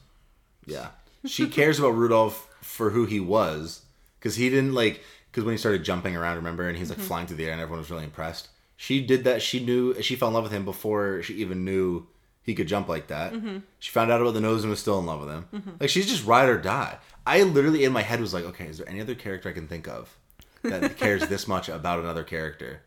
Yeah. 0.67 0.89
She 1.25 1.49
cares 1.49 1.79
about 1.79 1.95
Rudolph 1.95 2.49
for 2.61 2.91
who 2.91 3.07
he 3.07 3.21
was 3.21 3.83
because 4.19 4.37
he 4.37 4.51
didn't 4.51 4.75
like 4.75 5.03
because 5.31 5.45
when 5.45 5.55
he 5.55 5.59
started 5.59 5.85
jumping 5.85 6.17
around, 6.17 6.37
remember, 6.37 6.69
and 6.69 6.77
he's 6.77 6.91
like 6.91 6.99
mm-hmm. 6.99 7.09
flying 7.09 7.27
through 7.27 7.39
the 7.39 7.47
air, 7.47 7.53
and 7.53 7.61
everyone 7.61 7.79
was 7.79 7.91
really 7.91 8.05
impressed. 8.05 8.49
She 8.77 9.05
did 9.05 9.25
that. 9.25 9.41
She 9.41 9.65
knew 9.65 10.01
she 10.03 10.17
fell 10.17 10.29
in 10.29 10.35
love 10.35 10.43
with 10.43 10.53
him 10.53 10.65
before 10.65 11.23
she 11.23 11.35
even 11.35 11.65
knew 11.65 12.07
he 12.43 12.55
could 12.55 12.67
jump 12.67 12.89
like 12.89 13.07
that. 13.07 13.33
Mm-hmm. 13.33 13.59
She 13.79 13.91
found 13.91 14.11
out 14.11 14.21
about 14.21 14.35
the 14.35 14.41
nose 14.41 14.63
and 14.63 14.71
was 14.71 14.81
still 14.81 14.99
in 14.99 15.07
love 15.07 15.21
with 15.21 15.31
him. 15.31 15.47
Mm-hmm. 15.55 15.71
Like 15.81 15.91
she's 15.91 16.09
just 16.09 16.27
ride 16.27 16.49
or 16.49 16.59
die. 16.59 16.99
I 17.25 17.43
literally 17.45 17.85
in 17.85 17.93
my 17.93 18.03
head 18.03 18.21
was 18.21 18.35
like, 18.35 18.45
okay, 18.45 18.67
is 18.67 18.79
there 18.79 18.89
any 18.89 19.01
other 19.01 19.15
character 19.15 19.49
I 19.49 19.53
can 19.53 19.69
think 19.69 19.87
of 19.87 20.17
that 20.63 20.97
cares 20.97 21.27
this 21.29 21.47
much 21.47 21.69
about 21.69 22.01
another 22.01 22.25
character? 22.25 22.83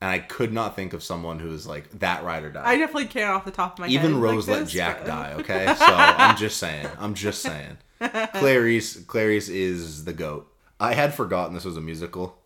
And 0.00 0.10
I 0.10 0.18
could 0.18 0.52
not 0.52 0.76
think 0.76 0.92
of 0.92 1.02
someone 1.02 1.38
who 1.38 1.50
is 1.52 1.66
like 1.66 1.88
that 2.00 2.24
ride 2.24 2.42
or 2.44 2.50
die. 2.50 2.62
I 2.66 2.76
definitely 2.76 3.06
can't 3.06 3.30
off 3.30 3.44
the 3.44 3.50
top 3.50 3.74
of 3.74 3.78
my 3.78 3.86
head. 3.86 3.94
Even 3.94 4.14
like 4.20 4.22
Rose 4.32 4.48
let 4.48 4.60
this, 4.64 4.72
Jack 4.72 4.98
but- 5.00 5.06
die, 5.06 5.32
okay? 5.38 5.66
So 5.78 5.84
I'm 5.88 6.36
just 6.36 6.58
saying. 6.58 6.88
I'm 6.98 7.14
just 7.14 7.40
saying. 7.42 7.78
Clarice 8.34 8.96
Clarice 9.04 9.48
is 9.48 10.04
the 10.04 10.12
goat. 10.12 10.50
I 10.80 10.94
had 10.94 11.14
forgotten 11.14 11.54
this 11.54 11.64
was 11.64 11.76
a 11.76 11.80
musical. 11.80 12.36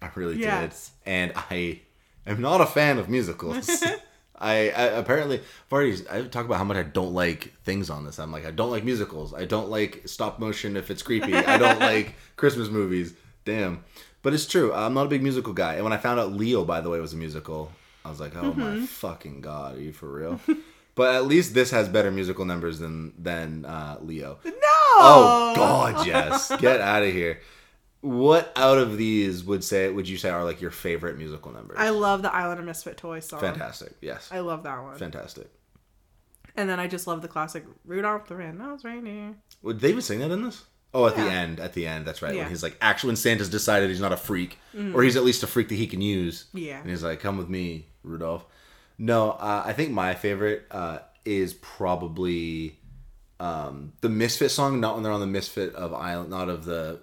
I 0.00 0.10
really 0.14 0.38
Yes. 0.40 0.90
did. 1.04 1.10
And 1.12 1.32
I 1.36 1.80
am 2.26 2.40
not 2.40 2.60
a 2.60 2.66
fan 2.66 2.98
of 2.98 3.08
musicals. 3.08 3.82
I, 4.38 4.70
I 4.70 4.82
apparently 4.98 5.36
I've 5.38 5.72
already 5.72 5.96
I 6.10 6.22
talk 6.22 6.46
about 6.46 6.58
how 6.58 6.64
much 6.64 6.76
I 6.76 6.82
don't 6.82 7.12
like 7.12 7.52
things 7.62 7.90
on 7.90 8.04
this. 8.04 8.18
I'm 8.18 8.32
like 8.32 8.44
I 8.46 8.50
don't 8.50 8.70
like 8.70 8.84
musicals. 8.84 9.34
I 9.34 9.44
don't 9.44 9.68
like 9.68 10.02
stop 10.06 10.38
motion 10.40 10.76
if 10.76 10.90
it's 10.90 11.02
creepy. 11.02 11.34
I 11.34 11.58
don't 11.58 11.78
like 11.92 12.14
Christmas 12.36 12.68
movies. 12.68 13.14
Damn. 13.44 13.84
But 14.22 14.34
it's 14.34 14.46
true. 14.46 14.72
I'm 14.72 14.94
not 14.94 15.06
a 15.06 15.08
big 15.08 15.22
musical 15.22 15.52
guy. 15.52 15.74
And 15.74 15.84
when 15.84 15.92
I 15.92 15.96
found 15.96 16.20
out 16.20 16.32
Leo 16.32 16.64
by 16.64 16.80
the 16.80 16.88
way 16.88 17.00
was 17.00 17.12
a 17.12 17.16
musical, 17.16 17.72
I 18.04 18.10
was 18.10 18.20
like, 18.20 18.36
"Oh 18.36 18.52
my 18.54 18.86
fucking 18.86 19.40
god, 19.40 19.76
are 19.76 19.80
you 19.80 19.92
for 19.92 20.10
real?" 20.10 20.40
but 20.94 21.14
at 21.14 21.26
least 21.26 21.54
this 21.54 21.70
has 21.70 21.88
better 21.88 22.10
musical 22.10 22.44
numbers 22.44 22.78
than 22.78 23.12
than 23.18 23.64
uh, 23.64 23.98
Leo. 24.00 24.38
No. 24.44 24.52
Oh 24.54 25.52
God, 25.56 26.06
yes. 26.06 26.54
Get 26.58 26.80
out 26.92 27.02
of 27.02 27.12
here. 27.12 27.40
What 28.00 28.52
out 28.56 28.78
of 28.78 28.96
these 28.96 29.44
would 29.44 29.62
say 29.62 29.88
would 29.88 30.08
you 30.08 30.16
say 30.16 30.30
are 30.30 30.44
like 30.44 30.60
your 30.60 30.72
favorite 30.72 31.18
musical 31.18 31.52
numbers? 31.52 31.76
I 31.80 31.90
love 31.90 32.22
the 32.22 32.34
Island 32.34 32.60
of 32.60 32.66
Misfit 32.66 32.96
Toys 32.96 33.26
song. 33.26 33.40
Fantastic. 33.40 33.94
Yes. 34.00 34.28
I 34.32 34.40
love 34.40 34.64
that 34.64 34.82
one. 34.82 34.96
Fantastic. 34.96 35.48
And 36.56 36.68
then 36.68 36.78
I 36.78 36.86
just 36.86 37.06
love 37.06 37.22
the 37.22 37.28
classic 37.28 37.64
Rudolph 37.84 38.26
the 38.26 38.36
Red-Nosed 38.36 38.84
Reindeer. 38.84 39.36
Would 39.62 39.80
they 39.80 39.90
even 39.90 40.02
sing 40.02 40.18
that 40.18 40.30
in 40.30 40.42
this? 40.42 40.64
Oh, 40.94 41.06
at 41.06 41.16
the 41.16 41.22
end. 41.22 41.58
At 41.60 41.72
the 41.72 41.86
end. 41.86 42.04
That's 42.06 42.20
right. 42.22 42.34
Yeah. 42.34 42.42
When 42.42 42.50
he's 42.50 42.62
like, 42.62 42.76
actually, 42.80 43.08
when 43.08 43.16
Santa's 43.16 43.48
decided 43.48 43.88
he's 43.88 44.00
not 44.00 44.12
a 44.12 44.16
freak, 44.16 44.58
or 44.94 45.02
he's 45.02 45.16
at 45.16 45.24
least 45.24 45.42
a 45.42 45.46
freak 45.46 45.68
that 45.68 45.74
he 45.76 45.86
can 45.86 46.00
use. 46.02 46.46
Yeah. 46.52 46.80
And 46.80 46.90
he's 46.90 47.02
like, 47.02 47.20
"Come 47.20 47.38
with 47.38 47.48
me, 47.48 47.86
Rudolph." 48.02 48.44
No, 48.98 49.30
uh, 49.30 49.62
I 49.64 49.72
think 49.72 49.90
my 49.92 50.14
favorite 50.14 50.64
uh, 50.70 50.98
is 51.24 51.54
probably 51.54 52.78
um, 53.40 53.92
the 54.00 54.08
Misfit 54.08 54.50
song. 54.50 54.80
Not 54.80 54.94
when 54.94 55.02
they're 55.02 55.12
on 55.12 55.20
the 55.20 55.26
Misfit 55.26 55.74
of 55.74 55.92
Island, 55.94 56.30
not 56.30 56.48
of 56.48 56.64
the 56.64 57.00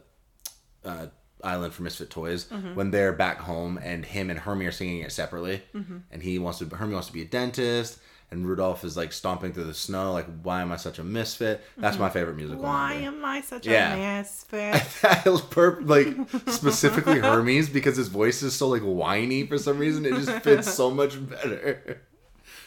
uh, 0.86 1.08
Island 1.43 1.73
for 1.73 1.84
Misfit 1.84 2.10
Toys. 2.10 2.45
Mm-hmm. 2.45 2.75
When 2.75 2.91
they're 2.91 3.13
back 3.13 3.39
home 3.39 3.80
and 3.82 4.06
him 4.06 4.30
and 4.30 4.39
Hermie 4.39 4.65
are 4.65 4.71
singing 4.71 5.02
it 5.02 5.12
separately, 5.12 5.62
Mm-hmm. 5.75 5.97
and 6.12 6.23
he 6.23 6.38
wants 6.39 6.60
to. 6.60 6.65
Hermie 6.67 6.93
wants 6.93 7.08
to 7.08 7.13
be 7.13 7.21
a 7.23 7.25
dentist. 7.25 7.99
And 8.31 8.45
Rudolph 8.47 8.83
is 8.83 8.95
like 8.95 9.11
stomping 9.11 9.53
through 9.53 9.63
the 9.63 9.73
snow, 9.73 10.13
like, 10.13 10.27
why 10.43 10.61
am 10.61 10.71
I 10.71 10.77
such 10.77 10.99
a 10.99 11.03
misfit? 11.03 11.61
That's 11.77 11.97
my 11.97 12.09
favorite 12.11 12.35
musical. 12.35 12.63
Mm-hmm. 12.63 12.71
Why 12.73 12.93
number. 13.01 13.17
am 13.17 13.25
I 13.25 13.41
such 13.41 13.65
Yeah. 13.65 13.95
a 13.95 14.17
misfit? 14.19 14.83
I 15.03 15.29
was 15.29 15.41
like 15.87 16.07
specifically 16.47 17.19
Hermie's 17.19 17.69
because 17.69 17.97
his 17.97 18.07
voice 18.07 18.43
is 18.43 18.55
so 18.55 18.67
like 18.67 18.83
whiny 18.83 19.47
for 19.47 19.57
some 19.57 19.79
reason. 19.79 20.05
It 20.05 20.13
just 20.13 20.31
fits 20.43 20.71
so 20.71 20.91
much 21.01 21.15
better. 21.27 22.01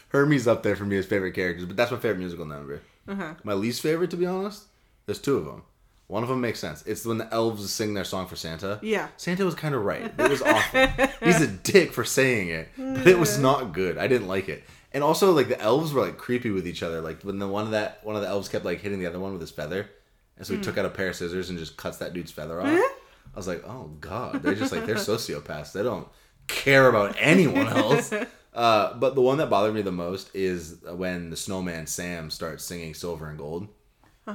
Hermie's 0.09 0.49
up 0.49 0.63
there 0.65 0.75
for 0.77 0.85
me 0.85 0.99
as 0.99 1.07
favorite 1.07 1.33
characters, 1.33 1.65
but 1.67 1.77
that's 1.77 1.91
my 1.93 1.99
favorite 1.99 2.19
musical 2.19 2.45
number. 2.45 2.83
Uh-huh. 3.09 3.35
My 3.45 3.55
least 3.55 3.83
favorite, 3.83 4.11
to 4.11 4.17
be 4.17 4.27
honest, 4.27 4.65
there's 5.07 5.21
two 5.21 5.37
of 5.37 5.45
them. 5.45 5.63
One 6.09 6.23
of 6.23 6.29
them 6.29 6.41
makes 6.43 6.59
sense. 6.59 6.83
It's 6.87 7.07
when 7.07 7.19
the 7.19 7.33
elves 7.33 7.71
sing 7.73 7.95
their 7.95 8.05
song 8.05 8.27
for 8.27 8.37
Santa. 8.37 8.79
Yeah. 8.83 9.09
Santa 9.17 9.45
was 9.47 9.55
kind 9.55 9.75
of 9.75 9.85
right. 9.85 10.13
It 10.19 10.29
was 10.31 10.43
awful. 10.43 10.87
He's 11.23 11.41
a 11.41 11.47
dick 11.47 11.93
for 11.93 12.05
saying 12.05 12.49
it, 12.51 12.69
but 12.77 13.07
it 13.07 13.19
was 13.19 13.39
not 13.39 13.73
good. 13.73 13.97
I 13.97 14.09
didn't 14.09 14.29
like 14.29 14.49
it. 14.51 14.65
And 14.95 15.03
also, 15.03 15.33
like 15.33 15.49
the 15.49 15.61
elves 15.61 15.93
were 15.93 16.03
like 16.03 16.19
creepy 16.19 16.51
with 16.51 16.67
each 16.67 16.83
other. 16.83 17.01
Like 17.01 17.23
when 17.23 17.39
the 17.39 17.49
one 17.49 17.65
of 17.65 17.71
that 17.71 18.05
one 18.05 18.17
of 18.17 18.23
the 18.23 18.29
elves 18.29 18.49
kept 18.49 18.65
like 18.65 18.81
hitting 18.81 18.99
the 18.99 19.07
other 19.07 19.19
one 19.19 19.33
with 19.33 19.41
his 19.41 19.51
feather, 19.51 19.89
and 20.37 20.47
so 20.47 20.55
he 20.55 20.61
took 20.61 20.77
out 20.79 20.85
a 20.85 20.91
pair 20.91 21.09
of 21.09 21.17
scissors 21.17 21.51
and 21.51 21.59
just 21.59 21.77
cuts 21.77 21.99
that 21.99 22.13
dude's 22.13 22.33
feather 22.33 22.61
off. 22.61 22.67
I 22.69 23.37
was 23.37 23.49
like, 23.49 23.65
oh 23.67 23.91
god, 24.01 24.43
they're 24.43 24.55
just 24.55 24.73
like 24.73 24.85
they're 24.87 24.97
sociopaths. 24.97 25.73
They 25.73 25.83
don't 25.83 26.09
care 26.47 26.89
about 26.89 27.17
anyone 27.19 27.69
else. 27.69 28.13
Uh, 28.55 28.93
but 28.99 29.15
the 29.15 29.21
one 29.23 29.39
that 29.39 29.49
bothered 29.49 29.75
me 29.75 29.81
the 29.81 29.91
most 29.91 30.29
is 30.35 30.77
when 30.85 31.31
the 31.31 31.37
snowman 31.37 31.87
Sam 31.87 32.29
starts 32.31 32.63
singing 32.63 32.93
"Silver 32.93 33.31
and 33.31 33.39
Gold" 33.39 33.67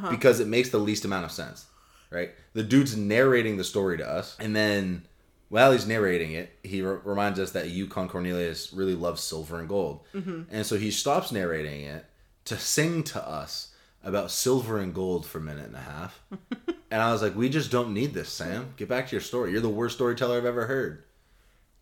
because 0.10 0.40
it 0.40 0.48
makes 0.48 0.70
the 0.70 0.80
least 0.80 1.06
amount 1.06 1.26
of 1.26 1.32
sense. 1.32 1.68
Right, 2.10 2.32
the 2.54 2.64
dude's 2.64 2.98
narrating 2.98 3.58
the 3.58 3.64
story 3.64 3.96
to 4.00 4.10
us, 4.10 4.36
and 4.40 4.56
then 4.56 5.06
while 5.50 5.72
he's 5.72 5.88
narrating 5.88 6.34
it, 6.34 6.52
he 6.64 6.82
re- 6.82 7.00
reminds 7.04 7.40
us 7.40 7.52
that 7.52 7.70
Yukon 7.70 8.10
Cornelius 8.10 8.74
really 8.74 8.96
loves 8.96 9.22
silver 9.22 9.60
and 9.60 9.70
gold, 9.70 10.02
mm-hmm. 10.14 10.44
and 10.52 10.66
so 10.66 10.78
he 10.78 10.92
stops 10.92 11.32
narrating 11.32 11.82
it 11.82 12.06
to 12.46 12.58
sing 12.58 13.04
to 13.04 13.26
us 13.26 13.74
about 14.04 14.32
silver 14.32 14.80
and 14.80 14.94
gold 14.94 15.26
for 15.26 15.40
a 15.40 15.42
minute 15.42 15.68
and 15.68 15.76
a 15.76 15.80
half. 15.80 16.22
and 16.92 17.02
I 17.02 17.12
was 17.12 17.22
like, 17.22 17.36
"We 17.36 17.50
just 17.50 17.72
don't 17.72 17.94
need 17.94 18.14
this, 18.14 18.30
Sam. 18.30 18.74
Get 18.78 18.90
back 18.90 19.08
to 19.08 19.12
your 19.14 19.22
story. 19.22 19.52
You're 19.52 19.62
the 19.62 19.70
worst 19.70 19.96
storyteller 19.96 20.38
I've 20.38 20.46
ever 20.46 20.68
heard." 20.68 21.04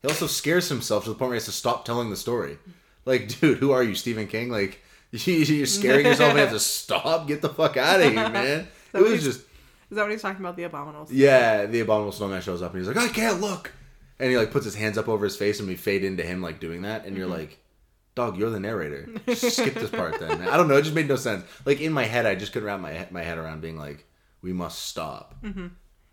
He 0.02 0.08
also 0.08 0.28
scares 0.28 0.70
himself 0.70 1.04
to 1.04 1.10
the 1.10 1.16
point 1.16 1.30
where 1.30 1.36
he 1.36 1.38
has 1.38 1.46
to 1.46 1.52
stop 1.52 1.84
telling 1.84 2.12
the 2.12 2.16
story. 2.16 2.60
Like, 3.06 3.28
dude, 3.40 3.58
who 3.58 3.72
are 3.72 3.84
you, 3.84 3.96
Stephen 3.96 4.28
King? 4.28 4.50
Like, 4.50 4.84
you're 5.12 5.66
scaring 5.66 6.06
yourself 6.06 6.32
and 6.32 6.40
have 6.40 6.52
to 6.52 6.60
stop. 6.60 7.28
Get 7.28 7.42
the 7.42 7.50
fuck 7.50 7.78
out 7.78 8.02
of 8.02 8.12
here, 8.12 8.30
man. 8.30 8.68
It 8.94 9.02
was 9.02 9.24
just, 9.24 9.42
Is 9.90 9.96
that 9.96 10.04
what 10.04 10.12
he's 10.12 10.22
talking 10.22 10.42
about? 10.42 10.56
The 10.56 10.64
Abominals? 10.64 11.10
yeah. 11.12 11.66
The 11.66 11.82
abominable 11.82 12.12
snowman 12.12 12.42
shows 12.42 12.62
up 12.62 12.74
and 12.74 12.80
he's 12.80 12.88
like, 12.88 12.98
I 12.98 13.12
can't 13.12 13.42
look, 13.42 13.72
and 14.20 14.30
he 14.30 14.38
like 14.38 14.52
puts 14.52 14.66
his 14.66 14.76
hands 14.76 14.98
up 14.98 15.08
over 15.08 15.26
his 15.26 15.36
face 15.36 15.60
and 15.60 15.68
we 15.68 15.76
fade 15.76 16.04
into 16.04 16.24
him 16.24 16.42
like 16.42 16.60
doing 16.60 16.84
that, 16.84 17.06
and 17.06 17.16
you're 17.16 17.28
mm-hmm. 17.28 17.40
like, 17.40 17.60
dog, 18.16 18.38
you're 18.38 18.50
the 18.50 18.60
narrator. 18.60 19.10
Just 19.28 19.58
skip 19.58 19.76
this 19.76 19.90
part 19.90 20.20
then. 20.20 20.48
I 20.48 20.58
don't 20.58 20.68
know. 20.68 20.78
It 20.78 20.84
just 20.84 20.96
made 20.96 21.08
no 21.08 21.18
sense. 21.18 21.46
Like 21.66 21.82
in 21.82 21.94
my 21.94 22.06
head, 22.06 22.26
I 22.26 22.36
just 22.36 22.54
couldn't 22.54 22.68
wrap 22.68 22.80
my 22.80 23.08
my 23.12 23.24
head 23.24 23.38
around 23.38 23.62
being 23.62 23.78
like, 23.78 24.06
we 24.42 24.54
must 24.54 24.86
stop. 24.86 25.36
Mm-hmm. 25.44 25.68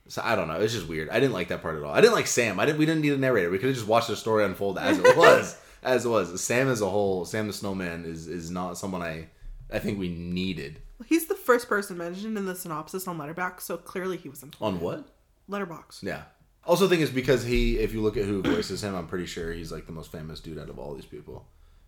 So 0.09 0.21
I 0.25 0.35
don't 0.35 0.49
know. 0.49 0.61
It's 0.61 0.73
just 0.73 0.89
weird. 0.89 1.09
I 1.11 1.21
didn't 1.21 1.33
like 1.33 1.49
that 1.49 1.63
part 1.63 1.77
at 1.77 1.83
all. 1.83 1.95
I 1.95 2.01
didn't 2.01 2.15
like 2.15 2.27
Sam. 2.27 2.59
I 2.59 2.67
didn't. 2.67 2.79
We 2.79 2.87
didn't 2.87 3.03
need 3.03 3.13
a 3.13 3.19
narrator. 3.19 3.51
We 3.51 3.59
could 3.59 3.69
have 3.69 3.77
just 3.77 3.87
watched 3.87 4.09
the 4.09 4.17
story 4.17 4.45
unfold 4.45 4.79
as 4.79 4.99
it 4.99 5.17
was. 5.17 5.57
as 5.83 6.05
it 6.05 6.09
was. 6.09 6.41
Sam 6.41 6.69
as 6.69 6.81
a 6.81 6.89
whole, 6.89 7.25
Sam 7.25 7.47
the 7.47 7.53
Snowman 7.53 8.05
is 8.05 8.27
is 8.27 8.51
not 8.51 8.77
someone 8.77 9.03
I 9.03 9.29
I 9.73 9.79
think 9.79 9.99
we 9.99 10.09
needed. 10.09 10.81
He's 11.07 11.27
the 11.27 11.35
first 11.35 11.69
person 11.69 11.97
mentioned 11.99 12.37
in 12.39 12.47
the 12.47 12.55
synopsis 12.55 13.07
on 13.09 13.19
Letterboxd, 13.19 13.61
so 13.61 13.77
clearly 13.77 14.17
he 14.17 14.29
was 14.29 14.43
in 14.43 14.53
On 14.61 14.81
what? 14.81 15.09
Letterboxd. 15.51 16.03
Yeah. 16.03 16.23
Also, 16.65 16.87
thing 16.89 17.01
is 17.01 17.11
because 17.11 17.43
he, 17.45 17.79
if 17.79 17.93
you 17.93 18.01
look 18.01 18.17
at 18.17 18.25
who 18.25 18.41
voices 18.43 18.85
him, 18.85 18.95
I'm 18.95 19.09
pretty 19.09 19.27
sure 19.27 19.53
he's 19.53 19.73
like 19.73 19.87
the 19.87 19.93
most 19.93 20.13
famous 20.13 20.39
dude 20.41 20.59
out 20.59 20.69
of 20.69 20.79
all 20.79 20.95
these 20.95 21.05
people. 21.07 21.47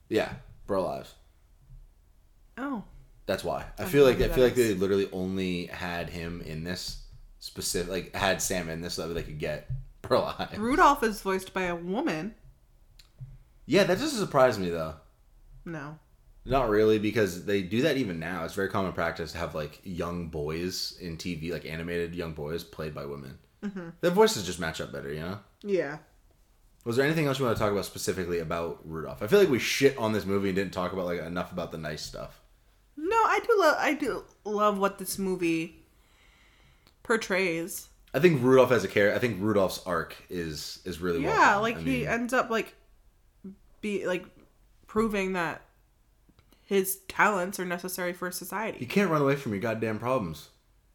Yeah, 0.08 0.32
Burl 0.66 0.86
Ives. 0.86 1.14
Oh, 2.58 2.84
That's 3.26 3.44
why. 3.44 3.66
I 3.78 3.82
I 3.82 3.86
feel 3.86 4.04
like 4.04 4.20
I 4.20 4.28
feel 4.28 4.44
like 4.44 4.56
is. 4.56 4.68
they 4.68 4.74
literally 4.74 5.08
only 5.12 5.66
had 5.66 6.10
him 6.10 6.40
in 6.42 6.64
this 6.64 7.02
specific, 7.38 7.90
like 7.90 8.14
had 8.14 8.42
Sam 8.42 8.68
in 8.68 8.80
this 8.80 8.94
so 8.94 9.06
that 9.08 9.14
they 9.14 9.22
could 9.22 9.38
get 9.38 9.70
Burl 10.02 10.34
Ives. 10.38 10.58
Rudolph 10.58 11.02
is 11.02 11.20
voiced 11.20 11.54
by 11.54 11.62
a 11.64 11.74
woman. 11.76 12.34
Yeah, 13.66 13.84
that 13.84 13.98
doesn't 13.98 14.18
surprise 14.18 14.58
me 14.58 14.70
though. 14.70 14.94
No. 15.64 15.98
Not 16.46 16.68
really, 16.68 16.98
because 16.98 17.46
they 17.46 17.62
do 17.62 17.82
that 17.82 17.96
even 17.96 18.18
now. 18.18 18.44
It's 18.44 18.54
very 18.54 18.68
common 18.68 18.92
practice 18.92 19.32
to 19.32 19.38
have 19.38 19.54
like 19.54 19.80
young 19.82 20.28
boys 20.28 20.96
in 21.00 21.16
TV, 21.16 21.50
like 21.50 21.64
animated 21.64 22.14
young 22.14 22.32
boys 22.34 22.62
played 22.62 22.94
by 22.94 23.06
women. 23.06 23.38
Mm-hmm. 23.62 23.88
Their 24.02 24.10
voices 24.10 24.44
just 24.44 24.60
match 24.60 24.80
up 24.80 24.92
better, 24.92 25.10
you 25.12 25.20
know. 25.20 25.38
Yeah. 25.62 25.98
Was 26.84 26.96
there 26.96 27.06
anything 27.06 27.26
else 27.26 27.38
you 27.38 27.46
want 27.46 27.56
to 27.56 27.62
talk 27.62 27.72
about 27.72 27.86
specifically 27.86 28.40
about 28.40 28.80
Rudolph? 28.84 29.22
I 29.22 29.26
feel 29.26 29.38
like 29.38 29.48
we 29.48 29.58
shit 29.58 29.96
on 29.96 30.12
this 30.12 30.26
movie 30.26 30.50
and 30.50 30.56
didn't 30.56 30.74
talk 30.74 30.92
about 30.92 31.06
like 31.06 31.20
enough 31.22 31.50
about 31.50 31.72
the 31.72 31.78
nice 31.78 32.02
stuff. 32.02 32.42
No, 32.98 33.16
I 33.16 33.40
do 33.40 33.56
love 33.58 33.76
I 33.78 33.94
do 33.94 34.24
love 34.44 34.78
what 34.78 34.98
this 34.98 35.18
movie 35.18 35.82
portrays. 37.02 37.88
I 38.12 38.20
think 38.20 38.42
Rudolph 38.42 38.70
as 38.70 38.84
a 38.84 38.88
character, 38.88 39.16
I 39.16 39.18
think 39.18 39.40
Rudolph's 39.40 39.80
arc 39.86 40.14
is 40.28 40.80
is 40.84 41.00
really 41.00 41.20
well 41.24 41.34
Yeah, 41.34 41.52
done. 41.54 41.62
like 41.62 41.76
I 41.76 41.80
he 41.80 41.84
mean, 42.00 42.06
ends 42.06 42.32
up 42.34 42.50
like 42.50 42.74
be 43.80 44.06
like 44.06 44.26
proving 44.86 45.32
that 45.32 45.62
his 46.64 46.96
talents 47.08 47.60
are 47.60 47.64
necessary 47.64 48.12
for 48.12 48.30
society. 48.30 48.78
you 48.80 48.86
can't 48.86 49.10
run 49.10 49.22
away 49.22 49.36
from 49.36 49.52
your 49.52 49.60
goddamn 49.60 49.98
problems. 49.98 50.48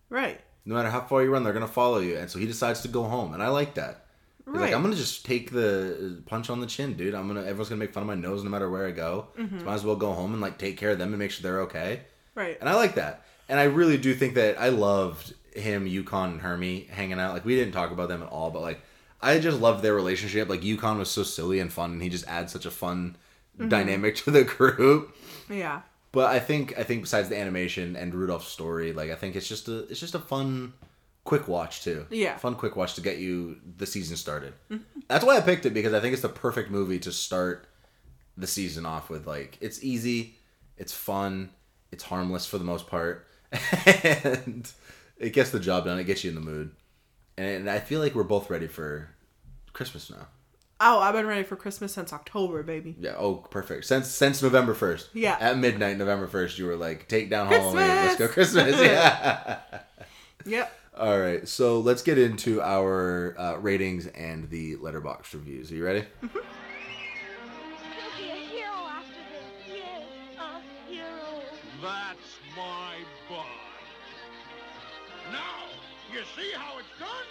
Right. 0.10 0.41
No 0.65 0.75
matter 0.75 0.89
how 0.89 1.01
far 1.01 1.23
you 1.23 1.32
run, 1.32 1.43
they're 1.43 1.53
gonna 1.53 1.67
follow 1.67 1.99
you, 1.99 2.17
and 2.17 2.29
so 2.29 2.39
he 2.39 2.45
decides 2.45 2.82
to 2.82 2.88
go 2.88 3.03
home, 3.03 3.34
and 3.34 3.41
I 3.41 3.47
like 3.49 3.75
that. 3.75 4.05
He's 4.51 4.60
like, 4.60 4.73
I'm 4.73 4.82
gonna 4.82 4.95
just 4.95 5.25
take 5.25 5.51
the 5.51 6.23
punch 6.25 6.49
on 6.49 6.60
the 6.60 6.65
chin, 6.65 6.95
dude. 6.95 7.13
I'm 7.13 7.27
gonna 7.27 7.41
everyone's 7.41 7.69
gonna 7.69 7.79
make 7.79 7.93
fun 7.93 8.01
of 8.01 8.08
my 8.08 8.15
nose 8.15 8.43
no 8.43 8.49
matter 8.49 8.69
where 8.69 8.88
I 8.88 8.91
go. 8.91 9.27
Mm-hmm. 9.38 9.60
So 9.60 9.65
might 9.65 9.75
as 9.75 9.86
well 9.86 9.95
go 9.95 10.12
home 10.13 10.34
and 10.34 10.41
like 10.41 10.58
take 10.58 10.77
care 10.77 10.89
of 10.89 10.97
them 10.97 11.10
and 11.10 11.19
make 11.19 11.29
sure 11.29 11.43
they're 11.43 11.62
okay. 11.62 12.01
Right. 12.34 12.58
And 12.60 12.67
I 12.67 12.73
like 12.73 12.95
that. 12.95 13.25
And 13.47 13.60
I 13.60 13.63
really 13.63 13.97
do 13.97 14.13
think 14.15 14.36
that 14.36 14.60
I 14.60 14.69
loved 14.69 15.34
him, 15.55 15.86
Yukon, 15.86 16.32
and 16.32 16.41
Hermie 16.41 16.88
hanging 16.89 17.19
out. 17.19 17.34
Like 17.34 17.45
we 17.45 17.55
didn't 17.55 17.73
talk 17.73 17.91
about 17.91 18.10
them 18.10 18.23
at 18.23 18.29
all, 18.29 18.49
but 18.49 18.62
like 18.62 18.82
I 19.21 19.39
just 19.39 19.60
loved 19.60 19.84
their 19.84 19.93
relationship. 19.93 20.49
Like 20.49 20.63
Yukon 20.63 20.97
was 20.97 21.12
so 21.12 21.23
silly 21.23 21.60
and 21.60 21.71
fun, 21.71 21.91
and 21.91 22.01
he 22.01 22.10
just 22.10 22.27
adds 22.27 22.51
such 22.51 22.65
a 22.65 22.71
fun 22.71 23.17
Mm-hmm. 23.60 23.69
dynamic 23.69 24.15
to 24.24 24.32
the 24.32 24.43
group. 24.43 25.15
Yeah. 25.50 25.82
But 26.12 26.32
I 26.32 26.39
think 26.39 26.78
I 26.80 26.84
think 26.84 27.02
besides 27.04 27.30
the 27.30 27.38
animation 27.38 27.95
and 27.95 28.13
Rudolph's 28.13 28.48
story, 28.48 28.93
like 28.93 29.12
I 29.12 29.15
think 29.15 29.36
it's 29.36 29.48
just 29.48 29.67
a 29.67 29.80
it's 29.89 30.00
just 30.00 30.15
a 30.15 30.19
fun 30.19 30.74
quick 31.24 31.48
watch 31.48 31.84
too. 31.84 32.08
Yeah. 32.10 32.38
Fun 32.38 32.56
quick 32.56 32.76
watch 32.76 32.95
to 32.95 33.02
get 33.02 33.17
you 33.17 33.58
the 33.78 33.86
season 33.86 34.17
started. 34.17 34.54
That's 35.08 35.24
why 35.24 35.38
I 35.38 35.41
picked 35.41 35.65
it 35.65 35.74
because 35.74 35.93
I 35.93 36.00
think 36.00 36.13
it's 36.13 36.22
the 36.24 36.30
perfect 36.30 36.72
movie 36.72 37.00
to 37.00 37.12
start 37.12 37.67
the 38.38 38.48
season 38.48 38.86
off 38.86 39.10
with. 39.10 39.28
Like 39.28 39.58
it's 39.62 39.84
easy, 39.84 40.38
it's 40.78 40.93
fun, 40.93 41.52
it's 41.91 42.04
harmless 42.06 42.45
for 42.48 42.58
the 42.58 42.63
most 42.63 42.88
part, 42.88 43.28
and 43.86 44.72
it 45.17 45.34
gets 45.34 45.52
the 45.52 45.60
job 45.60 45.86
done. 45.86 46.00
It 46.00 46.06
gets 46.06 46.24
you 46.24 46.30
in 46.30 46.36
the 46.36 46.41
mood, 46.41 46.72
and 47.38 47.69
I 47.69 47.80
feel 47.80 48.00
like 48.00 48.15
we're 48.15 48.24
both 48.24 48.50
ready 48.50 48.67
for 48.67 49.10
Christmas 49.74 50.10
now. 50.10 50.28
Oh, 50.82 51.00
I've 51.00 51.13
been 51.13 51.28
ready 51.28 51.44
for 51.44 51.56
Christmas 51.58 51.94
since 51.94 52.13
October, 52.13 52.63
baby. 52.63 52.96
Yeah. 53.00 53.15
Oh, 53.18 53.36
perfect. 53.36 53.86
Since 53.86 54.08
since 54.08 54.42
November 54.42 54.74
first. 54.74 55.10
Yeah. 55.13 55.36
At 55.39 55.58
midnight, 55.58 55.98
November 55.98 56.28
first, 56.28 56.58
you 56.58 56.65
were 56.68 56.78
like, 56.78 57.08
"Take 57.10 57.30
down 57.30 57.48
Halloween. 57.48 57.76
Let's 57.88 58.15
go 58.18 58.28
Christmas!" 58.28 58.76
Christmas." 58.76 58.82
Yeah. 58.89 59.60
Yep. 60.46 60.74
All 60.98 61.20
right. 61.20 61.46
So 61.48 61.80
let's 61.82 62.02
get 62.02 62.18
into 62.18 62.62
our 62.62 63.36
uh, 63.38 63.56
ratings 63.58 64.08
and 64.08 64.50
the 64.50 64.78
Letterboxd 64.78 65.34
reviews. 65.34 65.70
Are 65.72 65.76
you 65.76 65.84
ready? 65.86 66.06
He'll 66.22 66.30
be 66.30 66.39
a 68.32 68.36
hero 68.36 68.72
after 68.72 69.20
this. 69.32 69.76
Yes, 69.76 70.04
a 70.39 70.89
hero. 70.92 71.42
That's 71.82 72.39
my 72.56 72.96
boy. 73.28 73.44
Now, 75.32 75.68
you 76.13 76.22
see 76.38 76.52
how 76.56 76.78
it's 76.80 76.88
done? 77.00 77.26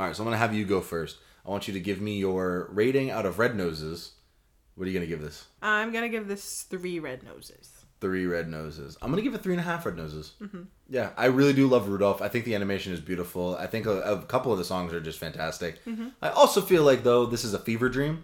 All 0.00 0.06
right. 0.06 0.16
So 0.16 0.22
I'm 0.22 0.26
gonna 0.26 0.38
have 0.38 0.54
you 0.54 0.64
go 0.64 0.80
first. 0.80 1.18
I 1.44 1.50
want 1.50 1.68
you 1.68 1.74
to 1.74 1.80
give 1.80 2.00
me 2.00 2.18
your 2.18 2.70
rating 2.72 3.10
out 3.10 3.26
of 3.26 3.38
red 3.38 3.54
noses. 3.54 4.12
What 4.74 4.86
are 4.86 4.90
you 4.90 4.94
gonna 4.94 5.06
give 5.06 5.20
this? 5.20 5.46
I'm 5.60 5.92
gonna 5.92 6.08
give 6.08 6.26
this 6.26 6.62
three 6.62 6.98
red 7.00 7.22
noses. 7.22 7.70
Three 8.00 8.24
red 8.24 8.48
noses. 8.48 8.96
I'm 9.02 9.10
gonna 9.10 9.20
give 9.20 9.34
it 9.34 9.42
three 9.42 9.52
and 9.52 9.60
a 9.60 9.64
half 9.64 9.84
red 9.84 9.98
noses. 9.98 10.32
Mm-hmm. 10.40 10.62
Yeah, 10.88 11.10
I 11.18 11.26
really 11.26 11.52
do 11.52 11.66
love 11.66 11.86
Rudolph. 11.86 12.22
I 12.22 12.28
think 12.28 12.46
the 12.46 12.54
animation 12.54 12.94
is 12.94 13.00
beautiful. 13.00 13.56
I 13.56 13.66
think 13.66 13.84
a, 13.84 14.00
a 14.00 14.22
couple 14.22 14.52
of 14.52 14.56
the 14.56 14.64
songs 14.64 14.94
are 14.94 15.02
just 15.02 15.18
fantastic. 15.18 15.84
Mm-hmm. 15.84 16.08
I 16.22 16.30
also 16.30 16.62
feel 16.62 16.82
like 16.82 17.02
though 17.02 17.26
this 17.26 17.44
is 17.44 17.52
a 17.52 17.58
fever 17.58 17.90
dream, 17.90 18.22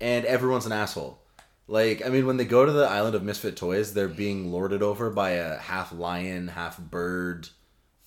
and 0.00 0.24
everyone's 0.24 0.66
an 0.66 0.72
asshole. 0.72 1.22
Like 1.68 2.04
I 2.04 2.08
mean, 2.08 2.26
when 2.26 2.36
they 2.36 2.44
go 2.44 2.66
to 2.66 2.72
the 2.72 2.88
island 2.88 3.14
of 3.14 3.22
misfit 3.22 3.56
toys, 3.56 3.94
they're 3.94 4.08
being 4.08 4.50
lorded 4.50 4.82
over 4.82 5.08
by 5.08 5.30
a 5.30 5.56
half 5.56 5.92
lion, 5.92 6.48
half 6.48 6.78
bird 6.78 7.48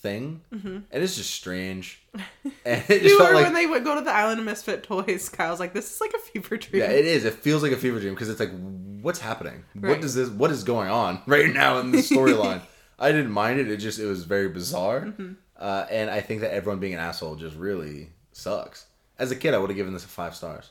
thing, 0.05 0.41
and 0.51 0.85
it's 0.91 1.15
just 1.17 1.31
strange. 1.33 2.01
And 2.65 2.81
it 2.87 2.87
just 2.87 3.03
You 3.03 3.17
felt 3.17 3.29
were 3.29 3.35
like 3.35 3.45
when 3.45 3.53
they 3.53 3.65
would 3.65 3.83
go 3.83 3.95
to 3.95 4.01
the 4.01 4.11
island 4.11 4.39
of 4.39 4.45
misfit 4.45 4.83
toys. 4.83 5.29
Kyle's 5.29 5.59
like, 5.59 5.73
"This 5.73 5.93
is 5.93 5.99
like 6.01 6.13
a 6.13 6.19
fever 6.19 6.57
dream." 6.57 6.81
Yeah, 6.83 6.89
it 6.91 7.05
is. 7.05 7.25
It 7.25 7.33
feels 7.33 7.61
like 7.63 7.71
a 7.71 7.77
fever 7.77 7.99
dream 7.99 8.13
because 8.13 8.29
it's 8.29 8.39
like, 8.39 8.51
what's 9.01 9.19
happening? 9.19 9.63
What 9.73 10.01
does 10.01 10.13
this? 10.15 10.29
What 10.29 10.51
is 10.51 10.63
going 10.63 10.89
on 10.89 11.21
right 11.27 11.51
now 11.51 11.79
in 11.79 11.91
the 11.91 11.99
storyline? 11.99 12.61
I 12.99 13.11
didn't 13.11 13.31
mind 13.31 13.59
it. 13.59 13.69
It 13.69 13.77
just 13.77 13.99
it 13.99 14.05
was 14.05 14.23
very 14.23 14.47
bizarre, 14.49 15.01
Mm-hmm. 15.01 15.33
uh, 15.59 15.85
and 15.91 16.09
I 16.09 16.21
think 16.21 16.41
that 16.41 16.53
everyone 16.53 16.79
being 16.79 16.93
an 16.93 16.99
asshole 16.99 17.35
just 17.35 17.55
really 17.57 18.09
sucks. 18.31 18.85
As 19.19 19.31
a 19.31 19.35
kid, 19.35 19.53
I 19.53 19.57
would 19.57 19.69
have 19.69 19.77
given 19.77 19.93
this 19.93 20.05
a 20.05 20.07
five 20.07 20.35
stars. 20.35 20.69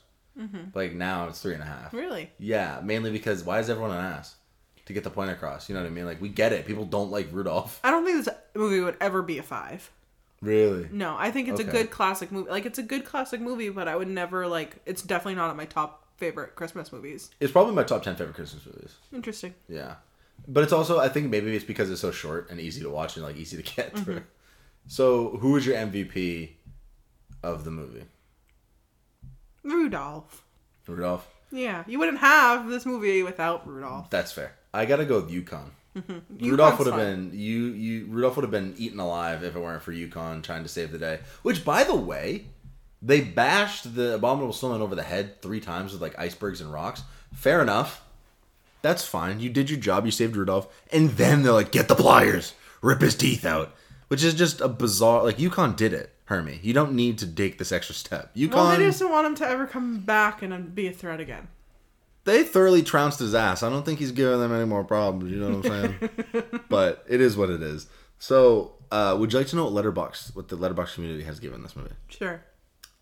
Like 0.75 0.93
now, 0.95 1.29
it's 1.29 1.41
three 1.41 1.55
and 1.55 1.63
a 1.63 1.67
half. 1.67 1.89
Mm-hmm. 1.89 1.97
Really? 1.97 2.31
Yeah, 2.39 2.81
mainly 2.83 3.11
because 3.13 3.45
why 3.45 3.61
is 3.61 3.71
everyone 3.71 3.93
an 3.93 4.05
ass? 4.05 4.35
To 4.87 4.93
get 4.93 5.03
the 5.03 5.11
point 5.11 5.31
across, 5.31 5.69
you 5.69 5.75
know 5.75 5.81
what 5.81 5.87
I 5.87 5.91
mean? 5.91 6.05
Like 6.05 6.21
we 6.21 6.29
get 6.29 6.53
it. 6.53 6.67
People 6.67 6.85
don't 6.85 7.11
like 7.11 7.29
Rudolph. 7.33 7.81
I 7.83 7.91
don't 7.91 8.05
think 8.05 8.23
this 8.23 8.35
movie 8.55 8.81
would 8.81 8.99
ever 9.01 9.23
be 9.23 9.39
a 9.39 9.43
five. 9.43 9.91
Really? 10.43 10.89
No, 10.93 11.17
I 11.19 11.31
think 11.31 11.49
it's 11.49 11.61
a 11.61 11.65
good 11.65 11.91
classic 11.91 12.31
movie. 12.31 12.51
Like 12.51 12.67
it's 12.67 12.79
a 12.79 12.83
good 12.83 13.07
classic 13.07 13.41
movie, 13.41 13.71
but 13.71 13.89
I 13.89 13.97
would 13.97 14.09
never 14.09 14.47
like. 14.47 14.77
It's 14.85 15.01
definitely 15.01 15.37
not 15.37 15.49
at 15.49 15.57
my 15.57 15.65
top 15.65 16.07
favorite 16.19 16.55
Christmas 16.55 16.93
movies. 16.93 17.31
It's 17.41 17.51
probably 17.51 17.75
my 17.75 17.83
top 17.83 18.03
ten 18.03 18.15
favorite 18.15 18.37
Christmas 18.37 18.67
movies. 18.67 18.95
Interesting. 19.13 19.55
Yeah. 19.69 19.95
But 20.47 20.65
it's 20.65 20.73
also 20.73 20.99
I 20.99 21.09
think 21.09 21.31
maybe 21.31 21.55
it's 21.57 21.65
because 21.65 21.91
it's 21.91 22.01
so 22.01 22.11
short 22.11 22.51
and 22.51 22.61
easy 22.61 22.83
to 22.83 22.91
watch 22.91 23.17
and 23.17 23.25
like 23.25 23.37
easy 23.37 23.57
to 23.57 23.63
get 23.63 23.95
mm-hmm. 23.95 24.05
through. 24.05 24.23
So 24.87 25.39
who 25.39 25.57
is 25.57 25.65
your 25.65 25.77
MVP 25.77 26.51
of 27.43 27.65
the 27.65 27.71
movie? 27.71 28.05
Rudolph. 29.63 30.45
Rudolph? 30.87 31.27
Yeah, 31.51 31.85
you 31.87 31.99
wouldn't 31.99 32.19
have 32.19 32.69
this 32.69 32.85
movie 32.85 33.23
without 33.23 33.67
Rudolph. 33.67 34.11
That's 34.11 34.33
fair. 34.33 34.53
I 34.75 34.87
gotta 34.87 35.05
go 35.05 35.21
with 35.21 35.31
Yukon. 35.31 35.71
Mm-hmm. 35.97 36.13
Yukon's 36.13 36.51
Rudolph 36.51 36.79
would 36.81 36.89
have 36.89 36.97
been 36.97 37.31
you 37.33 37.67
you 37.67 38.07
Rudolph 38.07 38.37
would 38.37 38.43
have 38.43 38.51
been 38.51 38.75
eaten 38.77 38.99
alive 38.99 39.45
if 39.45 39.55
it 39.55 39.61
weren't 39.61 39.83
for 39.83 39.93
Yukon 39.93 40.43
trying 40.43 40.65
to 40.65 40.69
save 40.69 40.91
the 40.91 40.99
day. 40.99 41.21
Which 41.43 41.65
by 41.65 41.85
the 41.85 41.95
way, 41.95 42.47
they 43.01 43.21
bashed 43.21 43.95
the 43.95 44.17
abominable 44.17 44.53
snowman 44.53 44.83
over 44.83 44.97
the 44.97 45.05
head 45.05 45.41
three 45.41 45.61
times 45.61 45.93
with 45.93 46.03
like 46.03 46.19
icebergs 46.19 46.61
and 46.61 46.73
rocks. 46.73 47.03
Fair 47.33 47.63
enough. 47.63 48.03
That's 48.83 49.07
fine. 49.07 49.41
You 49.41 49.49
did 49.49 49.71
your 49.71 49.79
job, 49.79 50.05
you 50.05 50.11
saved 50.11 50.37
Rudolph, 50.37 50.69
and 50.93 51.11
then 51.11 51.43
they're 51.43 51.53
like, 51.53 51.73
get 51.73 51.89
the 51.89 51.95
pliers, 51.95 52.53
rip 52.83 53.01
his 53.01 53.15
teeth 53.15 53.47
out. 53.47 53.75
Which 54.09 54.23
is 54.23 54.35
just 54.35 54.61
a 54.61 54.69
bizarre 54.69 55.23
like 55.25 55.39
Yukon 55.39 55.75
did 55.75 55.95
it, 55.95 56.13
Hermie. 56.27 56.61
You 56.63 56.75
don't 56.75 56.93
need 56.93 57.19
to 57.19 57.27
take 57.27 57.57
this 57.59 57.73
extra 57.73 57.95
step. 57.95 58.31
Yukon 58.35 58.59
Well, 58.59 58.77
they 58.77 58.85
just 58.85 59.01
don't 59.01 59.11
want 59.11 59.27
him 59.27 59.35
to 59.37 59.49
ever 59.49 59.67
come 59.67 60.01
back 60.01 60.43
and 60.43 60.75
be 60.75 60.89
a 60.89 60.93
threat 60.93 61.21
again. 61.21 61.49
They 62.25 62.43
thoroughly 62.43 62.83
trounced 62.83 63.19
his 63.19 63.35
ass. 63.35 63.63
I 63.63 63.69
don't 63.69 63.85
think 63.85 63.99
he's 63.99 64.13
giving 64.13 64.41
them 64.41 64.53
any 64.53 64.65
more 64.65 64.83
problems. 64.83 65.31
You 65.31 65.39
know 65.39 65.59
what 65.59 65.71
I'm 65.71 65.99
saying? 66.01 66.61
but 66.69 67.05
it 67.09 67.21
is 67.21 67.37
what 67.37 67.51
it 67.51 67.63
is. 67.63 67.87
So, 68.19 68.77
uh, 68.91 69.17
would 69.19 69.33
you 69.33 69.39
like 69.39 69.49
to 69.49 69.57
know 69.57 69.69
what 69.69 69.85
Letterboxd, 69.85 70.35
what 70.35 70.49
the 70.49 70.57
Letterboxd 70.57 70.95
community 70.95 71.25
has 71.25 71.39
given 71.39 71.63
this 71.63 71.77
movie? 71.77 71.91
Sure. 72.09 72.43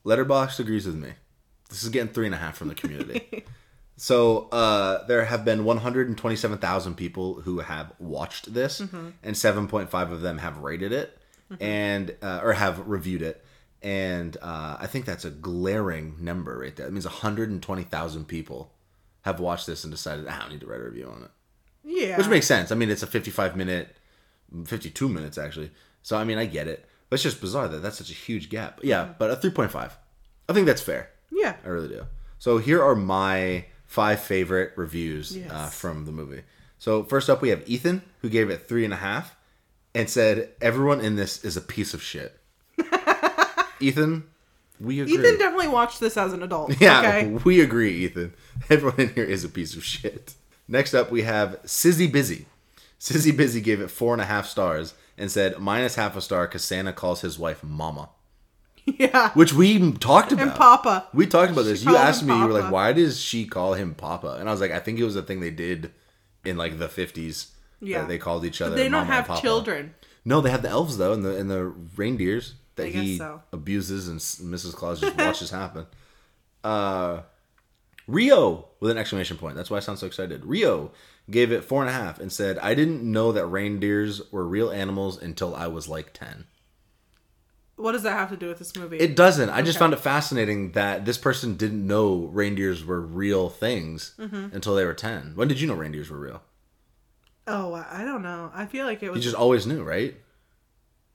Letterboxd 0.04 0.58
agrees 0.58 0.86
with 0.86 0.96
me. 0.96 1.12
This 1.68 1.84
is 1.84 1.88
getting 1.90 2.12
three 2.12 2.26
and 2.26 2.34
a 2.34 2.38
half 2.38 2.56
from 2.56 2.68
the 2.68 2.74
community. 2.74 3.44
so, 3.96 4.48
uh, 4.50 5.06
there 5.06 5.24
have 5.24 5.44
been 5.44 5.64
127,000 5.64 6.94
people 6.96 7.34
who 7.42 7.60
have 7.60 7.92
watched 8.00 8.52
this, 8.52 8.80
and 8.80 9.14
7.5 9.36 10.12
of 10.12 10.20
them 10.20 10.38
have 10.38 10.58
rated 10.58 10.92
it, 10.92 11.16
and 11.60 12.16
uh, 12.22 12.40
or 12.42 12.54
have 12.54 12.88
reviewed 12.88 13.22
it. 13.22 13.44
And 13.82 14.36
uh, 14.42 14.76
I 14.80 14.86
think 14.86 15.04
that's 15.04 15.24
a 15.24 15.30
glaring 15.30 16.16
number 16.20 16.58
right 16.58 16.74
there. 16.74 16.86
That 16.86 16.92
means 16.92 17.04
120,000 17.04 18.24
people 18.26 18.72
have 19.22 19.40
watched 19.40 19.66
this 19.66 19.84
and 19.84 19.92
decided, 19.92 20.26
"Ah, 20.28 20.36
I 20.36 20.40
don't 20.40 20.50
need 20.52 20.60
to 20.60 20.66
write 20.66 20.80
a 20.80 20.84
review 20.84 21.08
on 21.08 21.22
it. 21.22 21.30
Yeah. 21.84 22.16
Which 22.16 22.28
makes 22.28 22.46
sense. 22.46 22.70
I 22.70 22.74
mean, 22.74 22.90
it's 22.90 23.02
a 23.02 23.06
55 23.06 23.56
minute, 23.56 23.96
52 24.66 25.08
minutes 25.08 25.38
actually. 25.38 25.70
So, 26.02 26.16
I 26.16 26.24
mean, 26.24 26.38
I 26.38 26.46
get 26.46 26.68
it. 26.68 26.86
But 27.08 27.14
it's 27.14 27.22
just 27.24 27.40
bizarre 27.40 27.68
that 27.68 27.82
that's 27.82 27.98
such 27.98 28.10
a 28.10 28.14
huge 28.14 28.48
gap. 28.48 28.80
Yeah, 28.82 29.14
but 29.18 29.30
a 29.30 29.36
3.5. 29.36 29.92
I 30.48 30.52
think 30.52 30.66
that's 30.66 30.80
fair. 30.80 31.10
Yeah. 31.30 31.56
I 31.64 31.68
really 31.68 31.88
do. 31.88 32.06
So, 32.38 32.58
here 32.58 32.82
are 32.82 32.94
my 32.94 33.66
five 33.92 34.20
favorite 34.20 34.72
reviews 34.76 35.36
uh, 35.50 35.66
from 35.66 36.06
the 36.06 36.12
movie. 36.12 36.42
So 36.78 37.04
first 37.04 37.28
up, 37.28 37.42
we 37.42 37.50
have 37.50 37.62
Ethan, 37.68 38.02
who 38.22 38.28
gave 38.30 38.48
it 38.50 38.66
three 38.66 38.84
and 38.84 38.92
a 38.92 38.96
half, 38.96 39.36
and 39.94 40.08
said 40.08 40.48
everyone 40.60 41.00
in 41.00 41.14
this 41.14 41.44
is 41.44 41.56
a 41.56 41.60
piece 41.60 41.92
of 41.94 42.02
shit. 42.02 42.40
Ethan, 43.80 44.24
we 44.82 45.00
agree. 45.00 45.14
Ethan 45.14 45.38
definitely 45.38 45.68
watched 45.68 46.00
this 46.00 46.16
as 46.16 46.32
an 46.32 46.42
adult. 46.42 46.74
yeah, 46.80 46.98
Okay. 47.00 47.26
we 47.44 47.60
agree, 47.60 47.92
Ethan. 48.04 48.34
Everyone 48.70 49.00
in 49.00 49.14
here 49.14 49.24
is 49.24 49.44
a 49.44 49.48
piece 49.48 49.74
of 49.76 49.84
shit. 49.84 50.34
Next 50.68 50.94
up, 50.94 51.10
we 51.10 51.22
have 51.22 51.58
Sizzy 51.64 52.06
Busy. 52.10 52.46
Sizzy 52.98 53.32
Busy 53.36 53.60
gave 53.60 53.80
it 53.80 53.90
four 53.90 54.12
and 54.12 54.22
a 54.22 54.26
half 54.26 54.46
stars 54.46 54.94
and 55.18 55.30
said 55.30 55.58
minus 55.58 55.94
half 55.96 56.16
a 56.16 56.20
star 56.20 56.46
because 56.46 56.62
Santa 56.64 56.92
calls 56.92 57.20
his 57.20 57.38
wife 57.38 57.62
Mama, 57.64 58.08
Yeah. 58.86 59.30
which 59.32 59.52
we 59.52 59.92
talked 59.92 60.32
about. 60.32 60.42
And 60.48 60.54
Papa. 60.56 61.08
We 61.12 61.26
talked 61.26 61.52
about 61.52 61.64
this. 61.64 61.80
She 61.82 61.86
You 61.88 61.96
asked 61.96 62.24
me, 62.24 62.36
you 62.38 62.46
were 62.46 62.52
like, 62.52 62.70
why 62.72 62.92
does 62.92 63.20
she 63.20 63.44
call 63.44 63.74
him 63.74 63.94
Papa? 63.94 64.36
And 64.38 64.48
I 64.48 64.52
was 64.52 64.60
like, 64.60 64.70
I 64.72 64.78
think 64.78 64.98
it 64.98 65.04
was 65.04 65.16
a 65.16 65.22
thing 65.22 65.40
they 65.40 65.50
did 65.50 65.92
in 66.44 66.56
like 66.56 66.78
the 66.78 66.88
50s. 66.88 67.48
Yeah. 67.84 68.02
that 68.02 68.08
they 68.08 68.16
called 68.18 68.44
each 68.44 68.60
other. 68.62 68.76
But 68.76 68.76
they 68.76 68.88
don't 68.88 69.06
have 69.06 69.26
Papa. 69.26 69.40
children. 69.42 69.94
No, 70.24 70.40
they 70.40 70.50
have 70.50 70.62
the 70.62 70.68
elves 70.68 70.98
though, 70.98 71.12
and 71.12 71.24
the 71.24 71.36
and 71.36 71.50
the 71.50 71.64
reindeers 71.96 72.54
that 72.84 73.00
he 73.02 73.18
so. 73.18 73.42
abuses, 73.52 74.08
and 74.08 74.18
Mrs. 74.20 74.74
Claus 74.74 75.00
just 75.00 75.16
watches 75.16 75.50
happen. 75.50 75.86
Uh, 76.64 77.22
Rio 78.06 78.66
with 78.78 78.92
an 78.92 78.98
exclamation 78.98 79.36
point. 79.36 79.56
That's 79.56 79.68
why 79.68 79.78
I 79.78 79.80
sound 79.80 79.98
so 79.98 80.06
excited. 80.06 80.44
Rio 80.44 80.92
gave 81.28 81.50
it 81.50 81.64
four 81.64 81.80
and 81.82 81.90
a 81.90 81.92
half 81.92 82.20
and 82.20 82.30
said, 82.32 82.56
"I 82.58 82.74
didn't 82.74 83.02
know 83.02 83.32
that 83.32 83.46
reindeers 83.46 84.22
were 84.30 84.46
real 84.46 84.70
animals 84.70 85.20
until 85.20 85.56
I 85.56 85.66
was 85.66 85.88
like 85.88 86.12
ten. 86.12 86.44
What 87.74 87.92
does 87.92 88.04
that 88.04 88.12
have 88.12 88.28
to 88.30 88.36
do 88.36 88.46
with 88.46 88.58
this 88.60 88.76
movie? 88.76 88.98
It 88.98 89.16
doesn't. 89.16 89.50
I 89.50 89.62
just 89.62 89.76
found 89.78 89.92
it 89.92 89.98
fascinating 89.98 90.70
that 90.72 91.04
this 91.04 91.18
person 91.18 91.56
didn't 91.56 91.84
know 91.84 92.26
reindeers 92.32 92.84
were 92.84 93.00
real 93.00 93.48
things 93.48 94.14
Mm-hmm. 94.20 94.54
until 94.54 94.76
they 94.76 94.84
were 94.84 94.94
ten. 94.94 95.32
When 95.34 95.48
did 95.48 95.60
you 95.60 95.66
know 95.66 95.74
reindeers 95.74 96.10
were 96.10 96.18
real? 96.18 96.42
oh, 97.48 97.72
I 97.72 98.02
I 98.02 98.04
don't 98.04 98.22
know. 98.22 98.52
I 98.54 98.66
feel 98.66 98.84
like 98.86 99.02
it 99.02 99.10
was. 99.10 99.16
You 99.18 99.22
just 99.24 99.34
always 99.34 99.66
knew, 99.66 99.82
right? 99.82 100.14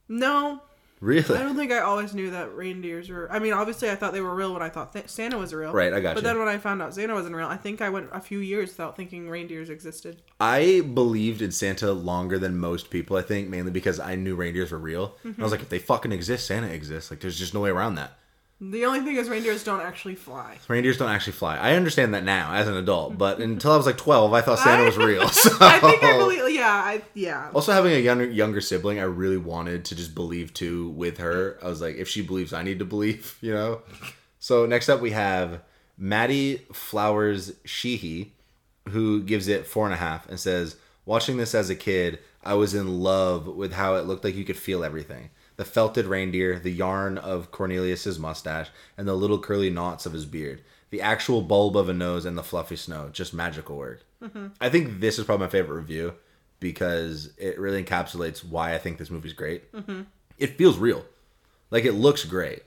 No, 0.09 0.61
Really? 0.99 1.35
I 1.35 1.43
don't 1.43 1.55
think 1.55 1.71
I 1.71 1.79
always 1.79 2.13
knew 2.13 2.31
that 2.31 2.55
reindeers 2.55 3.09
were. 3.09 3.31
I 3.31 3.37
mean, 3.37 3.53
obviously, 3.53 3.89
I 3.89 3.95
thought 3.95 4.13
they 4.13 4.21
were 4.21 4.33
real 4.33 4.53
when 4.53 4.63
I 4.63 4.69
thought 4.69 4.93
th- 4.93 5.09
Santa 5.09 5.37
was 5.37 5.53
real. 5.53 5.71
Right, 5.71 5.93
I 5.93 5.99
got 5.99 6.15
But 6.15 6.23
you. 6.23 6.29
then 6.29 6.39
when 6.39 6.47
I 6.47 6.57
found 6.57 6.81
out 6.81 6.95
Santa 6.95 7.13
wasn't 7.13 7.35
real, 7.35 7.47
I 7.47 7.57
think 7.57 7.81
I 7.81 7.89
went 7.89 8.09
a 8.11 8.19
few 8.19 8.39
years 8.39 8.69
without 8.69 8.95
thinking 8.95 9.29
reindeers 9.29 9.69
existed. 9.69 10.21
I 10.39 10.81
believed 10.81 11.41
in 11.41 11.51
Santa 11.51 11.91
longer 11.91 12.39
than 12.39 12.57
most 12.57 12.89
people, 12.89 13.15
I 13.15 13.21
think, 13.21 13.47
mainly 13.47 13.71
because 13.71 13.99
I 13.99 14.15
knew 14.15 14.35
reindeers 14.35 14.71
were 14.71 14.79
real. 14.79 15.15
And 15.23 15.35
I 15.37 15.43
was 15.43 15.51
mm-hmm. 15.51 15.51
like, 15.51 15.61
if 15.61 15.69
they 15.69 15.79
fucking 15.79 16.11
exist, 16.11 16.47
Santa 16.47 16.67
exists. 16.67 17.11
Like, 17.11 17.19
there's 17.19 17.37
just 17.37 17.53
no 17.53 17.59
way 17.59 17.69
around 17.69 17.95
that. 17.95 18.17
The 18.59 18.85
only 18.85 19.01
thing 19.01 19.17
is 19.17 19.29
reindeers 19.29 19.63
don't 19.63 19.81
actually 19.81 20.15
fly. 20.15 20.57
Reindeers 20.67 20.97
don't 20.97 21.11
actually 21.11 21.33
fly. 21.33 21.57
I 21.57 21.75
understand 21.75 22.15
that 22.15 22.23
now 22.23 22.53
as 22.53 22.67
an 22.67 22.75
adult, 22.75 23.15
but 23.15 23.39
until 23.39 23.71
I 23.71 23.77
was 23.77 23.85
like 23.85 23.97
12, 23.97 24.33
I 24.33 24.41
thought 24.41 24.57
Santa 24.57 24.83
was 24.83 24.97
real. 24.97 25.27
So. 25.37 25.55
I 25.61 25.79
think 25.79 26.03
I 26.03 26.17
believe. 26.17 26.55
Yeah, 26.55 26.71
I 26.71 27.01
yeah. 27.13 27.51
Also, 27.53 27.71
having 27.71 27.93
a 27.93 27.99
younger 27.99 28.25
younger 28.25 28.59
sibling, 28.61 28.99
I 28.99 29.03
really 29.03 29.37
wanted 29.37 29.85
to 29.85 29.95
just 29.95 30.15
believe 30.15 30.53
too 30.55 30.89
with 30.89 31.19
her. 31.19 31.59
I 31.61 31.67
was 31.67 31.81
like, 31.81 31.97
if 31.97 32.07
she 32.09 32.21
believes, 32.23 32.51
I 32.51 32.63
need 32.63 32.79
to 32.79 32.85
believe, 32.85 33.37
you 33.41 33.53
know. 33.53 33.81
So 34.39 34.65
next 34.65 34.89
up, 34.89 35.01
we 35.01 35.11
have 35.11 35.61
Maddie 35.97 36.65
Flowers 36.73 37.53
Sheehy, 37.63 38.33
who 38.89 39.21
gives 39.21 39.47
it 39.47 39.67
four 39.67 39.85
and 39.85 39.93
a 39.93 39.97
half 39.97 40.27
and 40.27 40.39
says, 40.39 40.77
"Watching 41.05 41.37
this 41.37 41.53
as 41.53 41.69
a 41.69 41.75
kid, 41.75 42.17
I 42.43 42.55
was 42.55 42.73
in 42.73 43.01
love 43.01 43.45
with 43.47 43.73
how 43.73 43.95
it 43.95 44.05
looked 44.05 44.23
like 44.23 44.35
you 44.35 44.45
could 44.45 44.57
feel 44.57 44.83
everything." 44.83 45.29
The 45.57 45.65
felted 45.65 46.05
reindeer, 46.05 46.57
the 46.59 46.71
yarn 46.71 47.17
of 47.17 47.51
Cornelius's 47.51 48.17
mustache, 48.17 48.69
and 48.97 49.07
the 49.07 49.15
little 49.15 49.39
curly 49.39 49.69
knots 49.69 50.05
of 50.05 50.13
his 50.13 50.25
beard. 50.25 50.61
The 50.89 51.01
actual 51.01 51.41
bulb 51.41 51.75
of 51.75 51.89
a 51.89 51.93
nose 51.93 52.25
and 52.25 52.37
the 52.37 52.43
fluffy 52.43 52.77
snow. 52.77 53.09
Just 53.11 53.33
magical 53.33 53.75
work. 53.75 54.03
I 54.59 54.69
think 54.69 54.99
this 54.99 55.19
is 55.19 55.25
probably 55.25 55.45
my 55.45 55.51
favorite 55.51 55.77
review 55.77 56.15
because 56.59 57.33
it 57.37 57.59
really 57.59 57.83
encapsulates 57.83 58.43
why 58.43 58.73
I 58.73 58.79
think 58.79 58.97
this 58.97 59.11
movie's 59.11 59.33
great. 59.33 59.71
Mm-hmm. 59.73 60.01
It 60.39 60.57
feels 60.57 60.77
real, 60.77 61.05
like 61.69 61.85
it 61.85 61.93
looks 61.93 62.25
great, 62.25 62.63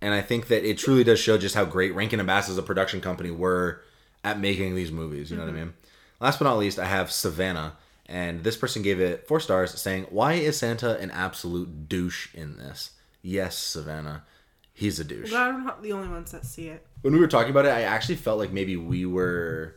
and 0.00 0.14
I 0.14 0.20
think 0.20 0.48
that 0.48 0.64
it 0.64 0.78
truly 0.78 1.02
does 1.02 1.18
show 1.18 1.38
just 1.38 1.54
how 1.54 1.64
great 1.64 1.94
Rankin 1.94 2.20
and 2.20 2.26
Bass 2.26 2.48
as 2.48 2.58
a 2.58 2.62
production 2.62 3.00
company 3.00 3.30
were 3.30 3.82
at 4.22 4.38
making 4.38 4.74
these 4.74 4.92
movies. 4.92 5.30
You 5.30 5.36
know 5.36 5.44
what 5.44 5.54
I 5.54 5.56
mean? 5.56 5.74
Last 6.20 6.38
but 6.38 6.44
not 6.44 6.58
least, 6.58 6.78
I 6.78 6.86
have 6.86 7.10
Savannah, 7.10 7.72
and 8.10 8.42
this 8.42 8.56
person 8.56 8.82
gave 8.82 9.00
it 9.00 9.26
four 9.26 9.40
stars, 9.40 9.80
saying, 9.80 10.06
"Why 10.10 10.34
is 10.34 10.58
Santa 10.58 10.98
an 10.98 11.10
absolute 11.12 11.88
douche 11.88 12.34
in 12.34 12.58
this?" 12.58 12.90
Yes, 13.22 13.56
Savannah, 13.56 14.24
he's 14.72 14.98
a 14.98 15.04
douche 15.04 15.30
Glad 15.30 15.48
I'm 15.48 15.64
not 15.64 15.82
the 15.82 15.92
only 15.92 16.08
ones 16.08 16.32
that 16.32 16.44
see 16.44 16.68
it. 16.68 16.86
when 17.02 17.12
we 17.14 17.20
were 17.20 17.28
talking 17.28 17.50
about 17.50 17.66
it, 17.66 17.70
I 17.70 17.82
actually 17.82 18.16
felt 18.16 18.38
like 18.38 18.50
maybe 18.52 18.76
we 18.76 19.06
were 19.06 19.76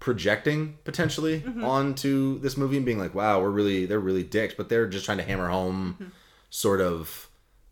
projecting 0.00 0.78
potentially 0.84 1.40
mm-hmm. 1.40 1.62
onto 1.62 2.38
this 2.40 2.56
movie 2.56 2.78
and 2.78 2.86
being 2.86 2.98
like, 2.98 3.14
"Wow, 3.14 3.40
we're 3.40 3.50
really 3.50 3.86
they're 3.86 4.00
really 4.00 4.24
dicks," 4.24 4.54
but 4.54 4.68
they're 4.68 4.88
just 4.88 5.04
trying 5.04 5.18
to 5.18 5.24
hammer 5.24 5.48
home 5.48 5.96
mm-hmm. 6.00 6.10
sort 6.48 6.80
of 6.80 7.28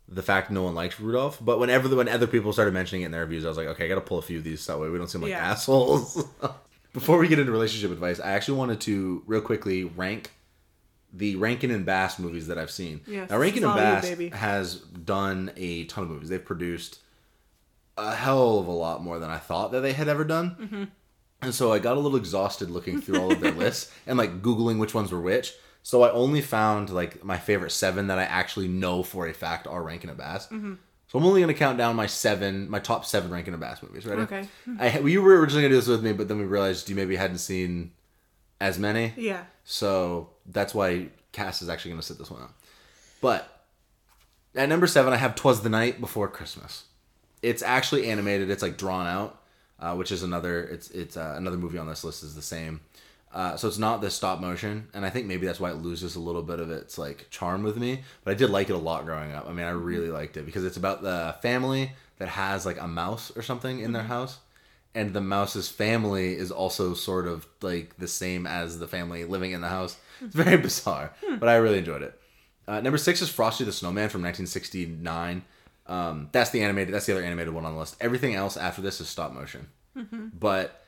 the 0.06 0.22
fact 0.22 0.50
no 0.50 0.62
one 0.62 0.74
likes 0.74 1.00
Rudolph. 1.00 1.38
But 1.40 1.58
whenever 1.58 1.94
when 1.94 2.08
other 2.08 2.26
people 2.26 2.52
started 2.52 2.72
mentioning 2.72 3.02
it 3.02 3.06
in 3.06 3.12
their 3.12 3.22
reviews, 3.22 3.44
I 3.44 3.48
was 3.48 3.56
like, 3.56 3.66
"Okay, 3.68 3.86
I 3.86 3.88
got 3.88 3.96
to 3.96 4.00
pull 4.02 4.18
a 4.18 4.22
few 4.22 4.38
of 4.38 4.44
these 4.44 4.64
that 4.66 4.78
way 4.78 4.88
we 4.88 4.98
don't 4.98 5.08
seem 5.08 5.22
like 5.22 5.30
Yeah. 5.30 5.50
assholes." 5.50 6.24
Before 6.92 7.18
we 7.18 7.28
get 7.28 7.38
into 7.38 7.52
relationship 7.52 7.90
advice, 7.90 8.18
I 8.20 8.30
actually 8.32 8.58
wanted 8.58 8.80
to 8.82 9.22
real 9.26 9.40
quickly 9.40 9.84
rank 9.84 10.32
the 11.12 11.36
Rankin 11.36 11.70
and 11.70 11.86
Bass 11.86 12.18
movies 12.18 12.48
that 12.48 12.58
I've 12.58 12.70
seen. 12.70 13.00
Yes, 13.06 13.30
now, 13.30 13.38
Rankin 13.38 13.64
and 13.64 13.72
all 13.72 13.78
you, 13.78 14.30
Bass 14.30 14.38
has 14.38 14.76
done 14.76 15.52
a 15.56 15.84
ton 15.84 16.04
of 16.04 16.10
movies. 16.10 16.28
They've 16.28 16.44
produced 16.44 16.98
a 17.96 18.14
hell 18.14 18.58
of 18.58 18.66
a 18.66 18.72
lot 18.72 19.02
more 19.02 19.18
than 19.18 19.30
I 19.30 19.38
thought 19.38 19.72
that 19.72 19.80
they 19.80 19.92
had 19.92 20.08
ever 20.08 20.24
done. 20.24 20.56
Mm-hmm. 20.60 20.84
And 21.42 21.54
so 21.54 21.72
I 21.72 21.78
got 21.78 21.96
a 21.96 22.00
little 22.00 22.18
exhausted 22.18 22.70
looking 22.70 23.00
through 23.00 23.20
all 23.20 23.32
of 23.32 23.40
their 23.40 23.52
lists 23.58 23.92
and 24.06 24.18
like 24.18 24.42
Googling 24.42 24.78
which 24.78 24.94
ones 24.94 25.12
were 25.12 25.20
which. 25.20 25.54
So 25.82 26.02
I 26.02 26.10
only 26.10 26.40
found 26.40 26.90
like 26.90 27.24
my 27.24 27.38
favorite 27.38 27.70
seven 27.70 28.08
that 28.08 28.18
I 28.18 28.24
actually 28.24 28.68
know 28.68 29.02
for 29.02 29.26
a 29.26 29.32
fact 29.32 29.66
are 29.66 29.82
Rankin 29.82 30.10
and 30.10 30.18
Bass. 30.18 30.46
Mm-hmm. 30.48 30.74
So 31.08 31.18
I'm 31.18 31.24
only 31.24 31.40
going 31.40 31.52
to 31.52 31.58
count 31.58 31.78
down 31.78 31.96
my 31.96 32.06
seven, 32.06 32.68
my 32.68 32.78
top 32.78 33.06
seven 33.06 33.30
Rankin 33.30 33.54
and 33.54 33.60
Bass 33.60 33.82
movies. 33.82 34.04
Ready? 34.04 34.22
Okay. 34.22 34.48
I, 34.78 34.98
you 34.98 35.22
were 35.22 35.40
originally 35.40 35.62
going 35.62 35.72
to 35.72 35.76
do 35.76 35.80
this 35.80 35.88
with 35.88 36.04
me, 36.04 36.12
but 36.12 36.28
then 36.28 36.38
we 36.38 36.44
realized 36.44 36.88
you 36.90 36.96
maybe 36.96 37.16
hadn't 37.16 37.38
seen 37.38 37.92
as 38.60 38.78
many. 38.78 39.14
Yeah. 39.16 39.44
So 39.64 40.30
that's 40.44 40.74
why 40.74 41.08
Kas 41.32 41.62
is 41.62 41.70
actually 41.70 41.92
going 41.92 42.00
to 42.00 42.06
sit 42.06 42.18
this 42.18 42.30
one 42.30 42.42
out. 42.42 42.52
But 43.22 43.64
at 44.54 44.68
number 44.68 44.86
seven, 44.86 45.12
I 45.12 45.16
have 45.16 45.34
"Twas 45.34 45.62
the 45.62 45.68
Night 45.70 46.00
Before 46.00 46.28
Christmas." 46.28 46.84
It's 47.42 47.62
actually 47.62 48.08
animated. 48.08 48.50
It's 48.50 48.62
like 48.62 48.76
drawn 48.76 49.06
out, 49.06 49.40
uh, 49.80 49.94
which 49.94 50.12
is 50.12 50.22
another. 50.22 50.62
It's 50.64 50.90
it's 50.90 51.16
uh, 51.16 51.34
another 51.36 51.56
movie 51.56 51.78
on 51.78 51.86
this 51.88 52.04
list 52.04 52.22
is 52.22 52.34
the 52.34 52.42
same. 52.42 52.80
Uh, 53.32 53.56
so 53.56 53.68
it's 53.68 53.78
not 53.78 54.00
the 54.00 54.10
stop 54.10 54.40
motion, 54.40 54.88
and 54.94 55.04
I 55.04 55.10
think 55.10 55.26
maybe 55.26 55.46
that's 55.46 55.60
why 55.60 55.70
it 55.70 55.76
loses 55.76 56.16
a 56.16 56.20
little 56.20 56.42
bit 56.42 56.60
of 56.60 56.70
its 56.70 56.96
like 56.96 57.28
charm 57.30 57.62
with 57.62 57.76
me. 57.76 58.02
But 58.24 58.30
I 58.30 58.34
did 58.34 58.50
like 58.50 58.70
it 58.70 58.74
a 58.74 58.78
lot 58.78 59.04
growing 59.04 59.32
up. 59.32 59.46
I 59.46 59.52
mean, 59.52 59.66
I 59.66 59.70
really 59.70 60.08
liked 60.08 60.36
it 60.36 60.46
because 60.46 60.64
it's 60.64 60.78
about 60.78 61.02
the 61.02 61.36
family 61.42 61.92
that 62.18 62.28
has 62.28 62.64
like 62.64 62.80
a 62.80 62.88
mouse 62.88 63.30
or 63.36 63.42
something 63.42 63.80
in 63.80 63.92
their 63.92 64.04
house, 64.04 64.38
and 64.94 65.12
the 65.12 65.20
mouse's 65.20 65.68
family 65.68 66.36
is 66.36 66.50
also 66.50 66.94
sort 66.94 67.26
of 67.26 67.46
like 67.60 67.98
the 67.98 68.08
same 68.08 68.46
as 68.46 68.78
the 68.78 68.88
family 68.88 69.24
living 69.24 69.52
in 69.52 69.60
the 69.60 69.68
house. 69.68 69.98
It's 70.22 70.34
very 70.34 70.56
bizarre, 70.62 71.12
but 71.38 71.50
I 71.50 71.56
really 71.56 71.78
enjoyed 71.78 72.02
it. 72.02 72.18
Uh, 72.66 72.80
number 72.80 72.98
six 72.98 73.20
is 73.20 73.28
Frosty 73.28 73.64
the 73.64 73.72
Snowman 73.72 74.08
from 74.08 74.22
1969. 74.22 75.42
Um, 75.86 76.28
that's 76.32 76.50
the 76.50 76.62
animated. 76.62 76.94
That's 76.94 77.06
the 77.06 77.12
other 77.12 77.22
animated 77.24 77.52
one 77.52 77.66
on 77.66 77.74
the 77.74 77.78
list. 77.78 77.96
Everything 78.00 78.34
else 78.34 78.56
after 78.56 78.80
this 78.80 79.00
is 79.00 79.08
stop 79.08 79.32
motion. 79.32 79.68
But 80.38 80.82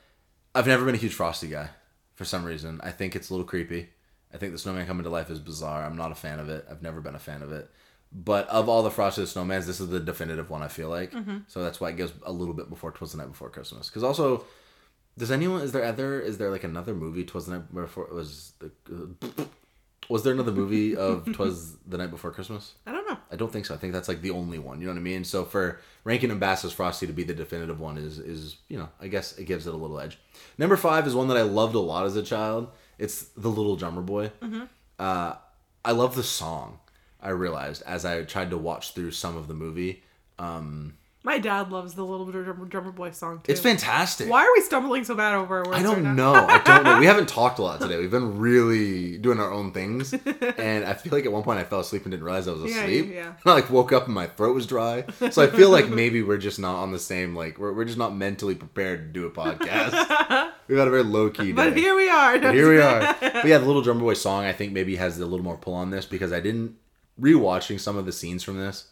I've 0.54 0.66
never 0.66 0.84
been 0.84 0.94
a 0.94 0.98
huge 0.98 1.14
Frosty 1.14 1.48
guy 1.48 1.70
for 2.20 2.26
some 2.26 2.44
reason. 2.44 2.78
I 2.84 2.90
think 2.90 3.16
it's 3.16 3.30
a 3.30 3.32
little 3.32 3.46
creepy. 3.46 3.88
I 4.30 4.36
think 4.36 4.52
the 4.52 4.58
snowman 4.58 4.86
coming 4.86 5.04
to 5.04 5.08
life 5.08 5.30
is 5.30 5.38
bizarre. 5.38 5.86
I'm 5.86 5.96
not 5.96 6.12
a 6.12 6.14
fan 6.14 6.38
of 6.38 6.50
it. 6.50 6.66
I've 6.70 6.82
never 6.82 7.00
been 7.00 7.14
a 7.14 7.18
fan 7.18 7.40
of 7.40 7.50
it. 7.50 7.70
But 8.12 8.46
of 8.48 8.68
all 8.68 8.82
the 8.82 8.90
Frosty 8.90 9.22
the 9.22 9.26
Snowmans, 9.26 9.64
this 9.64 9.80
is 9.80 9.88
the 9.88 10.00
definitive 10.00 10.50
one. 10.50 10.62
I 10.62 10.68
feel 10.68 10.90
like 10.90 11.14
so 11.46 11.62
that's 11.62 11.80
why 11.80 11.88
it 11.88 11.96
goes 11.96 12.12
a 12.26 12.30
little 12.30 12.52
bit 12.52 12.68
before 12.68 12.90
"Twas 12.92 13.12
the 13.12 13.18
Night 13.18 13.28
Before 13.28 13.48
Christmas." 13.48 13.88
Because 13.88 14.04
also, 14.04 14.44
does 15.16 15.30
anyone 15.30 15.62
is 15.62 15.72
there 15.72 15.82
other 15.82 16.20
is 16.20 16.36
there 16.36 16.50
like 16.50 16.62
another 16.62 16.92
movie 16.92 17.24
"Twas 17.24 17.46
the 17.46 17.52
Night 17.52 17.74
Before" 17.74 18.08
was 18.12 18.52
the 18.58 18.70
uh, 18.92 19.44
was 20.10 20.22
there 20.22 20.34
another 20.34 20.52
movie 20.52 20.94
of 20.94 21.24
"Twas 21.32 21.78
the 21.86 21.96
Night 21.96 22.10
Before 22.10 22.32
Christmas"? 22.32 22.74
I 22.86 22.92
don't 22.92 23.08
know. 23.08 23.16
I 23.32 23.36
don't 23.36 23.52
think 23.52 23.66
so. 23.66 23.74
I 23.74 23.76
think 23.76 23.92
that's 23.92 24.08
like 24.08 24.22
the 24.22 24.30
only 24.30 24.58
one. 24.58 24.80
You 24.80 24.86
know 24.86 24.92
what 24.92 24.98
I 24.98 25.02
mean? 25.02 25.24
So 25.24 25.44
for 25.44 25.80
Rankin 26.04 26.30
and 26.30 26.40
Bass's 26.40 26.72
Frosty 26.72 27.06
to 27.06 27.12
be 27.12 27.22
the 27.22 27.34
definitive 27.34 27.78
one 27.80 27.96
is 27.96 28.18
is 28.18 28.56
you 28.68 28.78
know 28.78 28.88
I 29.00 29.08
guess 29.08 29.38
it 29.38 29.44
gives 29.44 29.66
it 29.66 29.74
a 29.74 29.76
little 29.76 30.00
edge. 30.00 30.18
Number 30.58 30.76
five 30.76 31.06
is 31.06 31.14
one 31.14 31.28
that 31.28 31.36
I 31.36 31.42
loved 31.42 31.74
a 31.74 31.80
lot 31.80 32.06
as 32.06 32.16
a 32.16 32.22
child. 32.22 32.68
It's 32.98 33.22
the 33.36 33.48
Little 33.48 33.76
Drummer 33.76 34.02
Boy. 34.02 34.32
Uh, 34.98 35.34
I 35.84 35.92
love 35.92 36.14
the 36.16 36.22
song. 36.22 36.80
I 37.22 37.30
realized 37.30 37.82
as 37.86 38.04
I 38.04 38.22
tried 38.24 38.50
to 38.50 38.58
watch 38.58 38.94
through 38.94 39.12
some 39.12 39.36
of 39.36 39.46
the 39.48 39.54
movie. 39.54 40.02
Um, 40.38 40.94
My 41.22 41.38
dad 41.38 41.70
loves 41.70 41.92
the 41.92 42.02
Little 42.02 42.24
Drummer, 42.30 42.64
Drummer 42.64 42.92
Boy 42.92 43.10
song 43.10 43.42
too. 43.44 43.52
It's 43.52 43.60
fantastic. 43.60 44.30
Why 44.30 44.42
are 44.42 44.52
we 44.54 44.62
stumbling 44.62 45.04
so 45.04 45.14
bad 45.14 45.34
over? 45.34 45.58
Words 45.64 45.78
I 45.78 45.82
don't 45.82 46.02
now? 46.02 46.14
know. 46.14 46.32
I 46.32 46.58
don't 46.62 46.82
know. 46.82 46.98
We 46.98 47.04
haven't 47.12 47.28
talked 47.28 47.58
a 47.58 47.62
lot 47.62 47.78
today. 47.78 47.98
We've 47.98 48.10
been 48.10 48.38
really 48.38 49.18
doing 49.18 49.38
our 49.38 49.52
own 49.52 49.72
things, 49.72 50.14
and 50.14 50.82
I 50.84 50.94
feel 50.94 51.12
like 51.12 51.26
at 51.26 51.32
one 51.32 51.42
point 51.42 51.58
I 51.58 51.64
fell 51.64 51.80
asleep 51.80 52.04
and 52.04 52.12
didn't 52.12 52.24
realize 52.24 52.48
I 52.48 52.52
was 52.52 52.64
asleep. 52.64 53.10
yeah. 53.12 53.26
And 53.26 53.36
I 53.44 53.52
like 53.52 53.68
woke 53.68 53.92
up 53.92 54.06
and 54.06 54.14
my 54.14 54.28
throat 54.28 54.54
was 54.54 54.66
dry. 54.66 55.04
So 55.30 55.42
I 55.42 55.48
feel 55.48 55.68
like 55.68 55.90
maybe 55.90 56.22
we're 56.22 56.38
just 56.38 56.58
not 56.58 56.76
on 56.76 56.90
the 56.90 56.98
same 56.98 57.36
like 57.36 57.58
we're 57.58 57.74
we're 57.74 57.84
just 57.84 57.98
not 57.98 58.14
mentally 58.16 58.54
prepared 58.54 59.12
to 59.12 59.20
do 59.20 59.26
a 59.26 59.30
podcast. 59.30 60.52
We've 60.68 60.76
got 60.78 60.88
a 60.88 60.90
very 60.90 61.02
low 61.04 61.28
key. 61.28 61.46
Day. 61.46 61.52
But 61.52 61.76
here 61.76 61.94
we 61.96 62.08
are. 62.08 62.38
But 62.38 62.54
here 62.54 62.70
we 62.70 62.80
are. 62.80 63.16
But 63.20 63.44
yeah, 63.44 63.58
the 63.58 63.66
Little 63.66 63.82
Drummer 63.82 64.00
Boy 64.00 64.14
song 64.14 64.44
I 64.44 64.52
think 64.54 64.72
maybe 64.72 64.96
has 64.96 65.18
a 65.18 65.26
little 65.26 65.44
more 65.44 65.58
pull 65.58 65.74
on 65.74 65.90
this 65.90 66.06
because 66.06 66.32
I 66.32 66.40
didn't 66.40 66.76
rewatching 67.20 67.78
some 67.78 67.98
of 67.98 68.06
the 68.06 68.12
scenes 68.12 68.42
from 68.42 68.56
this. 68.56 68.86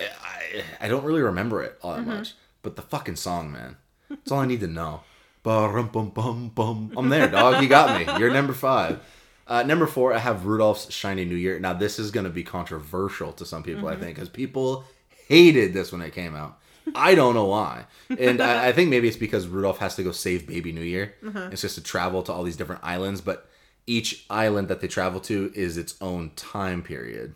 I 0.00 0.43
I 0.80 0.88
don't 0.88 1.04
really 1.04 1.22
remember 1.22 1.62
it 1.62 1.78
all 1.82 1.92
that 1.94 2.00
Mm-hmm. 2.02 2.10
much, 2.10 2.34
but 2.62 2.76
the 2.76 2.82
fucking 2.82 3.16
song, 3.16 3.52
man, 3.52 3.76
that's 4.08 4.30
all 4.32 4.40
I 4.40 4.46
need 4.46 4.60
to 4.60 4.66
know. 4.66 5.00
Ba-rum, 5.42 5.88
bum, 5.88 6.10
bum, 6.10 6.48
bum. 6.54 6.92
I'm 6.96 7.08
there, 7.10 7.28
dog. 7.28 7.62
You 7.62 7.68
got 7.68 7.98
me. 7.98 8.18
You're 8.18 8.32
number 8.32 8.52
five. 8.54 9.00
Uh, 9.46 9.62
number 9.62 9.86
four, 9.86 10.14
I 10.14 10.18
have 10.18 10.46
Rudolph's 10.46 10.90
Shiny 10.90 11.26
New 11.26 11.34
Year. 11.36 11.58
Now, 11.58 11.74
this 11.74 11.98
is 11.98 12.10
going 12.10 12.24
to 12.24 12.30
be 12.30 12.42
controversial 12.42 13.32
to 13.34 13.44
some 13.44 13.62
people, 13.62 13.82
Mm-hmm. 13.84 13.88
I 13.88 13.96
think, 13.96 14.14
because 14.16 14.30
people 14.30 14.84
hated 15.28 15.74
this 15.74 15.92
when 15.92 16.00
it 16.00 16.14
came 16.14 16.34
out. 16.34 16.58
I 16.94 17.14
don't 17.14 17.34
know 17.34 17.44
why. 17.46 17.84
And 18.18 18.40
I, 18.42 18.68
I 18.68 18.72
think 18.72 18.88
maybe 18.90 19.08
it's 19.08 19.16
because 19.18 19.46
Rudolph 19.46 19.78
has 19.78 19.96
to 19.96 20.02
go 20.02 20.12
save 20.12 20.46
Baby 20.46 20.72
New 20.72 20.82
Year. 20.82 21.14
Mm-hmm. 21.22 21.52
It's 21.52 21.60
just 21.62 21.74
to 21.76 21.82
travel 21.82 22.22
to 22.22 22.32
all 22.32 22.42
these 22.42 22.56
different 22.56 22.82
islands, 22.84 23.20
but 23.20 23.48
each 23.86 24.24
island 24.30 24.68
that 24.68 24.80
they 24.80 24.88
travel 24.88 25.20
to 25.20 25.52
is 25.54 25.76
its 25.76 25.94
own 26.00 26.30
time 26.36 26.82
period. 26.82 27.34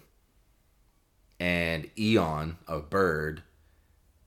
And 1.41 1.89
Eon, 1.99 2.59
a 2.67 2.81
bird, 2.81 3.43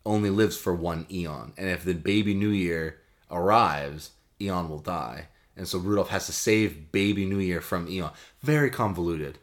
only 0.05 0.30
lives 0.30 0.57
for 0.57 0.74
one 0.74 1.05
eon. 1.12 1.53
And 1.57 1.70
if 1.70 1.84
the 1.84 1.93
baby 1.93 2.34
New 2.34 2.49
Year 2.49 2.97
arrives, 3.30 4.12
Eon 4.39 4.70
will 4.70 4.80
die. 4.80 5.28
And 5.55 5.68
so 5.68 5.78
Rudolph 5.78 6.09
has 6.09 6.26
to 6.28 6.32
save 6.32 6.91
baby 6.91 7.26
New 7.26 7.39
Year 7.39 7.62
from 7.62 7.88
Eon. 7.88 8.12
Very 8.41 8.70
convoluted. 8.70 9.38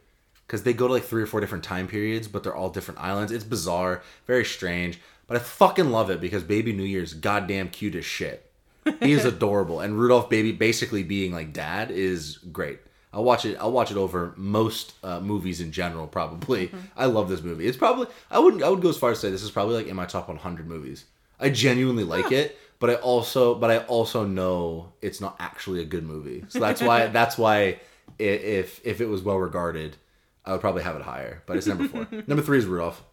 Because 0.45 0.63
they 0.63 0.73
go 0.73 0.87
to 0.87 0.93
like 0.93 1.03
three 1.03 1.21
or 1.21 1.27
four 1.27 1.39
different 1.39 1.63
time 1.63 1.87
periods, 1.87 2.27
but 2.27 2.43
they're 2.43 2.55
all 2.55 2.71
different 2.71 2.99
islands. 2.99 3.31
It's 3.31 3.43
bizarre, 3.43 4.01
very 4.25 4.43
strange. 4.43 4.99
But 5.27 5.37
I 5.37 5.39
fucking 5.41 5.91
love 5.91 6.09
it 6.09 6.19
because 6.19 6.43
baby 6.43 6.73
New 6.73 6.83
Year's 6.83 7.13
goddamn 7.13 7.69
cute 7.69 7.95
as 7.95 8.05
shit. 8.05 8.51
He 8.99 9.11
is 9.11 9.25
adorable. 9.25 9.79
And 9.79 9.97
Rudolph 9.97 10.29
baby 10.29 10.51
basically 10.51 11.03
being 11.03 11.31
like 11.31 11.53
dad 11.53 11.91
is 11.91 12.37
great. 12.37 12.79
I'll 13.11 13.23
watch 13.23 13.45
it. 13.45 13.57
I'll 13.59 13.71
watch 13.71 13.89
it 13.89 13.97
over 13.97 14.33
most 14.37 14.93
uh, 15.03 15.19
movies 15.19 15.61
in 15.61 15.71
general. 15.71 16.05
Probably, 16.05 16.71
I 16.95 17.05
love 17.05 17.27
this 17.27 17.41
movie. 17.41 17.65
It's 17.65 17.77
probably 17.77 18.07
I 18.29 18.37
wouldn't. 18.39 18.61
I 18.61 18.69
would 18.69 18.81
go 18.81 18.89
as 18.89 18.97
far 18.97 19.11
as 19.11 19.17
to 19.19 19.27
say 19.27 19.31
this 19.31 19.41
is 19.41 19.51
probably 19.51 19.75
like 19.75 19.87
in 19.87 19.95
my 19.95 20.05
top 20.05 20.27
100 20.27 20.67
movies. 20.67 21.05
I 21.39 21.49
genuinely 21.49 22.03
like 22.03 22.31
it, 22.31 22.57
but 22.79 22.89
I 22.89 22.95
also, 22.95 23.55
but 23.55 23.71
I 23.71 23.79
also 23.79 24.25
know 24.25 24.91
it's 25.01 25.21
not 25.21 25.37
actually 25.39 25.81
a 25.81 25.85
good 25.85 26.03
movie. 26.03 26.45
So 26.49 26.59
that's 26.59 26.81
why. 26.81 27.07
that's 27.19 27.37
why 27.37 27.79
if 28.19 28.85
if 28.85 29.01
it 29.01 29.07
was 29.07 29.23
well 29.23 29.37
regarded, 29.37 29.97
I 30.45 30.51
would 30.51 30.61
probably 30.61 30.83
have 30.83 30.95
it 30.95 31.01
higher. 31.01 31.41
But 31.47 31.57
it's 31.57 31.65
number 31.65 31.87
four. 31.87 32.07
number 32.27 32.43
three 32.43 32.59
is 32.59 32.65
Rudolph, 32.67 33.03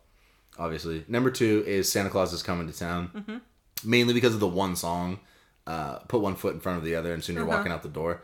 obviously. 0.58 1.06
Number 1.08 1.30
two 1.30 1.64
is 1.66 1.90
Santa 1.90 2.10
Claus 2.10 2.34
is 2.34 2.42
coming 2.42 2.66
to 2.66 2.78
town, 2.78 3.40
mainly 3.82 4.12
because 4.12 4.34
of 4.34 4.40
the 4.40 4.46
one 4.46 4.76
song. 4.76 5.20
Uh, 5.66 5.98
put 6.00 6.20
one 6.20 6.36
foot 6.36 6.54
in 6.54 6.60
front 6.60 6.78
of 6.78 6.84
the 6.84 6.94
other, 6.94 7.14
and 7.14 7.24
soon 7.24 7.34
you're 7.34 7.46
walking 7.46 7.72
out 7.72 7.82
the 7.82 7.88
door 7.88 8.20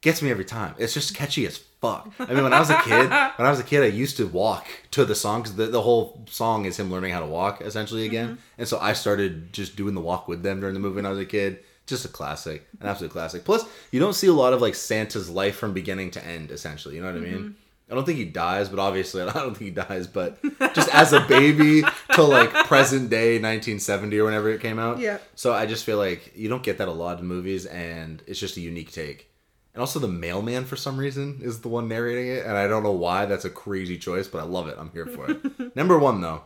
gets 0.00 0.22
me 0.22 0.30
every 0.30 0.44
time. 0.44 0.74
It's 0.78 0.94
just 0.94 1.14
catchy 1.14 1.46
as 1.46 1.58
fuck. 1.58 2.10
I 2.18 2.32
mean, 2.32 2.42
when 2.42 2.52
I 2.52 2.60
was 2.60 2.70
a 2.70 2.80
kid, 2.82 3.10
when 3.10 3.46
I 3.46 3.50
was 3.50 3.60
a 3.60 3.64
kid, 3.64 3.82
I 3.82 3.86
used 3.86 4.16
to 4.18 4.26
walk 4.26 4.66
to 4.92 5.04
the 5.04 5.14
song 5.14 5.42
because 5.42 5.56
the, 5.56 5.66
the 5.66 5.82
whole 5.82 6.24
song 6.28 6.64
is 6.64 6.78
him 6.78 6.90
learning 6.90 7.12
how 7.12 7.20
to 7.20 7.26
walk 7.26 7.60
essentially 7.60 8.04
again. 8.06 8.28
Mm-hmm. 8.28 8.40
And 8.58 8.68
so 8.68 8.78
I 8.78 8.92
started 8.92 9.52
just 9.52 9.76
doing 9.76 9.94
the 9.94 10.00
walk 10.00 10.28
with 10.28 10.42
them 10.42 10.60
during 10.60 10.74
the 10.74 10.80
movie 10.80 10.96
when 10.96 11.06
I 11.06 11.10
was 11.10 11.18
a 11.18 11.26
kid. 11.26 11.60
Just 11.86 12.04
a 12.04 12.08
classic, 12.08 12.68
an 12.80 12.86
absolute 12.86 13.10
classic. 13.10 13.44
Plus, 13.44 13.64
you 13.90 13.98
don't 13.98 14.12
see 14.12 14.28
a 14.28 14.32
lot 14.32 14.52
of 14.52 14.62
like 14.62 14.76
Santa's 14.76 15.28
life 15.28 15.56
from 15.56 15.72
beginning 15.72 16.12
to 16.12 16.24
end. 16.24 16.52
Essentially, 16.52 16.94
you 16.94 17.00
know 17.00 17.08
what 17.08 17.16
I 17.16 17.20
mean. 17.20 17.38
Mm-hmm. 17.38 17.50
I 17.90 17.94
don't 17.96 18.04
think 18.04 18.18
he 18.18 18.26
dies, 18.26 18.68
but 18.68 18.78
obviously 18.78 19.22
I 19.22 19.32
don't 19.32 19.56
think 19.56 19.70
he 19.70 19.70
dies. 19.70 20.06
But 20.06 20.38
just 20.74 20.88
as 20.94 21.12
a 21.12 21.20
baby 21.20 21.82
to 22.14 22.22
like 22.22 22.52
present 22.66 23.10
day 23.10 23.32
1970 23.32 24.16
or 24.18 24.24
whenever 24.24 24.50
it 24.50 24.60
came 24.60 24.78
out. 24.78 25.00
Yeah. 25.00 25.18
So 25.34 25.52
I 25.52 25.66
just 25.66 25.84
feel 25.84 25.98
like 25.98 26.32
you 26.36 26.48
don't 26.48 26.62
get 26.62 26.78
that 26.78 26.86
a 26.86 26.92
lot 26.92 27.18
in 27.18 27.26
movies, 27.26 27.66
and 27.66 28.22
it's 28.28 28.38
just 28.38 28.56
a 28.56 28.60
unique 28.60 28.92
take. 28.92 29.29
And 29.74 29.80
also 29.80 29.98
the 29.98 30.08
mailman 30.08 30.64
for 30.64 30.76
some 30.76 30.98
reason 30.98 31.40
is 31.42 31.60
the 31.60 31.68
one 31.68 31.88
narrating 31.88 32.28
it, 32.28 32.44
and 32.44 32.56
I 32.56 32.66
don't 32.66 32.82
know 32.82 32.92
why. 32.92 33.26
That's 33.26 33.44
a 33.44 33.50
crazy 33.50 33.98
choice, 33.98 34.26
but 34.26 34.38
I 34.38 34.44
love 34.44 34.66
it. 34.66 34.76
I'm 34.78 34.90
here 34.90 35.06
for 35.06 35.30
it. 35.30 35.76
Number 35.76 35.98
one 35.98 36.20
though, 36.20 36.42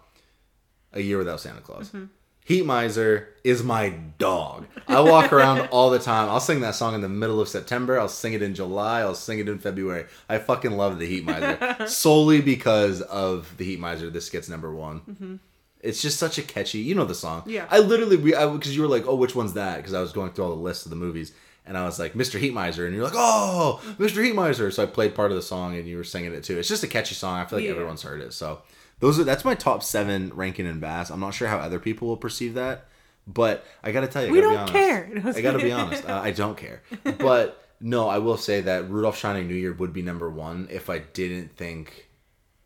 A 0.92 1.00
Year 1.00 1.18
Without 1.18 1.40
Santa 1.40 1.60
Claus. 1.60 1.88
Mm-hmm. 1.88 2.04
Heat 2.44 2.66
Miser 2.66 3.30
is 3.42 3.62
my 3.62 3.88
dog. 4.18 4.66
I 4.86 5.00
walk 5.00 5.32
around 5.32 5.60
all 5.72 5.88
the 5.88 5.98
time. 5.98 6.28
I'll 6.28 6.40
sing 6.40 6.60
that 6.60 6.74
song 6.74 6.94
in 6.94 7.00
the 7.00 7.08
middle 7.08 7.40
of 7.40 7.48
September. 7.48 7.98
I'll 7.98 8.06
sing 8.06 8.34
it 8.34 8.42
in 8.42 8.54
July. 8.54 9.00
I'll 9.00 9.14
sing 9.14 9.38
it 9.38 9.48
in 9.48 9.58
February. 9.58 10.04
I 10.28 10.36
fucking 10.36 10.72
love 10.72 10.98
the 10.98 11.06
Heat 11.06 11.24
Miser 11.24 11.76
solely 11.86 12.42
because 12.42 13.00
of 13.00 13.56
the 13.56 13.64
Heat 13.64 13.80
Miser. 13.80 14.10
This 14.10 14.28
gets 14.28 14.50
number 14.50 14.74
one. 14.74 15.00
Mm-hmm. 15.00 15.36
It's 15.80 16.02
just 16.02 16.18
such 16.18 16.36
a 16.36 16.42
catchy. 16.42 16.80
You 16.80 16.94
know 16.94 17.06
the 17.06 17.14
song. 17.14 17.44
Yeah. 17.46 17.66
I 17.70 17.78
literally 17.78 18.18
because 18.18 18.76
you 18.76 18.82
were 18.82 18.88
like, 18.88 19.06
oh, 19.06 19.14
which 19.14 19.34
one's 19.34 19.54
that? 19.54 19.78
Because 19.78 19.94
I 19.94 20.02
was 20.02 20.12
going 20.12 20.32
through 20.32 20.44
all 20.44 20.50
the 20.50 20.62
lists 20.62 20.84
of 20.84 20.90
the 20.90 20.96
movies. 20.96 21.32
And 21.66 21.78
I 21.78 21.84
was 21.84 21.98
like, 21.98 22.12
Mr. 22.12 22.38
Heat 22.38 22.52
Miser, 22.52 22.84
and 22.86 22.94
you're 22.94 23.04
like, 23.04 23.14
oh, 23.16 23.80
Mr. 23.98 24.22
Heat 24.22 24.34
Miser. 24.34 24.70
So 24.70 24.82
I 24.82 24.86
played 24.86 25.14
part 25.14 25.30
of 25.30 25.36
the 25.36 25.42
song, 25.42 25.76
and 25.76 25.88
you 25.88 25.96
were 25.96 26.04
singing 26.04 26.34
it 26.34 26.44
too. 26.44 26.58
It's 26.58 26.68
just 26.68 26.82
a 26.84 26.86
catchy 26.86 27.14
song. 27.14 27.38
I 27.38 27.44
feel 27.46 27.58
like 27.58 27.64
Yeah. 27.66 27.72
everyone's 27.72 28.02
heard 28.02 28.20
it. 28.20 28.32
So 28.34 28.60
those 29.00 29.18
are 29.18 29.24
that's 29.24 29.44
my 29.46 29.54
top 29.54 29.82
seven 29.82 30.30
Rankin 30.34 30.66
and 30.66 30.80
Bass. 30.80 31.10
I'm 31.10 31.20
not 31.20 31.32
sure 31.34 31.48
how 31.48 31.56
other 31.58 31.78
people 31.78 32.08
will 32.08 32.18
perceive 32.18 32.54
that, 32.54 32.86
but 33.26 33.64
I 33.82 33.92
got 33.92 34.02
to 34.02 34.08
tell 34.08 34.22
you, 34.22 34.28
I 34.28 34.32
We 34.32 34.40
gotta 34.42 34.56
don't 34.56 34.66
be 34.72 34.72
care. 34.72 35.10
honest. 35.20 35.38
I 35.38 35.42
got 35.42 35.52
to 35.52 35.58
be 35.58 35.72
honest. 35.72 36.04
Uh, 36.08 36.20
I 36.22 36.30
don't 36.32 36.56
care, 36.58 36.82
but 37.18 37.60
no, 37.80 38.08
I 38.08 38.18
will 38.18 38.36
say 38.36 38.60
that 38.62 38.90
Rudolph 38.90 39.16
Shining 39.18 39.48
New 39.48 39.54
Year 39.54 39.72
would 39.72 39.92
be 39.94 40.02
number 40.02 40.28
one 40.30 40.68
if 40.70 40.90
I 40.90 40.98
didn't 40.98 41.56
think, 41.56 42.08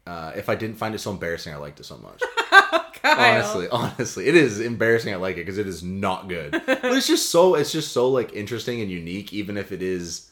uh, 0.09 0.33
if 0.35 0.49
I 0.49 0.55
didn't 0.57 0.77
find 0.77 0.95
it 0.95 0.99
so 0.99 1.13
embarrassing. 1.13 1.55
I 1.55 1.57
liked 1.59 1.79
it 1.81 1.85
so 1.85 1.99
much. 1.99 2.23
Kyle. 3.03 3.35
Honestly, 3.35 3.69
honestly, 3.71 4.27
it 4.27 4.35
is 4.35 4.61
embarrassing. 4.61 5.13
I 5.13 5.17
like 5.17 5.37
it 5.37 5.41
because 5.47 5.59
it 5.59 5.67
is 5.67 5.83
not 5.83 6.29
good. 6.29 6.53
But 6.67 6.85
it's 6.85 7.07
just 7.07 7.31
so 7.31 7.55
it's 7.55 7.73
just 7.73 7.93
so 7.93 8.09
like 8.09 8.33
interesting 8.33 8.81
and 8.81 8.91
unique, 8.91 9.33
even 9.33 9.57
if 9.57 9.73
it 9.73 9.83
is 9.83 10.31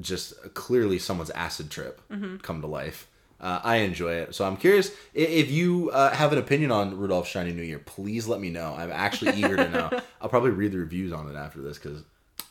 just 0.00 0.34
clearly 0.54 0.98
someone's 0.98 1.30
acid 1.30 1.70
trip 1.70 2.00
come 2.42 2.60
to 2.60 2.66
life. 2.66 3.08
Uh, 3.40 3.60
I 3.64 3.76
enjoy 3.78 4.12
it, 4.14 4.36
so 4.36 4.44
I'm 4.44 4.56
curious 4.56 4.92
if 5.14 5.50
you 5.50 5.90
uh, 5.92 6.10
have 6.14 6.32
an 6.32 6.38
opinion 6.38 6.70
on 6.70 6.96
Rudolph 6.96 7.26
Shiny 7.26 7.52
New 7.52 7.62
Year. 7.64 7.80
Please 7.80 8.28
let 8.28 8.40
me 8.40 8.50
know. 8.50 8.72
I'm 8.78 8.92
actually 8.92 9.32
eager 9.34 9.56
to 9.56 9.68
know. 9.68 9.90
I'll 10.20 10.28
probably 10.28 10.50
read 10.52 10.70
the 10.70 10.78
reviews 10.78 11.12
on 11.12 11.28
it 11.28 11.34
after 11.34 11.60
this 11.60 11.76
because 11.76 12.04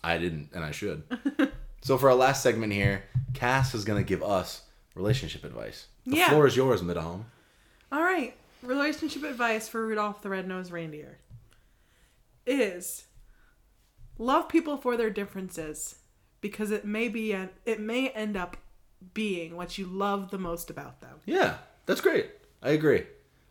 I 0.04 0.18
didn't 0.18 0.50
and 0.54 0.66
I 0.66 0.72
should. 0.72 1.04
so 1.82 1.98
for 1.98 2.10
our 2.10 2.16
last 2.16 2.44
segment 2.44 2.74
here, 2.74 3.04
Kas 3.34 3.74
is 3.74 3.86
gonna 3.86 4.04
give 4.04 4.22
us 4.22 4.64
relationship 4.96 5.46
advice. 5.46 5.88
The 6.06 6.18
Yeah. 6.18 6.30
floor 6.30 6.46
is 6.46 6.58
yours, 6.58 6.82
Midahome. 6.82 7.24
All 7.90 8.02
right. 8.04 8.34
Relationship 8.64 9.24
advice 9.24 9.68
for 9.68 9.86
Rudolph 9.86 10.22
the 10.22 10.30
Red-Nosed 10.30 10.72
Reindeer 10.72 11.18
is 12.46 13.06
love 14.18 14.50
people 14.50 14.78
for 14.78 14.96
their 14.96 15.10
differences 15.10 15.96
because 16.42 16.72
it 16.72 16.86
may 16.86 17.08
be 17.08 17.34
it 17.66 17.80
may 17.80 18.10
end 18.10 18.38
up 18.38 18.58
being 19.14 19.56
what 19.56 19.78
you 19.78 19.86
love 19.86 20.30
the 20.30 20.38
most 20.38 20.70
about 20.70 21.02
them. 21.02 21.20
Yeah, 21.26 21.56
that's 21.86 22.02
great. 22.02 22.30
I 22.62 22.72
agree. 22.72 23.04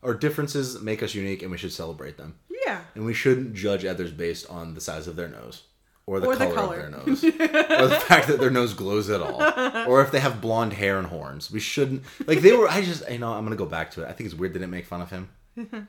Our 0.03 0.15
differences 0.15 0.81
make 0.81 1.03
us 1.03 1.15
unique, 1.15 1.43
and 1.43 1.51
we 1.51 1.59
should 1.59 1.73
celebrate 1.73 2.17
them. 2.17 2.37
Yeah. 2.65 2.83
And 2.95 3.05
we 3.05 3.15
shouldn't 3.15 3.55
judge 3.55 3.85
others 3.85 4.13
based 4.13 4.49
on 4.49 4.75
the 4.75 4.81
size 4.81 5.09
of 5.09 5.17
their 5.17 5.29
nose, 5.29 5.65
or 6.11 6.21
the, 6.21 6.27
Or 6.27 6.35
the 6.37 6.47
color, 6.47 6.55
color. 6.55 6.77
of 6.77 7.05
their 7.05 7.15
nose, 7.15 7.25
or 7.25 7.87
the 7.89 8.03
fact 8.07 8.27
that 8.29 8.41
their 8.41 8.51
nose 8.51 8.75
glows 8.75 9.09
at 9.11 9.21
all, 9.21 9.41
or 9.89 10.03
if 10.03 10.11
they 10.11 10.21
have 10.21 10.41
blonde 10.41 10.73
hair 10.73 10.99
and 10.99 11.07
horns. 11.07 11.51
We 11.51 11.61
shouldn't 11.61 12.03
like 12.27 12.41
they 12.41 12.53
were. 12.53 12.69
I 12.69 12.83
just 12.83 13.09
you 13.11 13.19
know 13.19 13.33
I'm 13.33 13.45
gonna 13.45 13.57
go 13.57 13.67
back 13.67 13.93
to 13.93 14.03
it. 14.03 14.09
I 14.09 14.13
think 14.13 14.27
it's 14.29 14.35
weird 14.35 14.53
they 14.55 14.59
didn't 14.59 14.73
make 14.73 14.87
fun 14.87 15.01
of 15.01 15.11
him 15.11 15.29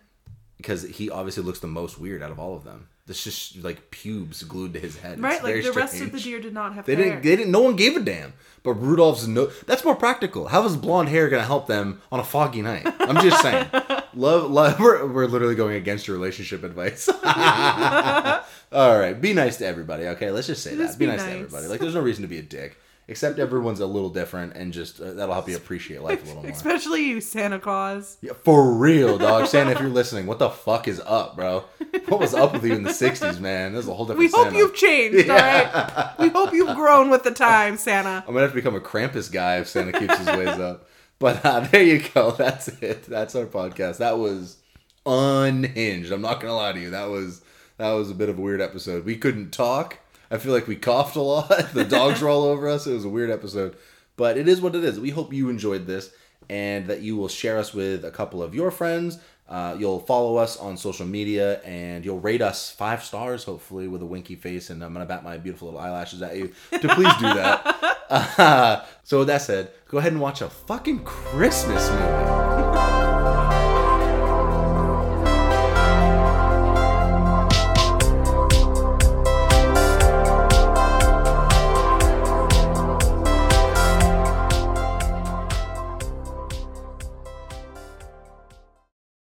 because 0.57 0.83
he 0.83 1.09
obviously 1.09 1.43
looks 1.43 1.59
the 1.59 1.67
most 1.67 1.97
weird 1.99 2.21
out 2.21 2.31
of 2.31 2.39
all 2.39 2.55
of 2.55 2.63
them. 2.63 2.87
There's 3.07 3.23
just 3.23 3.57
like 3.63 3.89
pubes 3.89 4.43
glued 4.43 4.73
to 4.73 4.79
his 4.79 4.97
head. 4.97 5.13
It's 5.13 5.21
Right? 5.21 5.43
Like 5.43 5.53
very 5.53 5.61
the 5.63 5.71
rest 5.73 5.95
of 5.95 5.99
the 6.11 6.19
strange. 6.19 6.23
deer 6.23 6.39
did 6.39 6.53
not 6.53 6.75
have 6.75 6.85
They 6.85 6.95
hair. 6.95 7.03
didn't. 7.05 7.23
They 7.23 7.35
didn't. 7.35 7.51
No 7.51 7.61
one 7.61 7.75
gave 7.75 7.95
a 7.97 7.99
damn. 7.99 8.33
But 8.63 8.73
Rudolph's 8.75 9.25
no. 9.27 9.47
That's 9.65 9.83
more 9.83 9.95
practical. 9.95 10.47
How 10.49 10.63
is 10.65 10.77
blonde 10.77 11.09
hair 11.09 11.27
gonna 11.29 11.43
help 11.43 11.65
them 11.67 11.99
on 12.11 12.19
a 12.19 12.23
foggy 12.23 12.61
night? 12.61 12.83
I'm 12.99 13.21
just 13.27 13.41
saying. 13.41 13.67
love, 14.13 14.51
love. 14.51 14.79
We're, 14.79 15.05
we're 15.07 15.25
literally 15.25 15.55
going 15.55 15.75
against 15.75 16.07
your 16.07 16.17
relationship 16.17 16.63
advice. 16.63 17.09
All 18.71 18.99
right, 18.99 19.19
be 19.19 19.33
nice 19.33 19.57
to 19.57 19.65
everybody. 19.65 20.07
Okay, 20.07 20.31
let's 20.31 20.47
just 20.47 20.63
say 20.63 20.75
that. 20.75 20.97
Be, 20.97 21.05
be 21.05 21.11
nice, 21.11 21.21
to 21.21 21.27
nice. 21.27 21.35
everybody. 21.35 21.67
Like, 21.67 21.79
there's 21.79 21.95
no 21.95 22.01
reason 22.01 22.21
to 22.23 22.27
be 22.27 22.37
a 22.37 22.43
dick. 22.43 22.77
Except 23.07 23.39
everyone's 23.39 23.81
a 23.81 23.85
little 23.85 24.09
different, 24.09 24.55
and 24.55 24.71
just 24.71 25.01
uh, 25.01 25.11
that'll 25.13 25.33
help 25.33 25.49
you 25.49 25.57
appreciate 25.57 26.01
life 26.01 26.23
a 26.23 26.27
little 26.27 26.43
more. 26.43 26.51
Especially 26.51 27.03
you, 27.09 27.19
Santa 27.19 27.59
Claus. 27.59 28.15
Yeah, 28.21 28.31
for 28.43 28.71
real, 28.71 29.17
dog. 29.17 29.47
Santa, 29.47 29.71
if 29.71 29.81
you're 29.81 29.89
listening, 29.89 30.27
what 30.27 30.39
the 30.39 30.49
fuck 30.49 30.87
is 30.87 31.01
up, 31.05 31.35
bro? 31.35 31.65
What 32.07 32.21
was 32.21 32.33
up 32.33 32.53
with 32.53 32.63
you 32.63 32.73
in 32.73 32.83
the 32.83 32.91
'60s, 32.91 33.39
man? 33.39 33.73
This 33.73 33.83
is 33.83 33.89
a 33.89 33.93
whole 33.93 34.05
different. 34.05 34.19
We 34.19 34.27
hope 34.27 34.45
Santa. 34.45 34.57
you've 34.57 34.75
changed, 34.75 35.29
all 35.29 35.35
right? 35.35 36.13
We 36.19 36.29
hope 36.29 36.53
you've 36.53 36.75
grown 36.75 37.09
with 37.09 37.23
the 37.23 37.31
time, 37.31 37.75
Santa. 37.75 38.23
I'm 38.25 38.33
gonna 38.33 38.41
have 38.41 38.51
to 38.51 38.55
become 38.55 38.75
a 38.75 38.79
Krampus 38.79 39.29
guy 39.29 39.57
if 39.57 39.67
Santa 39.67 39.91
keeps 39.91 40.17
his 40.17 40.27
ways 40.27 40.47
up. 40.47 40.87
But 41.21 41.45
uh, 41.45 41.59
there 41.71 41.83
you 41.83 42.01
go. 42.13 42.31
That's 42.31 42.67
it. 42.67 43.03
That's 43.03 43.35
our 43.35 43.45
podcast. 43.45 43.99
That 43.99 44.17
was 44.17 44.57
unhinged. 45.05 46.11
I'm 46.11 46.21
not 46.21 46.41
gonna 46.41 46.55
lie 46.55 46.73
to 46.73 46.79
you. 46.79 46.89
That 46.89 47.09
was 47.09 47.41
that 47.77 47.91
was 47.91 48.09
a 48.09 48.15
bit 48.15 48.27
of 48.27 48.39
a 48.39 48.41
weird 48.41 48.59
episode. 48.59 49.05
We 49.05 49.15
couldn't 49.15 49.51
talk. 49.51 49.99
I 50.31 50.37
feel 50.37 50.51
like 50.51 50.67
we 50.67 50.75
coughed 50.75 51.15
a 51.15 51.21
lot. 51.21 51.47
the 51.73 51.85
dogs 51.85 52.21
were 52.21 52.29
all 52.29 52.43
over 52.43 52.67
us. 52.67 52.87
It 52.87 52.93
was 52.93 53.05
a 53.05 53.09
weird 53.09 53.29
episode, 53.29 53.77
but 54.17 54.35
it 54.35 54.47
is 54.47 54.61
what 54.61 54.75
it 54.75 54.83
is. 54.83 54.99
We 54.99 55.11
hope 55.11 55.31
you 55.31 55.49
enjoyed 55.49 55.85
this 55.85 56.11
and 56.49 56.87
that 56.87 57.01
you 57.01 57.15
will 57.15 57.27
share 57.27 57.59
us 57.59 57.71
with 57.71 58.03
a 58.03 58.11
couple 58.11 58.41
of 58.41 58.55
your 58.55 58.71
friends. 58.71 59.19
Uh, 59.51 59.75
you'll 59.77 59.99
follow 59.99 60.37
us 60.37 60.55
on 60.55 60.77
social 60.77 61.05
media 61.05 61.59
and 61.63 62.05
you'll 62.05 62.21
rate 62.21 62.41
us 62.41 62.71
five 62.71 63.03
stars, 63.03 63.43
hopefully, 63.43 63.85
with 63.85 64.01
a 64.01 64.05
winky 64.05 64.35
face. 64.37 64.69
And 64.69 64.81
I'm 64.81 64.93
going 64.93 65.05
to 65.05 65.07
bat 65.07 65.25
my 65.25 65.37
beautiful 65.37 65.67
little 65.67 65.81
eyelashes 65.81 66.21
at 66.21 66.37
you 66.37 66.53
to 66.71 66.87
please 66.95 67.13
do 67.15 67.33
that. 67.33 67.99
Uh, 68.09 68.85
so, 69.03 69.19
with 69.19 69.27
that 69.27 69.41
said, 69.41 69.71
go 69.89 69.97
ahead 69.97 70.13
and 70.13 70.21
watch 70.21 70.41
a 70.41 70.49
fucking 70.49 71.03
Christmas 71.03 71.89
movie. 71.89 72.97